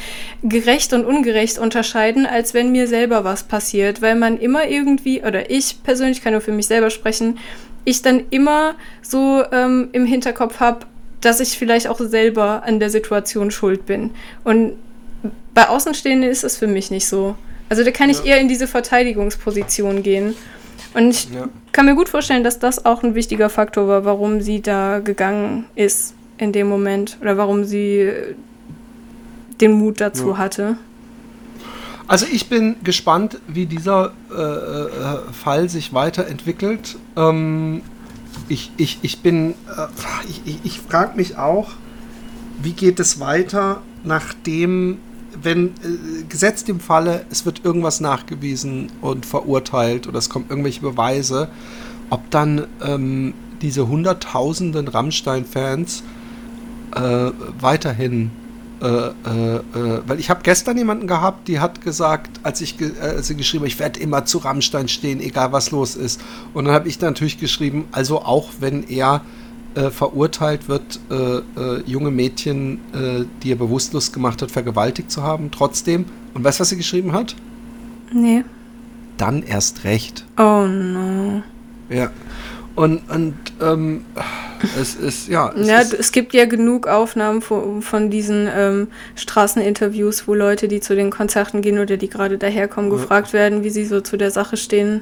[0.42, 5.52] gerecht und ungerecht unterscheiden, als wenn mir selber was passiert, weil man immer irgendwie, oder
[5.52, 7.38] ich persönlich kann nur für mich selber sprechen,
[7.86, 10.86] ich dann immer so ähm, im Hinterkopf habe,
[11.24, 14.12] dass ich vielleicht auch selber an der Situation schuld bin.
[14.44, 14.74] Und
[15.54, 17.36] bei Außenstehenden ist es für mich nicht so.
[17.70, 18.18] Also da kann ja.
[18.18, 20.36] ich eher in diese Verteidigungsposition gehen.
[20.94, 21.48] Und ich ja.
[21.72, 25.66] kann mir gut vorstellen, dass das auch ein wichtiger Faktor war, warum sie da gegangen
[25.76, 28.12] ist in dem Moment oder warum sie
[29.62, 30.38] den Mut dazu ja.
[30.38, 30.78] hatte.
[32.06, 36.98] Also ich bin gespannt, wie dieser äh, äh, Fall sich weiterentwickelt.
[37.16, 37.82] Ähm,
[38.50, 39.88] ich, ich, ich bin, äh,
[40.46, 41.72] ich, ich, frage mich auch,
[42.62, 45.00] wie geht es weiter, nachdem
[45.42, 50.82] wenn äh, gesetzt im Falle, es wird irgendwas nachgewiesen und verurteilt oder es kommen irgendwelche
[50.82, 51.50] Beweise,
[52.10, 56.04] ob dann ähm, diese hunderttausenden Rammstein-Fans
[56.96, 58.32] äh, weiterhin
[58.84, 62.92] äh, äh, äh weil ich habe gestern jemanden gehabt, die hat gesagt, als ich ge
[63.02, 66.22] äh, als sie geschrieben, ich werde immer zu Rammstein stehen, egal was los ist.
[66.54, 69.22] Und dann habe ich natürlich geschrieben, also auch wenn er
[69.76, 71.00] äh, verurteilt wird,
[71.88, 72.80] junge Mädchen,
[73.42, 76.06] die er bewusstlos gemacht hat, vergewaltigt zu haben, trotzdem.
[76.34, 77.36] Und weißt du, was sie geschrieben hat?
[78.14, 78.44] Nee.
[79.18, 80.26] Dann erst recht.
[80.38, 81.42] Oh no.
[81.90, 82.12] Ja.
[82.76, 84.06] Und, und ähm,
[84.80, 85.52] es ist, ja.
[85.56, 90.68] Es, ja, ist, es gibt ja genug Aufnahmen von, von diesen ähm, Straßeninterviews, wo Leute,
[90.68, 92.98] die zu den Konzerten gehen oder die gerade daherkommen, ja.
[92.98, 95.02] gefragt werden, wie sie so zu der Sache stehen.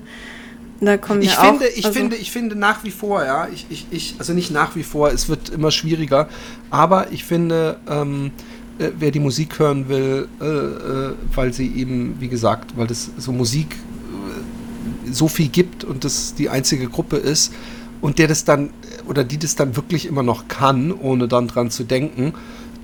[0.84, 3.48] Da kommen ich ja finde, auch, ich also finde, ich finde nach wie vor, ja,
[3.54, 6.28] ich, ich, ich, also nicht nach wie vor, es wird immer schwieriger,
[6.72, 8.32] aber ich finde, ähm,
[8.80, 13.12] äh, wer die Musik hören will, äh, äh, weil sie eben, wie gesagt, weil es
[13.16, 17.54] so Musik äh, so viel gibt und das die einzige Gruppe ist
[18.02, 18.72] und der das dann
[19.12, 22.34] oder die das dann wirklich immer noch kann, ohne dann dran zu denken,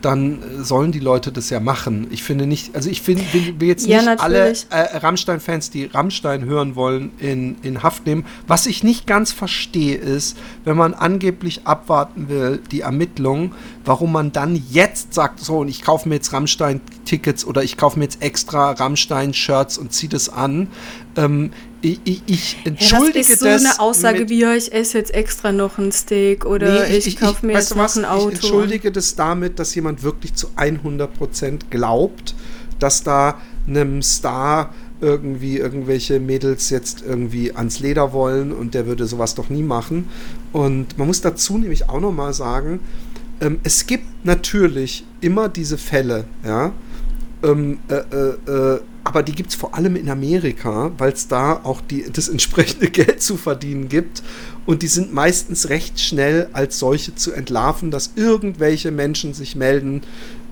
[0.01, 2.07] dann sollen die Leute das ja machen.
[2.11, 4.67] Ich finde nicht, also ich finde, will, jetzt ja, nicht natürlich.
[4.69, 8.25] alle äh, Rammstein-Fans, die Rammstein hören wollen, in, in Haft nehmen.
[8.45, 13.53] Was ich nicht ganz verstehe, ist, wenn man angeblich abwarten will, die Ermittlungen,
[13.85, 17.97] warum man dann jetzt sagt, so, und ich kaufe mir jetzt Rammstein-Tickets oder ich kaufe
[17.97, 20.67] mir jetzt extra Rammstein-Shirts und ziehe das an.
[21.15, 21.51] Ähm,
[21.81, 23.29] ich, ich, ich entschuldige ja, das.
[23.29, 26.87] Ist so das eine Aussage wie, ja, ich esse jetzt extra noch ein Steak oder
[26.87, 28.29] nee, ich, ich kaufe mir jetzt noch was, ein Auto.
[28.29, 32.35] Ich entschuldige das damit, dass jemand wirklich zu 100% glaubt,
[32.79, 39.05] dass da einem Star irgendwie irgendwelche Mädels jetzt irgendwie ans Leder wollen und der würde
[39.05, 40.09] sowas doch nie machen.
[40.53, 42.79] Und man muss dazu nämlich auch nochmal sagen,
[43.39, 46.71] ähm, es gibt natürlich immer diese Fälle, ja,
[47.43, 51.61] ähm, äh, äh, äh aber die gibt es vor allem in Amerika, weil es da
[51.63, 54.21] auch die, das entsprechende Geld zu verdienen gibt.
[54.65, 60.01] Und die sind meistens recht schnell als solche zu entlarven, dass irgendwelche Menschen sich melden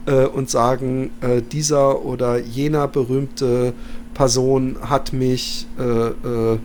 [0.05, 3.73] äh, und sagen, äh, dieser oder jener berühmte
[4.13, 6.59] Person hat mich äh, äh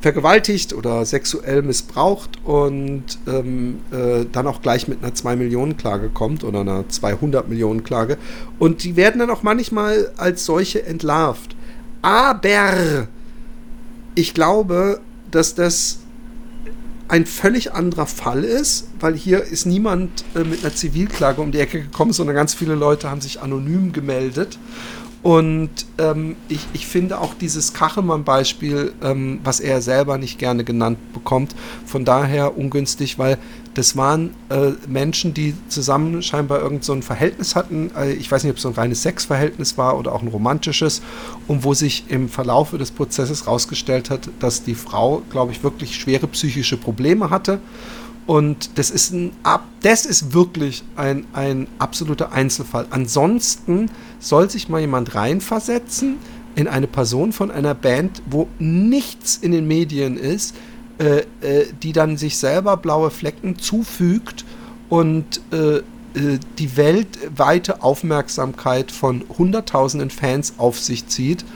[0.00, 6.60] vergewaltigt oder sexuell missbraucht und ähm, äh, dann auch gleich mit einer 2-Millionen-Klage kommt oder
[6.60, 8.16] einer 200-Millionen-Klage.
[8.58, 11.56] Und die werden dann auch manchmal als solche entlarvt.
[12.02, 13.08] Aber
[14.14, 15.00] ich glaube,
[15.30, 15.98] dass das
[17.08, 21.58] ein völlig anderer Fall ist, weil hier ist niemand äh, mit einer Zivilklage um die
[21.58, 24.58] Ecke gekommen, sondern ganz viele Leute haben sich anonym gemeldet.
[25.22, 30.98] Und ähm, ich, ich finde auch dieses Kachelmann-Beispiel, ähm, was er selber nicht gerne genannt
[31.12, 31.54] bekommt,
[31.86, 33.38] von daher ungünstig, weil
[33.74, 37.90] das waren äh, Menschen, die zusammen scheinbar irgend so ein Verhältnis hatten.
[37.96, 41.02] Äh, ich weiß nicht, ob es so ein reines Sexverhältnis war oder auch ein romantisches.
[41.48, 45.96] Und wo sich im Verlaufe des Prozesses herausgestellt hat, dass die Frau, glaube ich, wirklich
[45.96, 47.60] schwere psychische Probleme hatte
[48.28, 49.32] und das ist, ein,
[49.80, 52.84] das ist wirklich ein, ein absoluter Einzelfall.
[52.90, 56.18] Ansonsten soll sich mal jemand reinversetzen
[56.54, 60.54] in eine Person von einer Band, wo nichts in den Medien ist,
[60.98, 64.44] äh, äh, die dann sich selber blaue Flecken zufügt
[64.90, 65.82] und äh, äh
[66.58, 71.46] die weltweite Aufmerksamkeit von Hunderttausenden Fans auf sich zieht,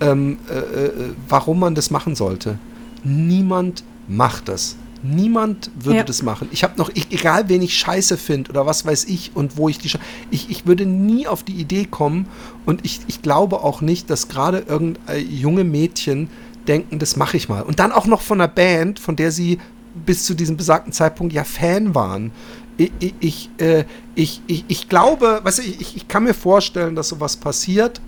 [0.00, 0.92] ähm, äh, äh,
[1.28, 2.58] warum man das machen sollte.
[3.04, 4.74] Niemand macht das.
[5.02, 6.04] Niemand würde ja.
[6.04, 6.48] das machen.
[6.52, 9.68] Ich habe noch, ich, egal wen ich scheiße finde oder was weiß ich und wo
[9.68, 9.90] ich die
[10.30, 12.26] ich, ich würde nie auf die Idee kommen
[12.66, 16.28] und ich, ich glaube auch nicht, dass gerade irgendein junge Mädchen
[16.68, 17.62] denken, das mache ich mal.
[17.62, 19.58] Und dann auch noch von einer Band, von der sie
[19.94, 22.32] bis zu diesem besagten Zeitpunkt ja Fan waren.
[22.76, 27.08] Ich, ich, äh, ich, ich, ich glaube, weißt du, ich, ich kann mir vorstellen, dass
[27.08, 28.00] sowas passiert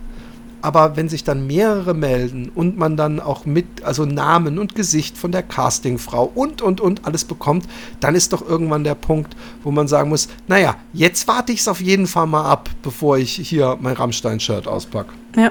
[0.63, 5.19] aber wenn sich dann mehrere melden und man dann auch mit, also Namen und Gesicht
[5.19, 7.67] von der Castingfrau und, und, und alles bekommt,
[8.01, 11.69] dann ist doch irgendwann der Punkt, wo man sagen muss, naja, jetzt warte ich es
[11.69, 15.13] auf jeden Fall mal ab, bevor ich hier mein Rammstein-Shirt auspacke.
[15.37, 15.51] Ja.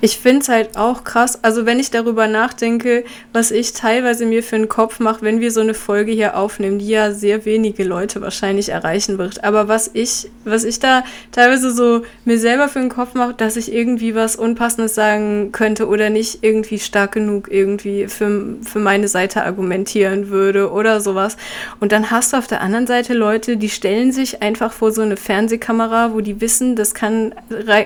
[0.00, 4.42] Ich finde es halt auch krass, also wenn ich darüber nachdenke, was ich teilweise mir
[4.42, 7.84] für einen Kopf mache, wenn wir so eine Folge hier aufnehmen, die ja sehr wenige
[7.84, 9.44] Leute wahrscheinlich erreichen wird.
[9.44, 13.56] Aber was ich, was ich da teilweise so mir selber für einen Kopf mache, dass
[13.56, 19.08] ich irgendwie was Unpassendes sagen könnte oder nicht irgendwie stark genug irgendwie für, für meine
[19.08, 21.36] Seite argumentieren würde oder sowas.
[21.80, 25.02] Und dann hast du auf der anderen Seite Leute, die stellen sich einfach vor so
[25.02, 27.34] eine Fernsehkamera, wo die wissen, das kann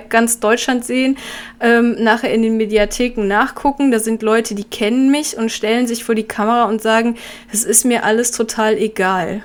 [0.09, 1.17] ganz Deutschland sehen.
[1.59, 3.91] Äh, ähm, nachher in den Mediatheken nachgucken.
[3.91, 7.15] Da sind Leute, die kennen mich und stellen sich vor die Kamera und sagen,
[7.51, 9.43] es ist mir alles total egal.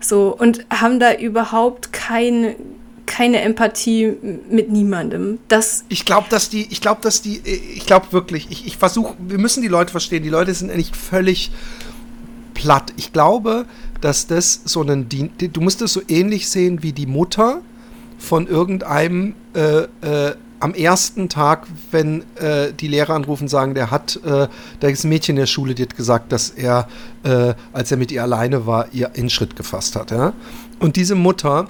[0.00, 2.56] So, und haben da überhaupt keine,
[3.06, 4.14] keine Empathie
[4.50, 5.38] mit niemandem.
[5.48, 9.14] Das ich glaube, dass die, ich glaube, dass die, ich glaube wirklich, ich, ich versuche,
[9.18, 10.22] wir müssen die Leute verstehen.
[10.22, 11.50] Die Leute sind eigentlich völlig
[12.54, 12.92] platt.
[12.96, 13.66] Ich glaube,
[14.00, 17.60] dass das so einen, du musst es so ähnlich sehen wie die Mutter
[18.18, 20.34] von irgendeinem äh, äh,
[20.66, 24.48] am ersten Tag, wenn äh, die Lehrer anrufen, sagen, der hat, äh,
[24.80, 26.88] da Mädchen in der Schule, die hat gesagt, dass er,
[27.22, 30.10] äh, als er mit ihr alleine war, ihr in Schritt gefasst hat.
[30.10, 30.32] Ja?
[30.80, 31.68] Und diese Mutter,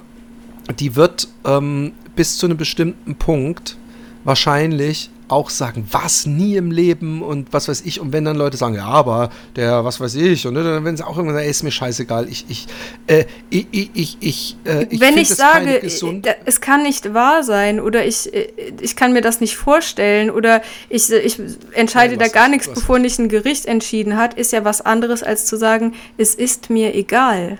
[0.79, 3.77] die wird ähm, bis zu einem bestimmten Punkt
[4.23, 7.99] wahrscheinlich auch sagen, was nie im Leben und was weiß ich.
[7.99, 11.05] Und wenn dann Leute sagen, ja, aber der, was weiß ich, und dann werden sie
[11.05, 12.27] auch irgendwann sagen, ey, ist mir scheißegal.
[12.29, 12.67] Ich, ich,
[13.07, 17.79] äh, ich, ich, ich, äh, ich Wenn ich sage, äh, es kann nicht wahr sein
[17.79, 18.47] oder ich, äh,
[18.79, 21.39] ich kann mir das nicht vorstellen oder ich, ich
[21.73, 25.23] entscheide ja, da gar nichts, bevor nicht ein Gericht entschieden hat, ist ja was anderes
[25.23, 27.59] als zu sagen, es ist mir egal.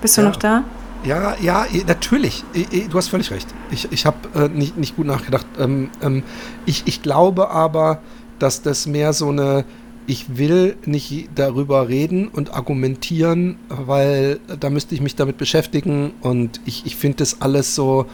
[0.00, 0.28] Bist du ja.
[0.28, 0.64] noch da?
[1.06, 2.42] Ja, ja, natürlich.
[2.90, 3.46] Du hast völlig recht.
[3.70, 5.46] Ich, ich habe äh, nicht, nicht gut nachgedacht.
[5.56, 6.24] Ähm, ähm,
[6.66, 8.00] ich, ich glaube aber,
[8.40, 9.64] dass das mehr so eine,
[10.08, 16.60] ich will nicht darüber reden und argumentieren, weil da müsste ich mich damit beschäftigen und
[16.64, 18.06] ich, ich finde das alles so,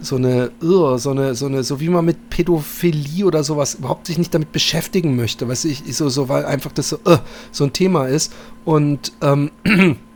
[0.00, 4.16] so eine, so eine, so eine, so wie man mit Pädophilie oder sowas überhaupt sich
[4.16, 7.18] nicht damit beschäftigen möchte, weißt du, ich, so, so, weil einfach das so, uh,
[7.52, 8.32] so ein Thema ist
[8.64, 9.50] und ähm,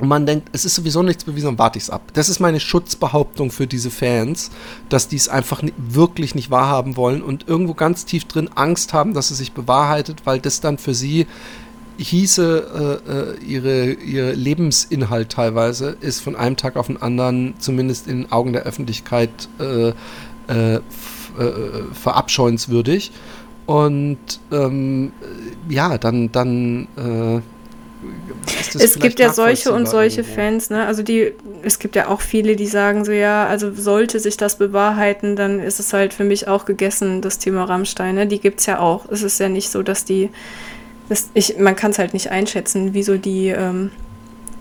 [0.00, 2.02] und man denkt, es ist sowieso nichts bewiesen, warte ich es ab.
[2.14, 4.50] Das ist meine Schutzbehauptung für diese Fans,
[4.88, 9.12] dass die es einfach wirklich nicht wahrhaben wollen und irgendwo ganz tief drin Angst haben,
[9.12, 11.26] dass es sich bewahrheitet, weil das dann für sie
[11.98, 18.06] hieße, äh, äh ihre, ihr Lebensinhalt teilweise ist von einem Tag auf den anderen, zumindest
[18.06, 19.92] in den Augen der Öffentlichkeit, äh,
[20.48, 20.80] äh, äh
[21.92, 23.12] verabscheuenswürdig.
[23.66, 24.18] Und
[24.50, 25.12] ähm,
[25.68, 27.40] ja, dann, dann äh,
[28.74, 30.40] es gibt ja solche und solche irgendwo.
[30.40, 30.86] Fans, ne?
[30.86, 31.32] Also die,
[31.62, 35.60] es gibt ja auch viele, die sagen so, ja, also sollte sich das bewahrheiten, dann
[35.60, 38.26] ist es halt für mich auch gegessen, das Thema Rammstein, ne?
[38.26, 39.08] Die gibt's ja auch.
[39.10, 40.30] Es ist ja nicht so, dass die,
[41.08, 43.90] dass ich, man kann es halt nicht einschätzen, wieso die, ähm,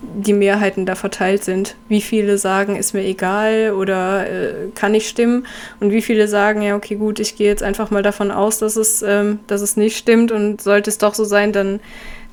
[0.01, 1.75] die Mehrheiten da verteilt sind.
[1.87, 5.45] Wie viele sagen, ist mir egal oder äh, kann nicht stimmen
[5.79, 8.75] und wie viele sagen, ja, okay, gut, ich gehe jetzt einfach mal davon aus, dass
[8.75, 11.79] es, ähm, dass es nicht stimmt und sollte es doch so sein, dann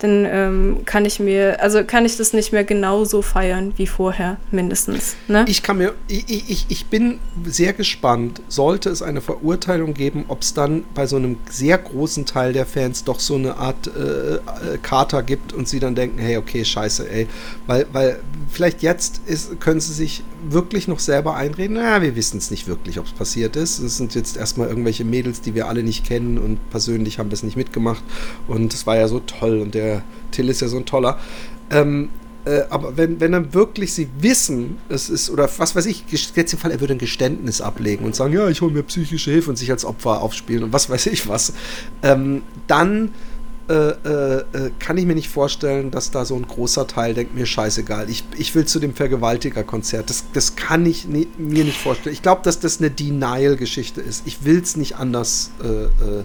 [0.07, 4.37] dann ähm, kann ich mir, also kann ich das nicht mehr genauso feiern wie vorher,
[4.51, 5.17] mindestens.
[5.29, 5.45] Ne?
[5.49, 10.43] Ich kann mir, ich, ich, ich bin sehr gespannt, sollte es eine Verurteilung geben, ob
[10.43, 14.37] es dann bei so einem sehr großen Teil der Fans doch so eine Art äh,
[14.37, 14.41] äh,
[14.83, 17.27] Kater gibt und sie dann denken, hey, okay, scheiße, ey.
[17.67, 18.21] Weil, weil
[18.51, 22.69] vielleicht jetzt ist, können sie sich wirklich noch selber einreden, naja, wir wissen es nicht
[22.69, 23.79] wirklich, ob es passiert ist.
[23.81, 27.43] Es sind jetzt erstmal irgendwelche Mädels, die wir alle nicht kennen und persönlich haben das
[27.43, 28.03] nicht mitgemacht
[28.47, 31.19] und es war ja so toll und der der Till ist ja so ein toller.
[31.71, 32.11] Ähm,
[32.47, 36.53] äh, aber wenn, wenn dann wirklich sie wissen, es ist, oder was weiß ich, jetzt
[36.53, 39.51] im Fall, er würde ein Geständnis ablegen und sagen, ja, ich hole mir psychische Hilfe
[39.51, 41.53] und sich als Opfer aufspielen und was weiß ich was,
[42.03, 43.11] ähm, dann
[43.69, 47.35] äh, äh, äh, kann ich mir nicht vorstellen, dass da so ein großer Teil denkt,
[47.35, 50.09] mir scheißegal, ich, ich will zu dem Vergewaltiger-Konzert.
[50.09, 52.13] Das, das kann ich nie, mir nicht vorstellen.
[52.13, 54.25] Ich glaube, dass das eine Denial-Geschichte ist.
[54.25, 56.25] Ich will es nicht anders äh, äh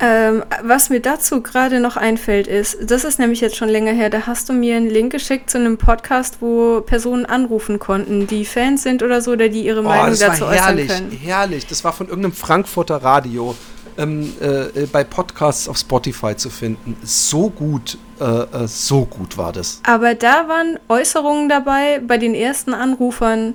[0.00, 4.10] ähm, was mir dazu gerade noch einfällt, ist, das ist nämlich jetzt schon länger her,
[4.10, 8.44] da hast du mir einen Link geschickt zu einem Podcast, wo Personen anrufen konnten, die
[8.44, 11.20] Fans sind oder so, oder die ihre oh, Meinung dazu herrlich, äußern können.
[11.22, 13.54] Herrlich, das war von irgendeinem Frankfurter Radio.
[13.96, 16.96] Ähm, äh, bei Podcasts auf Spotify zu finden.
[17.04, 19.80] So gut, äh, äh, so gut war das.
[19.84, 23.54] Aber da waren Äußerungen dabei bei den ersten Anrufern,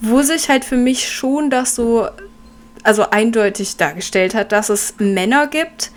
[0.00, 2.08] wo sich halt für mich schon das so
[2.86, 5.90] also eindeutig dargestellt hat, dass es Männer gibt,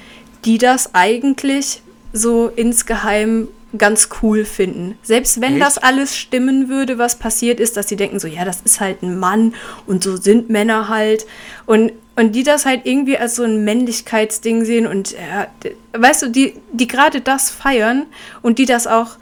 [0.45, 1.81] die das eigentlich
[2.13, 3.47] so insgeheim
[3.77, 4.97] ganz cool finden.
[5.03, 5.61] Selbst wenn Echt?
[5.61, 9.03] das alles stimmen würde, was passiert ist, dass sie denken so, ja, das ist halt
[9.03, 9.53] ein Mann
[9.85, 11.27] und so sind Männer halt.
[11.67, 15.47] Und, und die das halt irgendwie als so ein Männlichkeitsding sehen und, ja,
[15.93, 18.07] weißt du, die, die gerade das feiern
[18.41, 19.17] und die das auch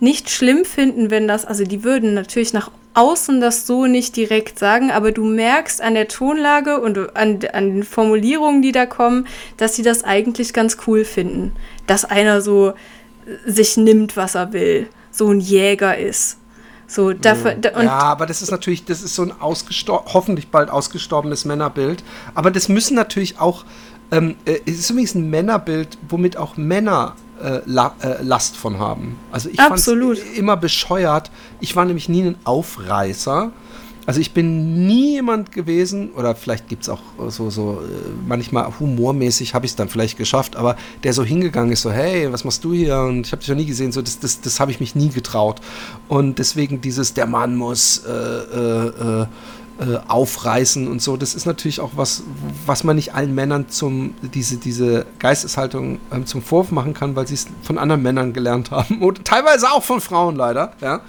[0.00, 4.58] nicht schlimm finden, wenn das, also die würden natürlich nach außen das so nicht direkt
[4.58, 9.26] sagen, aber du merkst an der Tonlage und an, an den Formulierungen, die da kommen,
[9.56, 11.52] dass sie das eigentlich ganz cool finden.
[11.86, 12.74] Dass einer so
[13.46, 16.38] sich nimmt, was er will, so ein Jäger ist.
[16.86, 21.44] So, dafür, da, ja, aber das ist natürlich, das ist so ein hoffentlich bald ausgestorbenes
[21.44, 22.02] Männerbild.
[22.34, 23.64] Aber das müssen natürlich auch,
[24.10, 28.78] ähm, äh, es ist übrigens ein Männerbild, womit auch Männer äh, La äh, Last von
[28.78, 29.18] haben.
[29.32, 29.86] Also ich fand
[30.36, 31.30] immer bescheuert.
[31.60, 33.52] Ich war nämlich nie ein Aufreißer.
[34.06, 38.72] Also ich bin nie jemand gewesen, oder vielleicht gibt es auch so, so äh, manchmal
[38.80, 42.44] humormäßig habe ich es dann vielleicht geschafft, aber der so hingegangen ist, so, hey, was
[42.44, 42.98] machst du hier?
[43.02, 45.10] Und ich habe dich noch nie gesehen, so, das, das, das habe ich mich nie
[45.10, 45.60] getraut.
[46.08, 49.26] Und deswegen dieses, der Mann muss äh, äh,
[49.80, 52.22] äh, aufreißen und so, das ist natürlich auch was,
[52.66, 57.26] was man nicht allen Männern zum, diese, diese Geisteshaltung ähm, zum Vorwurf machen kann, weil
[57.26, 59.02] sie es von anderen Männern gelernt haben.
[59.02, 61.00] Und teilweise auch von Frauen leider, ja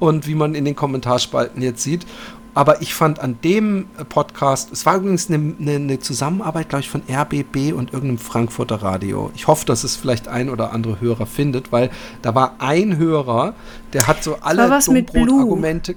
[0.00, 2.04] und wie man in den Kommentarspalten jetzt sieht.
[2.52, 7.02] Aber ich fand an dem Podcast, es war übrigens eine, eine, Zusammenarbeit, glaube ich, von
[7.08, 9.30] RBB und irgendeinem Frankfurter Radio.
[9.36, 11.90] Ich hoffe, dass es vielleicht ein oder andere Hörer findet, weil
[12.22, 13.54] da war ein Hörer,
[13.92, 15.94] der hat so alle Dummbrot-Argumente.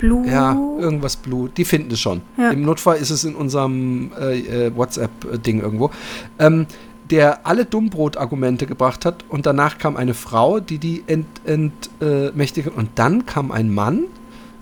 [0.00, 0.26] Blue.
[0.26, 1.50] Ja, irgendwas Blue.
[1.56, 2.22] Die finden es schon.
[2.36, 2.50] Ja.
[2.50, 5.90] Im Notfall ist es in unserem äh, äh WhatsApp-Ding irgendwo.
[6.38, 6.66] Ähm,
[7.10, 12.78] der alle Dummbrot-Argumente gebracht hat und danach kam eine Frau, die die entmächtigt ent, äh,
[12.78, 14.04] und dann kam ein Mann.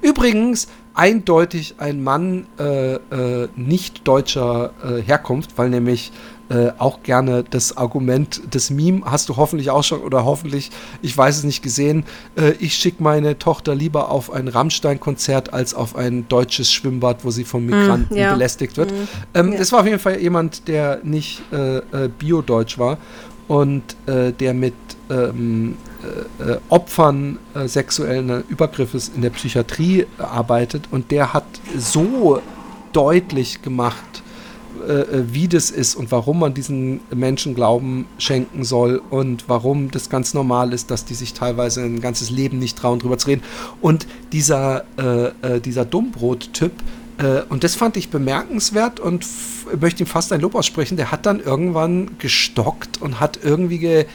[0.00, 6.10] Übrigens eindeutig ein Mann äh, äh, nicht deutscher äh, Herkunft, weil nämlich
[6.50, 10.70] äh, auch gerne das Argument, das Meme hast du hoffentlich auch schon oder hoffentlich,
[11.02, 12.04] ich weiß es nicht gesehen,
[12.36, 17.30] äh, ich schicke meine Tochter lieber auf ein Rammstein-Konzert als auf ein deutsches Schwimmbad, wo
[17.30, 18.32] sie von mm, Migranten mm, ja.
[18.32, 18.92] belästigt wird.
[18.92, 18.94] Mm,
[19.34, 19.58] ähm, ja.
[19.58, 22.96] Das war auf jeden Fall jemand, der nicht äh, äh Bio-Deutsch war
[23.46, 24.74] und äh, der mit
[25.10, 25.76] ähm,
[26.38, 31.44] äh, Opfern sexuellen Übergriffes in der Psychiatrie arbeitet und der hat
[31.76, 32.40] so
[32.92, 34.22] deutlich gemacht,
[34.86, 39.90] äh, äh, wie das ist und warum man diesen Menschen Glauben schenken soll und warum
[39.90, 43.28] das ganz normal ist, dass die sich teilweise ein ganzes Leben nicht trauen, drüber zu
[43.28, 43.42] reden.
[43.80, 46.72] Und dieser, äh, äh dieser Dummbrot-Typ,
[47.18, 49.26] äh, und das fand ich bemerkenswert und
[49.80, 54.06] möchte ihm fast ein Lob aussprechen, der hat dann irgendwann gestockt und hat irgendwie ge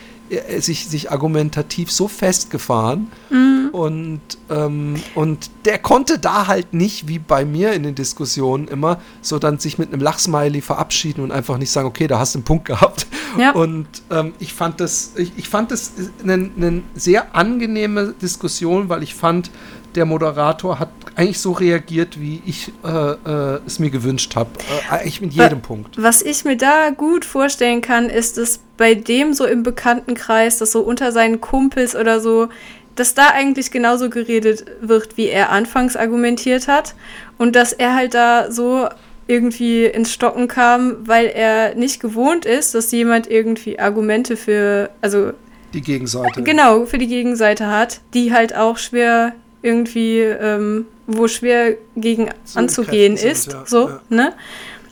[0.59, 3.69] sich, sich argumentativ so festgefahren mhm.
[3.71, 8.99] und, ähm, und der konnte da halt nicht, wie bei mir in den Diskussionen immer,
[9.21, 12.39] so dann sich mit einem Lachsmiley verabschieden und einfach nicht sagen, okay, da hast du
[12.39, 13.07] einen Punkt gehabt.
[13.37, 13.51] Ja.
[13.51, 19.03] Und ähm, ich fand das, ich, ich fand das eine, eine sehr angenehme Diskussion, weil
[19.03, 19.51] ich fand,
[19.95, 24.49] der Moderator hat eigentlich so reagiert, wie ich äh, äh, es mir gewünscht habe.
[24.59, 26.01] Äh, eigentlich mit jedem was, Punkt.
[26.01, 30.71] Was ich mir da gut vorstellen kann, ist, dass bei dem so im Bekanntenkreis, dass
[30.71, 32.49] so unter seinen Kumpels oder so,
[32.95, 36.95] dass da eigentlich genauso geredet wird, wie er anfangs argumentiert hat.
[37.37, 38.87] Und dass er halt da so
[39.27, 45.31] irgendwie ins Stocken kam, weil er nicht gewohnt ist, dass jemand irgendwie Argumente für, also
[45.73, 46.43] die Gegenseite.
[46.43, 49.33] Genau, für die Gegenseite hat, die halt auch schwer
[49.63, 53.43] irgendwie, ähm, wo schwer gegen so anzugehen ist.
[53.43, 53.63] Sind, ja.
[53.65, 54.01] So, ja.
[54.09, 54.33] ne?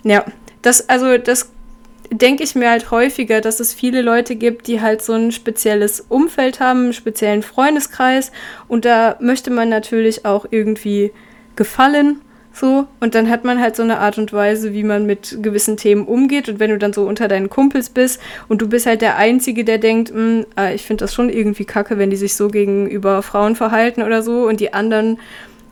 [0.04, 0.26] Ja,
[0.64, 1.52] das, also das
[2.12, 6.02] denke ich mir halt häufiger, dass es viele Leute gibt, die halt so ein spezielles
[6.02, 8.32] Umfeld haben, einen speziellen Freundeskreis
[8.68, 11.12] und da möchte man natürlich auch irgendwie
[11.56, 12.22] gefallen
[12.54, 15.78] so, und dann hat man halt so eine Art und Weise, wie man mit gewissen
[15.78, 16.50] Themen umgeht.
[16.50, 18.20] Und wenn du dann so unter deinen Kumpels bist
[18.50, 21.66] und du bist halt der Einzige, der denkt, hm, äh, ich finde das schon irgendwie
[21.66, 24.48] kacke, wenn die sich so gegenüber Frauen verhalten oder so.
[24.48, 25.18] Und die anderen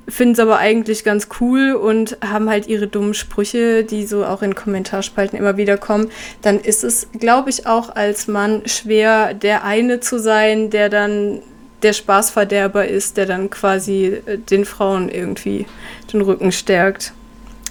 [0.07, 4.41] finden es aber eigentlich ganz cool und haben halt ihre dummen Sprüche, die so auch
[4.41, 6.09] in Kommentarspalten immer wieder kommen,
[6.41, 11.41] dann ist es, glaube ich, auch als Mann schwer, der eine zu sein, der dann
[11.83, 15.65] der Spaßverderber ist, der dann quasi äh, den Frauen irgendwie
[16.11, 17.13] den Rücken stärkt.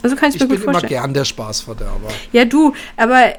[0.03, 0.77] Also kann ich, ich mir gut vorstellen.
[0.77, 2.09] Ich bin immer gern der Spaßverderber.
[2.33, 3.35] Ja, du, aber,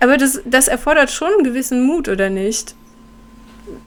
[0.00, 2.74] aber das, das erfordert schon einen gewissen Mut, oder nicht?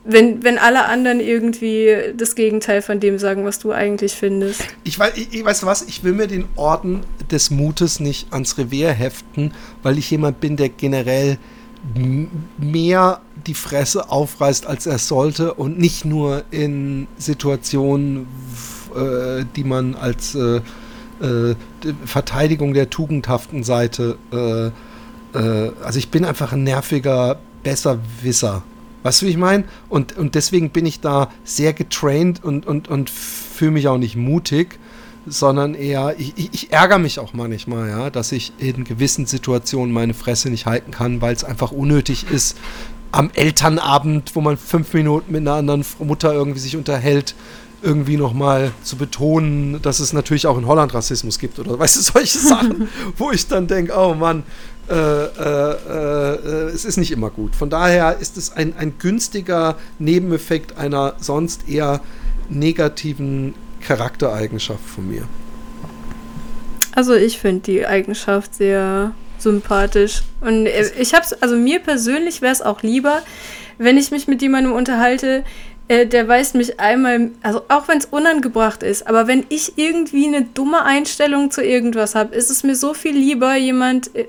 [0.03, 4.63] Wenn, wenn alle anderen irgendwie das Gegenteil von dem sagen, was du eigentlich findest.
[4.83, 8.57] Ich weiß, ich, ich weiß was, ich will mir den Orden des Mutes nicht ans
[8.57, 9.53] Revier heften,
[9.83, 11.37] weil ich jemand bin, der generell
[12.57, 18.27] mehr die Fresse aufreißt, als er sollte und nicht nur in Situationen,
[18.95, 20.61] äh, die man als äh,
[21.21, 21.55] äh,
[22.05, 24.17] Verteidigung der tugendhaften Seite.
[24.31, 24.67] Äh,
[25.37, 28.63] äh, also ich bin einfach ein nerviger Besserwisser.
[29.03, 29.65] Weißt du, wie ich meine?
[29.87, 34.15] Und, und deswegen bin ich da sehr getraint und, und, und fühle mich auch nicht
[34.15, 34.79] mutig,
[35.27, 39.93] sondern eher, ich, ich, ich, ärgere mich auch manchmal, ja, dass ich in gewissen Situationen
[39.93, 42.57] meine Fresse nicht halten kann, weil es einfach unnötig ist,
[43.11, 47.35] am Elternabend, wo man fünf Minuten mit einer anderen Mutter irgendwie sich unterhält,
[47.85, 52.01] irgendwie nochmal zu betonen, dass es natürlich auch in Holland Rassismus gibt oder weißt du,
[52.01, 54.43] solche Sachen, wo ich dann denke, oh Mann,
[54.89, 57.55] äh, äh, äh, es ist nicht immer gut.
[57.55, 62.01] Von daher ist es ein, ein günstiger Nebeneffekt einer sonst eher
[62.49, 65.23] negativen Charaktereigenschaft von mir.
[66.93, 70.23] Also ich finde die Eigenschaft sehr sympathisch.
[70.41, 73.21] Und ich habe es, also mir persönlich wäre es auch lieber,
[73.77, 75.43] wenn ich mich mit jemandem unterhalte,
[75.87, 80.27] äh, der weist mich einmal, also auch wenn es unangebracht ist, aber wenn ich irgendwie
[80.27, 84.15] eine dumme Einstellung zu irgendwas habe, ist es mir so viel lieber, jemand.
[84.15, 84.25] Äh,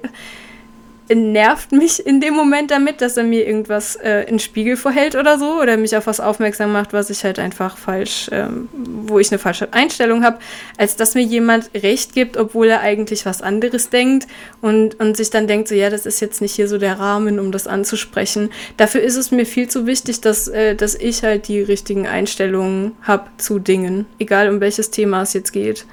[1.15, 5.15] nervt mich in dem Moment damit, dass er mir irgendwas äh, in den Spiegel vorhält
[5.15, 9.19] oder so oder mich auf was aufmerksam macht, was ich halt einfach falsch, ähm, wo
[9.19, 10.39] ich eine falsche Einstellung habe,
[10.77, 14.27] als dass mir jemand recht gibt, obwohl er eigentlich was anderes denkt
[14.61, 17.39] und, und sich dann denkt, so ja, das ist jetzt nicht hier so der Rahmen,
[17.39, 18.51] um das anzusprechen.
[18.77, 22.93] Dafür ist es mir viel zu wichtig, dass, äh, dass ich halt die richtigen Einstellungen
[23.03, 25.87] habe zu Dingen, egal um welches Thema es jetzt geht.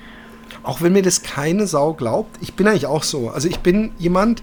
[0.63, 3.29] Auch wenn mir das keine Sau glaubt, ich bin eigentlich auch so.
[3.29, 4.41] Also ich bin jemand,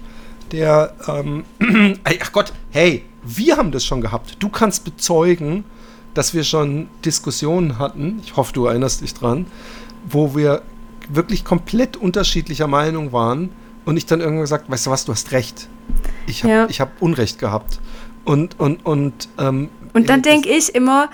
[0.51, 1.45] der, ähm,
[2.03, 4.37] ach Gott, hey, wir haben das schon gehabt.
[4.39, 5.63] Du kannst bezeugen,
[6.13, 9.45] dass wir schon Diskussionen hatten, ich hoffe, du erinnerst dich dran,
[10.09, 10.61] wo wir
[11.09, 13.49] wirklich komplett unterschiedlicher Meinung waren
[13.85, 15.67] und ich dann irgendwann gesagt, weißt du was, du hast recht.
[16.27, 16.79] Ich habe ja.
[16.79, 17.79] hab Unrecht gehabt.
[18.23, 21.09] Und, und, und, ähm, und dann denke ich immer,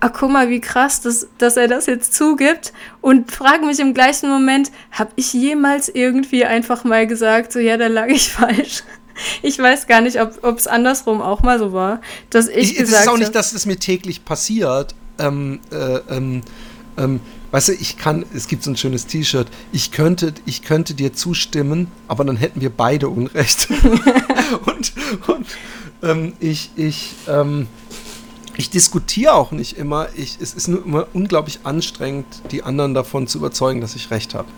[0.00, 3.94] ach guck mal, wie krass, dass, dass er das jetzt zugibt und frage mich im
[3.94, 8.82] gleichen Moment, habe ich jemals irgendwie einfach mal gesagt, so ja, da lag ich falsch.
[9.42, 12.00] Ich weiß gar nicht, ob es andersrum auch mal so war,
[12.30, 14.94] dass ich, ich gesagt Es ist auch nicht, dass es mir täglich passiert.
[15.18, 16.42] Ähm, äh, ähm,
[16.96, 17.18] ähm,
[17.50, 21.14] weißt du, ich kann, es gibt so ein schönes T-Shirt, ich könnte, ich könnte dir
[21.14, 23.68] zustimmen, aber dann hätten wir beide Unrecht.
[24.66, 24.92] und
[25.26, 25.46] und
[26.02, 27.66] ähm, ich, ich, ähm,
[28.58, 30.08] ich diskutiere auch nicht immer.
[30.16, 34.34] Ich, es ist nur immer unglaublich anstrengend, die anderen davon zu überzeugen, dass ich recht
[34.34, 34.48] habe.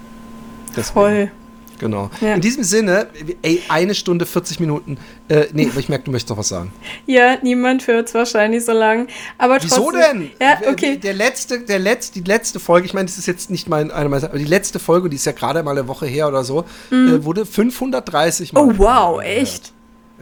[0.82, 1.30] Voll.
[1.78, 2.10] Genau.
[2.20, 2.34] Ja.
[2.34, 3.08] In diesem Sinne,
[3.40, 4.98] ey, eine Stunde 40 Minuten.
[5.28, 6.72] Äh, nee, aber ich merke, du möchtest noch was sagen.
[7.06, 9.08] Ja, niemand hört es wahrscheinlich so lang.
[9.38, 10.30] Aber trotzdem, Wieso denn?
[10.40, 10.98] Ja, okay.
[10.98, 14.10] Der letzte, der letzte, die letzte Folge, ich meine, das ist jetzt nicht mein, eine
[14.10, 16.64] meiner, aber die letzte Folge, die ist ja gerade mal eine Woche her oder so,
[16.90, 17.14] mhm.
[17.14, 18.60] äh, wurde 530 Mal.
[18.62, 19.72] Oh, wow, echt?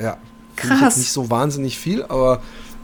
[0.01, 0.17] Ja.
[0.55, 0.97] Krass.
[0.97, 2.43] nicht so wahnsinnig viel, aber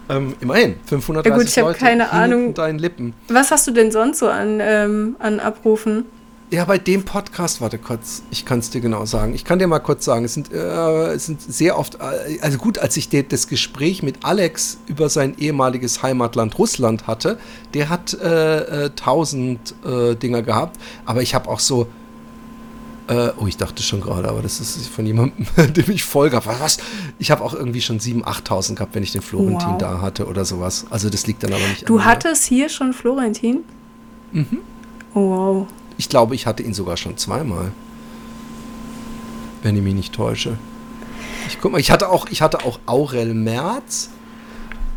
[0.09, 2.55] ähm, immerhin, 530 ja gut, ich habe keine Ahnung.
[2.55, 3.15] deinen Lippen.
[3.29, 6.05] Was hast du denn sonst so an, ähm, an Abrufen?
[6.51, 9.35] Ja, bei dem Podcast, warte kurz, ich kann es dir genau sagen.
[9.35, 12.59] Ich kann dir mal kurz sagen, es sind, äh, es sind sehr oft, äh, also
[12.59, 17.39] gut, als ich de, das Gespräch mit Alex über sein ehemaliges Heimatland Russland hatte,
[17.73, 21.89] der hat äh, 1000 äh, äh, Dinger gehabt, aber ich habe auch so
[23.09, 26.41] äh, oh, ich dachte schon gerade, aber das ist von jemandem, dem ich folge.
[26.45, 26.79] Was?
[27.19, 29.79] Ich habe auch irgendwie schon 7.000, 8.000 gehabt, wenn ich den Florentin wow.
[29.79, 30.87] da hatte oder sowas.
[30.91, 33.65] Also das liegt dann aber nicht Du hattest hier schon Florentin?
[34.33, 34.59] Mhm.
[35.15, 35.67] Oh, wow.
[35.97, 37.73] Ich glaube, ich hatte ihn sogar schon zweimal.
[39.63, 40.59] Wenn ich mich nicht täusche.
[41.49, 44.11] Ich guck mal, ich hatte auch, ich hatte auch Aurel Merz.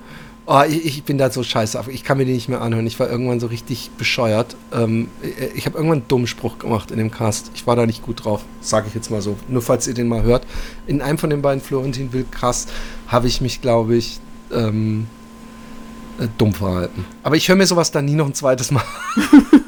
[0.48, 1.86] Oh, ich, ich, bin da so scheiße.
[1.88, 2.86] Ich kann mir den nicht mehr anhören.
[2.86, 4.56] Ich war irgendwann so richtig bescheuert.
[4.72, 5.10] Ähm,
[5.56, 7.50] ich habe irgendwann einen dummen Spruch gemacht in dem Cast.
[7.56, 9.38] Ich war da nicht gut drauf, sage ich jetzt mal so.
[9.48, 10.46] Nur falls ihr den mal hört.
[10.86, 12.72] In einem von den beiden Florentin Will Cast
[13.08, 14.20] habe ich mich, glaube ich,
[14.54, 15.08] ähm,
[16.20, 17.06] äh, dumm verhalten.
[17.24, 18.84] Aber ich höre mir sowas dann nie noch ein zweites Mal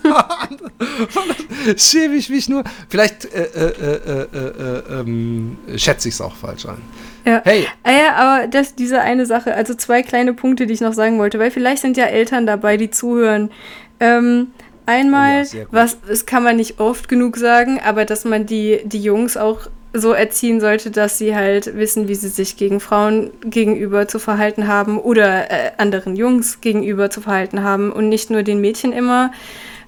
[0.03, 0.57] an.
[1.77, 2.63] Schäme ich mich nur.
[2.89, 6.81] Vielleicht äh, äh, äh, äh ähm, schätze ich es auch falsch ein.
[7.25, 7.41] Ja.
[7.43, 7.67] Hey.
[7.83, 11.19] Ah ja, aber das, diese eine Sache, also zwei kleine Punkte, die ich noch sagen
[11.19, 13.51] wollte, weil vielleicht sind ja Eltern dabei, die zuhören.
[13.99, 14.47] Ähm,
[14.85, 18.79] einmal, oh ja, was, das kann man nicht oft genug sagen, aber dass man die,
[18.85, 19.67] die Jungs auch
[19.99, 24.67] so erziehen sollte, dass sie halt wissen, wie sie sich gegen Frauen gegenüber zu verhalten
[24.67, 29.31] haben oder äh, anderen Jungs gegenüber zu verhalten haben und nicht nur den Mädchen immer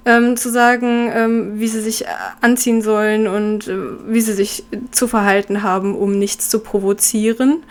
[0.05, 2.07] ähm, zu sagen, ähm, wie sie sich äh,
[2.41, 3.77] anziehen sollen und äh,
[4.07, 7.63] wie sie sich zu verhalten haben, um nichts zu provozieren.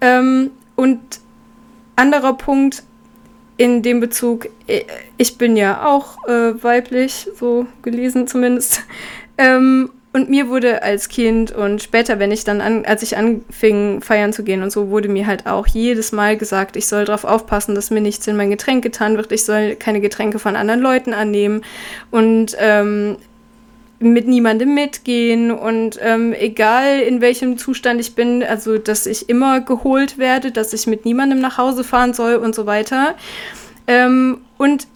[0.00, 1.00] Ähm, und
[1.96, 2.82] anderer Punkt
[3.56, 4.84] in dem Bezug, äh,
[5.16, 8.82] ich bin ja auch äh, weiblich, so gelesen zumindest.
[9.38, 14.00] Ähm, und mir wurde als Kind und später, wenn ich dann an, als ich anfing,
[14.00, 17.24] feiern zu gehen und so, wurde mir halt auch jedes Mal gesagt, ich soll darauf
[17.24, 20.80] aufpassen, dass mir nichts in mein Getränk getan wird, ich soll keine Getränke von anderen
[20.80, 21.60] Leuten annehmen
[22.10, 23.18] und ähm,
[23.98, 29.60] mit niemandem mitgehen und ähm, egal in welchem Zustand ich bin, also dass ich immer
[29.60, 33.16] geholt werde, dass ich mit niemandem nach Hause fahren soll und so weiter.
[33.86, 34.86] Ähm, und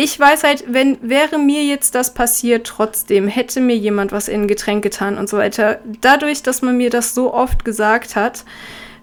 [0.00, 4.42] ich weiß halt, wenn wäre mir jetzt das passiert, trotzdem hätte mir jemand was in
[4.42, 5.80] ein Getränk getan und so weiter.
[6.00, 8.44] Dadurch, dass man mir das so oft gesagt hat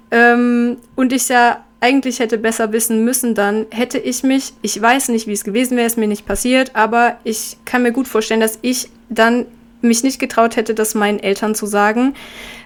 [0.09, 5.09] ähm, und ich ja eigentlich hätte besser wissen müssen, dann hätte ich mich, ich weiß
[5.09, 8.39] nicht, wie es gewesen wäre, ist mir nicht passiert, aber ich kann mir gut vorstellen,
[8.39, 9.47] dass ich dann
[9.81, 12.15] mich nicht getraut hätte, das meinen Eltern zu sagen,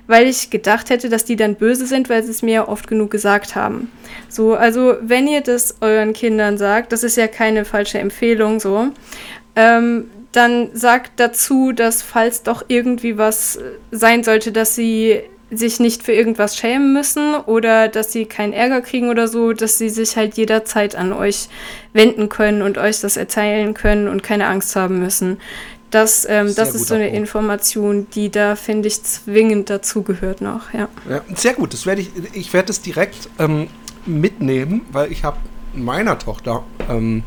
[0.10, 2.88] weil ich gedacht hätte, dass die dann böse sind, weil sie es mir ja oft
[2.88, 3.92] genug gesagt haben.
[4.28, 8.88] So, also wenn ihr das euren Kindern sagt, das ist ja keine falsche Empfehlung, so,
[9.56, 13.60] ähm, dann sagt dazu, dass falls doch irgendwie was
[13.92, 15.22] sein sollte, dass sie
[15.52, 19.78] sich nicht für irgendwas schämen müssen oder dass sie keinen Ärger kriegen oder so, dass
[19.78, 21.50] sie sich halt jederzeit an euch
[21.94, 25.38] wenden können und euch das erzählen können und keine Angst haben müssen.
[25.92, 27.18] Das, ähm, das ist so eine Punkt.
[27.18, 30.74] Information, die da, finde ich, zwingend dazugehört noch.
[30.74, 30.88] Ja.
[31.10, 31.22] ja.
[31.36, 31.74] sehr gut.
[31.74, 33.68] Das werde ich, ich werde es direkt ähm,
[34.06, 35.38] mitnehmen, weil ich habe
[35.74, 37.24] meiner Tochter ähm,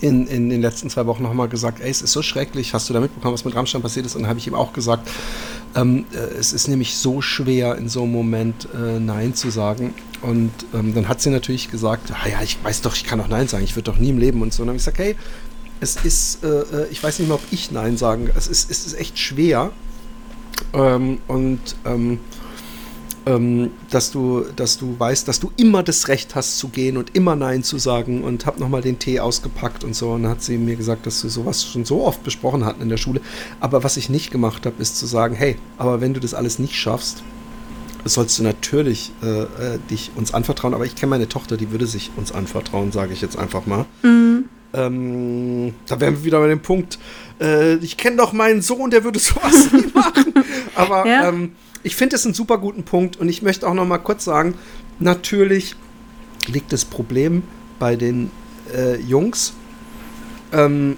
[0.00, 2.94] in, in den letzten zwei Wochen nochmal gesagt, ey, es ist so schrecklich, hast du
[2.94, 4.14] da mitbekommen, was mit Rammstein passiert ist?
[4.14, 5.08] Und dann habe ich ihm auch gesagt,
[5.74, 9.94] ähm, äh, es ist nämlich so schwer, in so einem Moment äh, Nein zu sagen.
[10.22, 13.28] Und ähm, dann hat sie natürlich gesagt, ah ja, ich weiß doch, ich kann doch
[13.28, 14.62] Nein sagen, ich würde doch nie im Leben und so.
[14.62, 15.16] Und dann habe ich gesagt, hey,
[15.80, 18.86] es ist, äh, äh, ich weiß nicht mehr, ob ich Nein sagen, es ist, es
[18.86, 19.70] ist echt schwer.
[20.74, 22.20] Ähm, und ähm,
[23.26, 27.14] ähm, dass du, dass du weißt, dass du immer das Recht hast zu gehen und
[27.14, 30.12] immer Nein zu sagen und hab nochmal den Tee ausgepackt und so.
[30.12, 32.88] Und dann hat sie mir gesagt, dass wir sowas schon so oft besprochen hatten in
[32.88, 33.20] der Schule.
[33.60, 36.58] Aber was ich nicht gemacht habe, ist zu sagen, hey, aber wenn du das alles
[36.58, 37.22] nicht schaffst,
[38.04, 40.72] sollst du natürlich äh, äh, dich uns anvertrauen.
[40.72, 43.84] Aber ich kenne meine Tochter, die würde sich uns anvertrauen, sage ich jetzt einfach mal.
[44.02, 44.19] Mhm.
[44.72, 46.98] Ähm, da wären wir wieder bei dem Punkt,
[47.40, 50.32] äh, ich kenne doch meinen Sohn, der würde sowas nie machen.
[50.74, 51.28] Aber ja.
[51.28, 51.52] ähm,
[51.82, 54.54] ich finde es einen super guten Punkt und ich möchte auch noch mal kurz sagen,
[54.98, 55.74] natürlich
[56.46, 57.42] liegt das Problem
[57.78, 58.30] bei den
[58.74, 59.54] äh, Jungs,
[60.52, 60.96] ähm,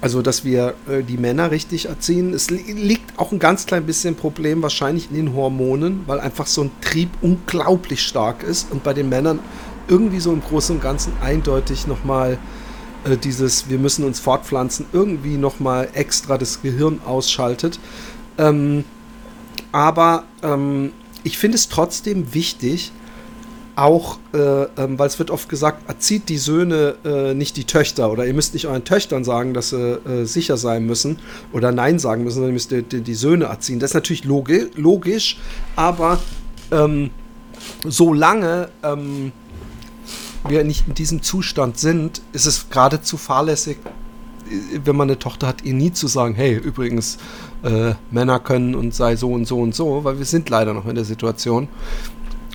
[0.00, 2.32] also dass wir äh, die Männer richtig erziehen.
[2.32, 6.46] Es li liegt auch ein ganz klein bisschen Problem wahrscheinlich in den Hormonen, weil einfach
[6.46, 9.40] so ein Trieb unglaublich stark ist und bei den Männern
[9.88, 12.38] irgendwie so im Großen und Ganzen eindeutig noch mal
[13.04, 17.78] äh, dieses, wir müssen uns fortpflanzen, irgendwie nochmal extra das Gehirn ausschaltet.
[18.38, 18.84] Ähm,
[19.72, 22.92] aber ähm, ich finde es trotzdem wichtig,
[23.76, 28.10] auch, äh, ähm, weil es wird oft gesagt, erzieht die Söhne, äh, nicht die Töchter.
[28.10, 31.18] Oder ihr müsst nicht euren Töchtern sagen, dass sie äh, sicher sein müssen
[31.52, 33.80] oder Nein sagen müssen, sondern ihr müsst die, die, die Söhne erziehen.
[33.80, 35.38] Das ist natürlich logi logisch,
[35.76, 36.18] aber
[36.70, 37.10] ähm,
[37.86, 39.32] solange ähm,
[40.48, 43.78] wir nicht in diesem Zustand sind, ist es geradezu fahrlässig,
[44.84, 47.18] wenn man eine Tochter hat, ihr nie zu sagen, hey, übrigens,
[47.62, 50.86] äh, Männer können und sei so und so und so, weil wir sind leider noch
[50.86, 51.68] in der Situation.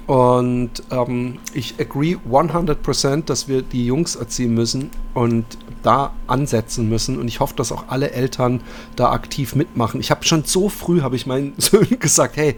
[0.08, 5.46] Und ähm, ich agree 100%, dass wir die Jungs erziehen müssen und
[5.82, 7.18] da ansetzen müssen.
[7.18, 8.62] Und ich hoffe, dass auch alle Eltern
[8.96, 10.00] da aktiv mitmachen.
[10.00, 12.56] Ich habe schon so früh, habe ich meinen Söhnen gesagt, hey,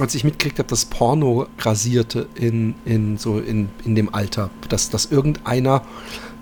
[0.00, 4.90] als ich mitgekriegt habe, dass Porno grasierte in, in, so in, in dem Alter, dass,
[4.90, 5.82] dass irgendeiner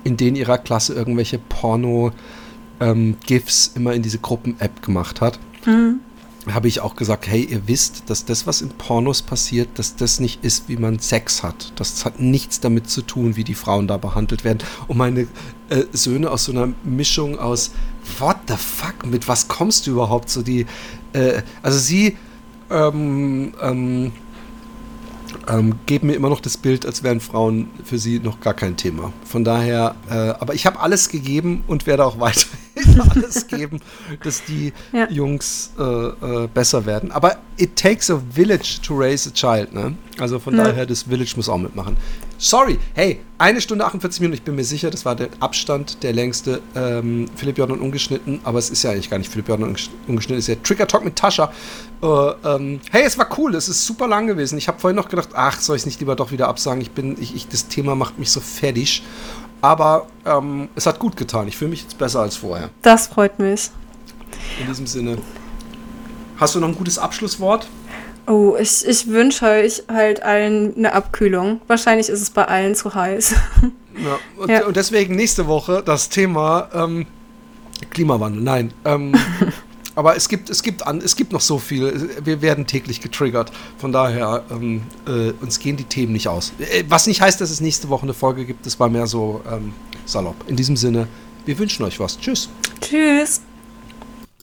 [0.05, 2.13] in denen ihrer Klasse irgendwelche Porno-
[2.81, 5.39] ähm, GIFs immer in diese Gruppen-App gemacht hat.
[5.65, 6.01] Mhm.
[6.49, 10.21] Habe ich auch gesagt, hey, ihr wisst, dass das, was in Pornos passiert, dass das
[10.21, 11.73] nicht ist, wie man Sex hat.
[11.75, 14.59] Das hat nichts damit zu tun, wie die Frauen da behandelt werden.
[14.87, 15.23] Und meine
[15.71, 17.73] äh, Söhne aus so einer Mischung aus,
[18.21, 20.31] what the fuck, mit was kommst du überhaupt?
[20.31, 20.67] So die,
[21.15, 22.17] äh, also sie
[22.71, 24.13] ähm, ähm,
[25.49, 28.77] ähm, geben mir immer noch das Bild, als wären Frauen für sie noch gar kein
[28.77, 29.13] Thema.
[29.25, 33.81] Von daher, äh, aber ich habe alles gegeben und werde auch weiterhin alles geben,
[34.23, 35.09] dass die ja.
[35.11, 37.13] Jungs äh, äh, besser werden.
[37.13, 39.97] Aber it takes a village to raise a child, ne?
[40.19, 40.65] Also von ja.
[40.65, 41.97] daher, das Village muss auch mitmachen.
[42.39, 46.13] Sorry, hey, eine Stunde 48 Minuten, ich bin mir sicher, das war der Abstand, der
[46.13, 46.61] längste.
[46.75, 49.75] Ähm, Philipp Jordan ungeschnitten, aber es ist ja eigentlich gar nicht Philipp Jordan
[50.07, 51.51] ungeschnitten, es ist ja Trigger Talk mit Tascha.
[52.03, 54.59] Äh, ähm, hey, es war cool, es ist super lang gewesen.
[54.59, 56.83] Ich habe vorhin noch gedacht, ach, soll ich es nicht lieber doch wieder absagen?
[56.83, 59.03] Ich bin, ich, ich, das Thema macht mich so fertig.
[59.63, 61.49] Aber ähm, es hat gut getan.
[61.49, 62.69] Ich fühle mich jetzt besser als vorher.
[62.83, 63.71] Das freut mich.
[64.61, 65.17] In diesem Sinne.
[66.37, 67.67] Hast du noch ein gutes Abschlusswort?
[68.27, 71.61] Oh, ich, ich wünsche euch halt allen eine Abkühlung.
[71.69, 73.35] Wahrscheinlich ist es bei allen zu heiß.
[73.99, 74.67] Ja, und, ja.
[74.67, 77.07] und deswegen nächste Woche das Thema ähm,
[77.89, 78.43] Klimawandel.
[78.43, 78.75] Nein.
[78.85, 79.15] Ähm,
[79.95, 82.11] aber es gibt, es, gibt an, es gibt noch so viel.
[82.23, 83.51] Wir werden täglich getriggert.
[83.79, 86.53] Von daher, ähm, äh, uns gehen die Themen nicht aus.
[86.59, 88.67] Äh, was nicht heißt, dass es nächste Woche eine Folge gibt.
[88.67, 89.73] Das war mehr so ähm,
[90.05, 90.37] salopp.
[90.47, 91.09] In diesem Sinne,
[91.47, 92.19] wir wünschen euch was.
[92.19, 92.51] Tschüss.
[92.83, 93.41] Tschüss.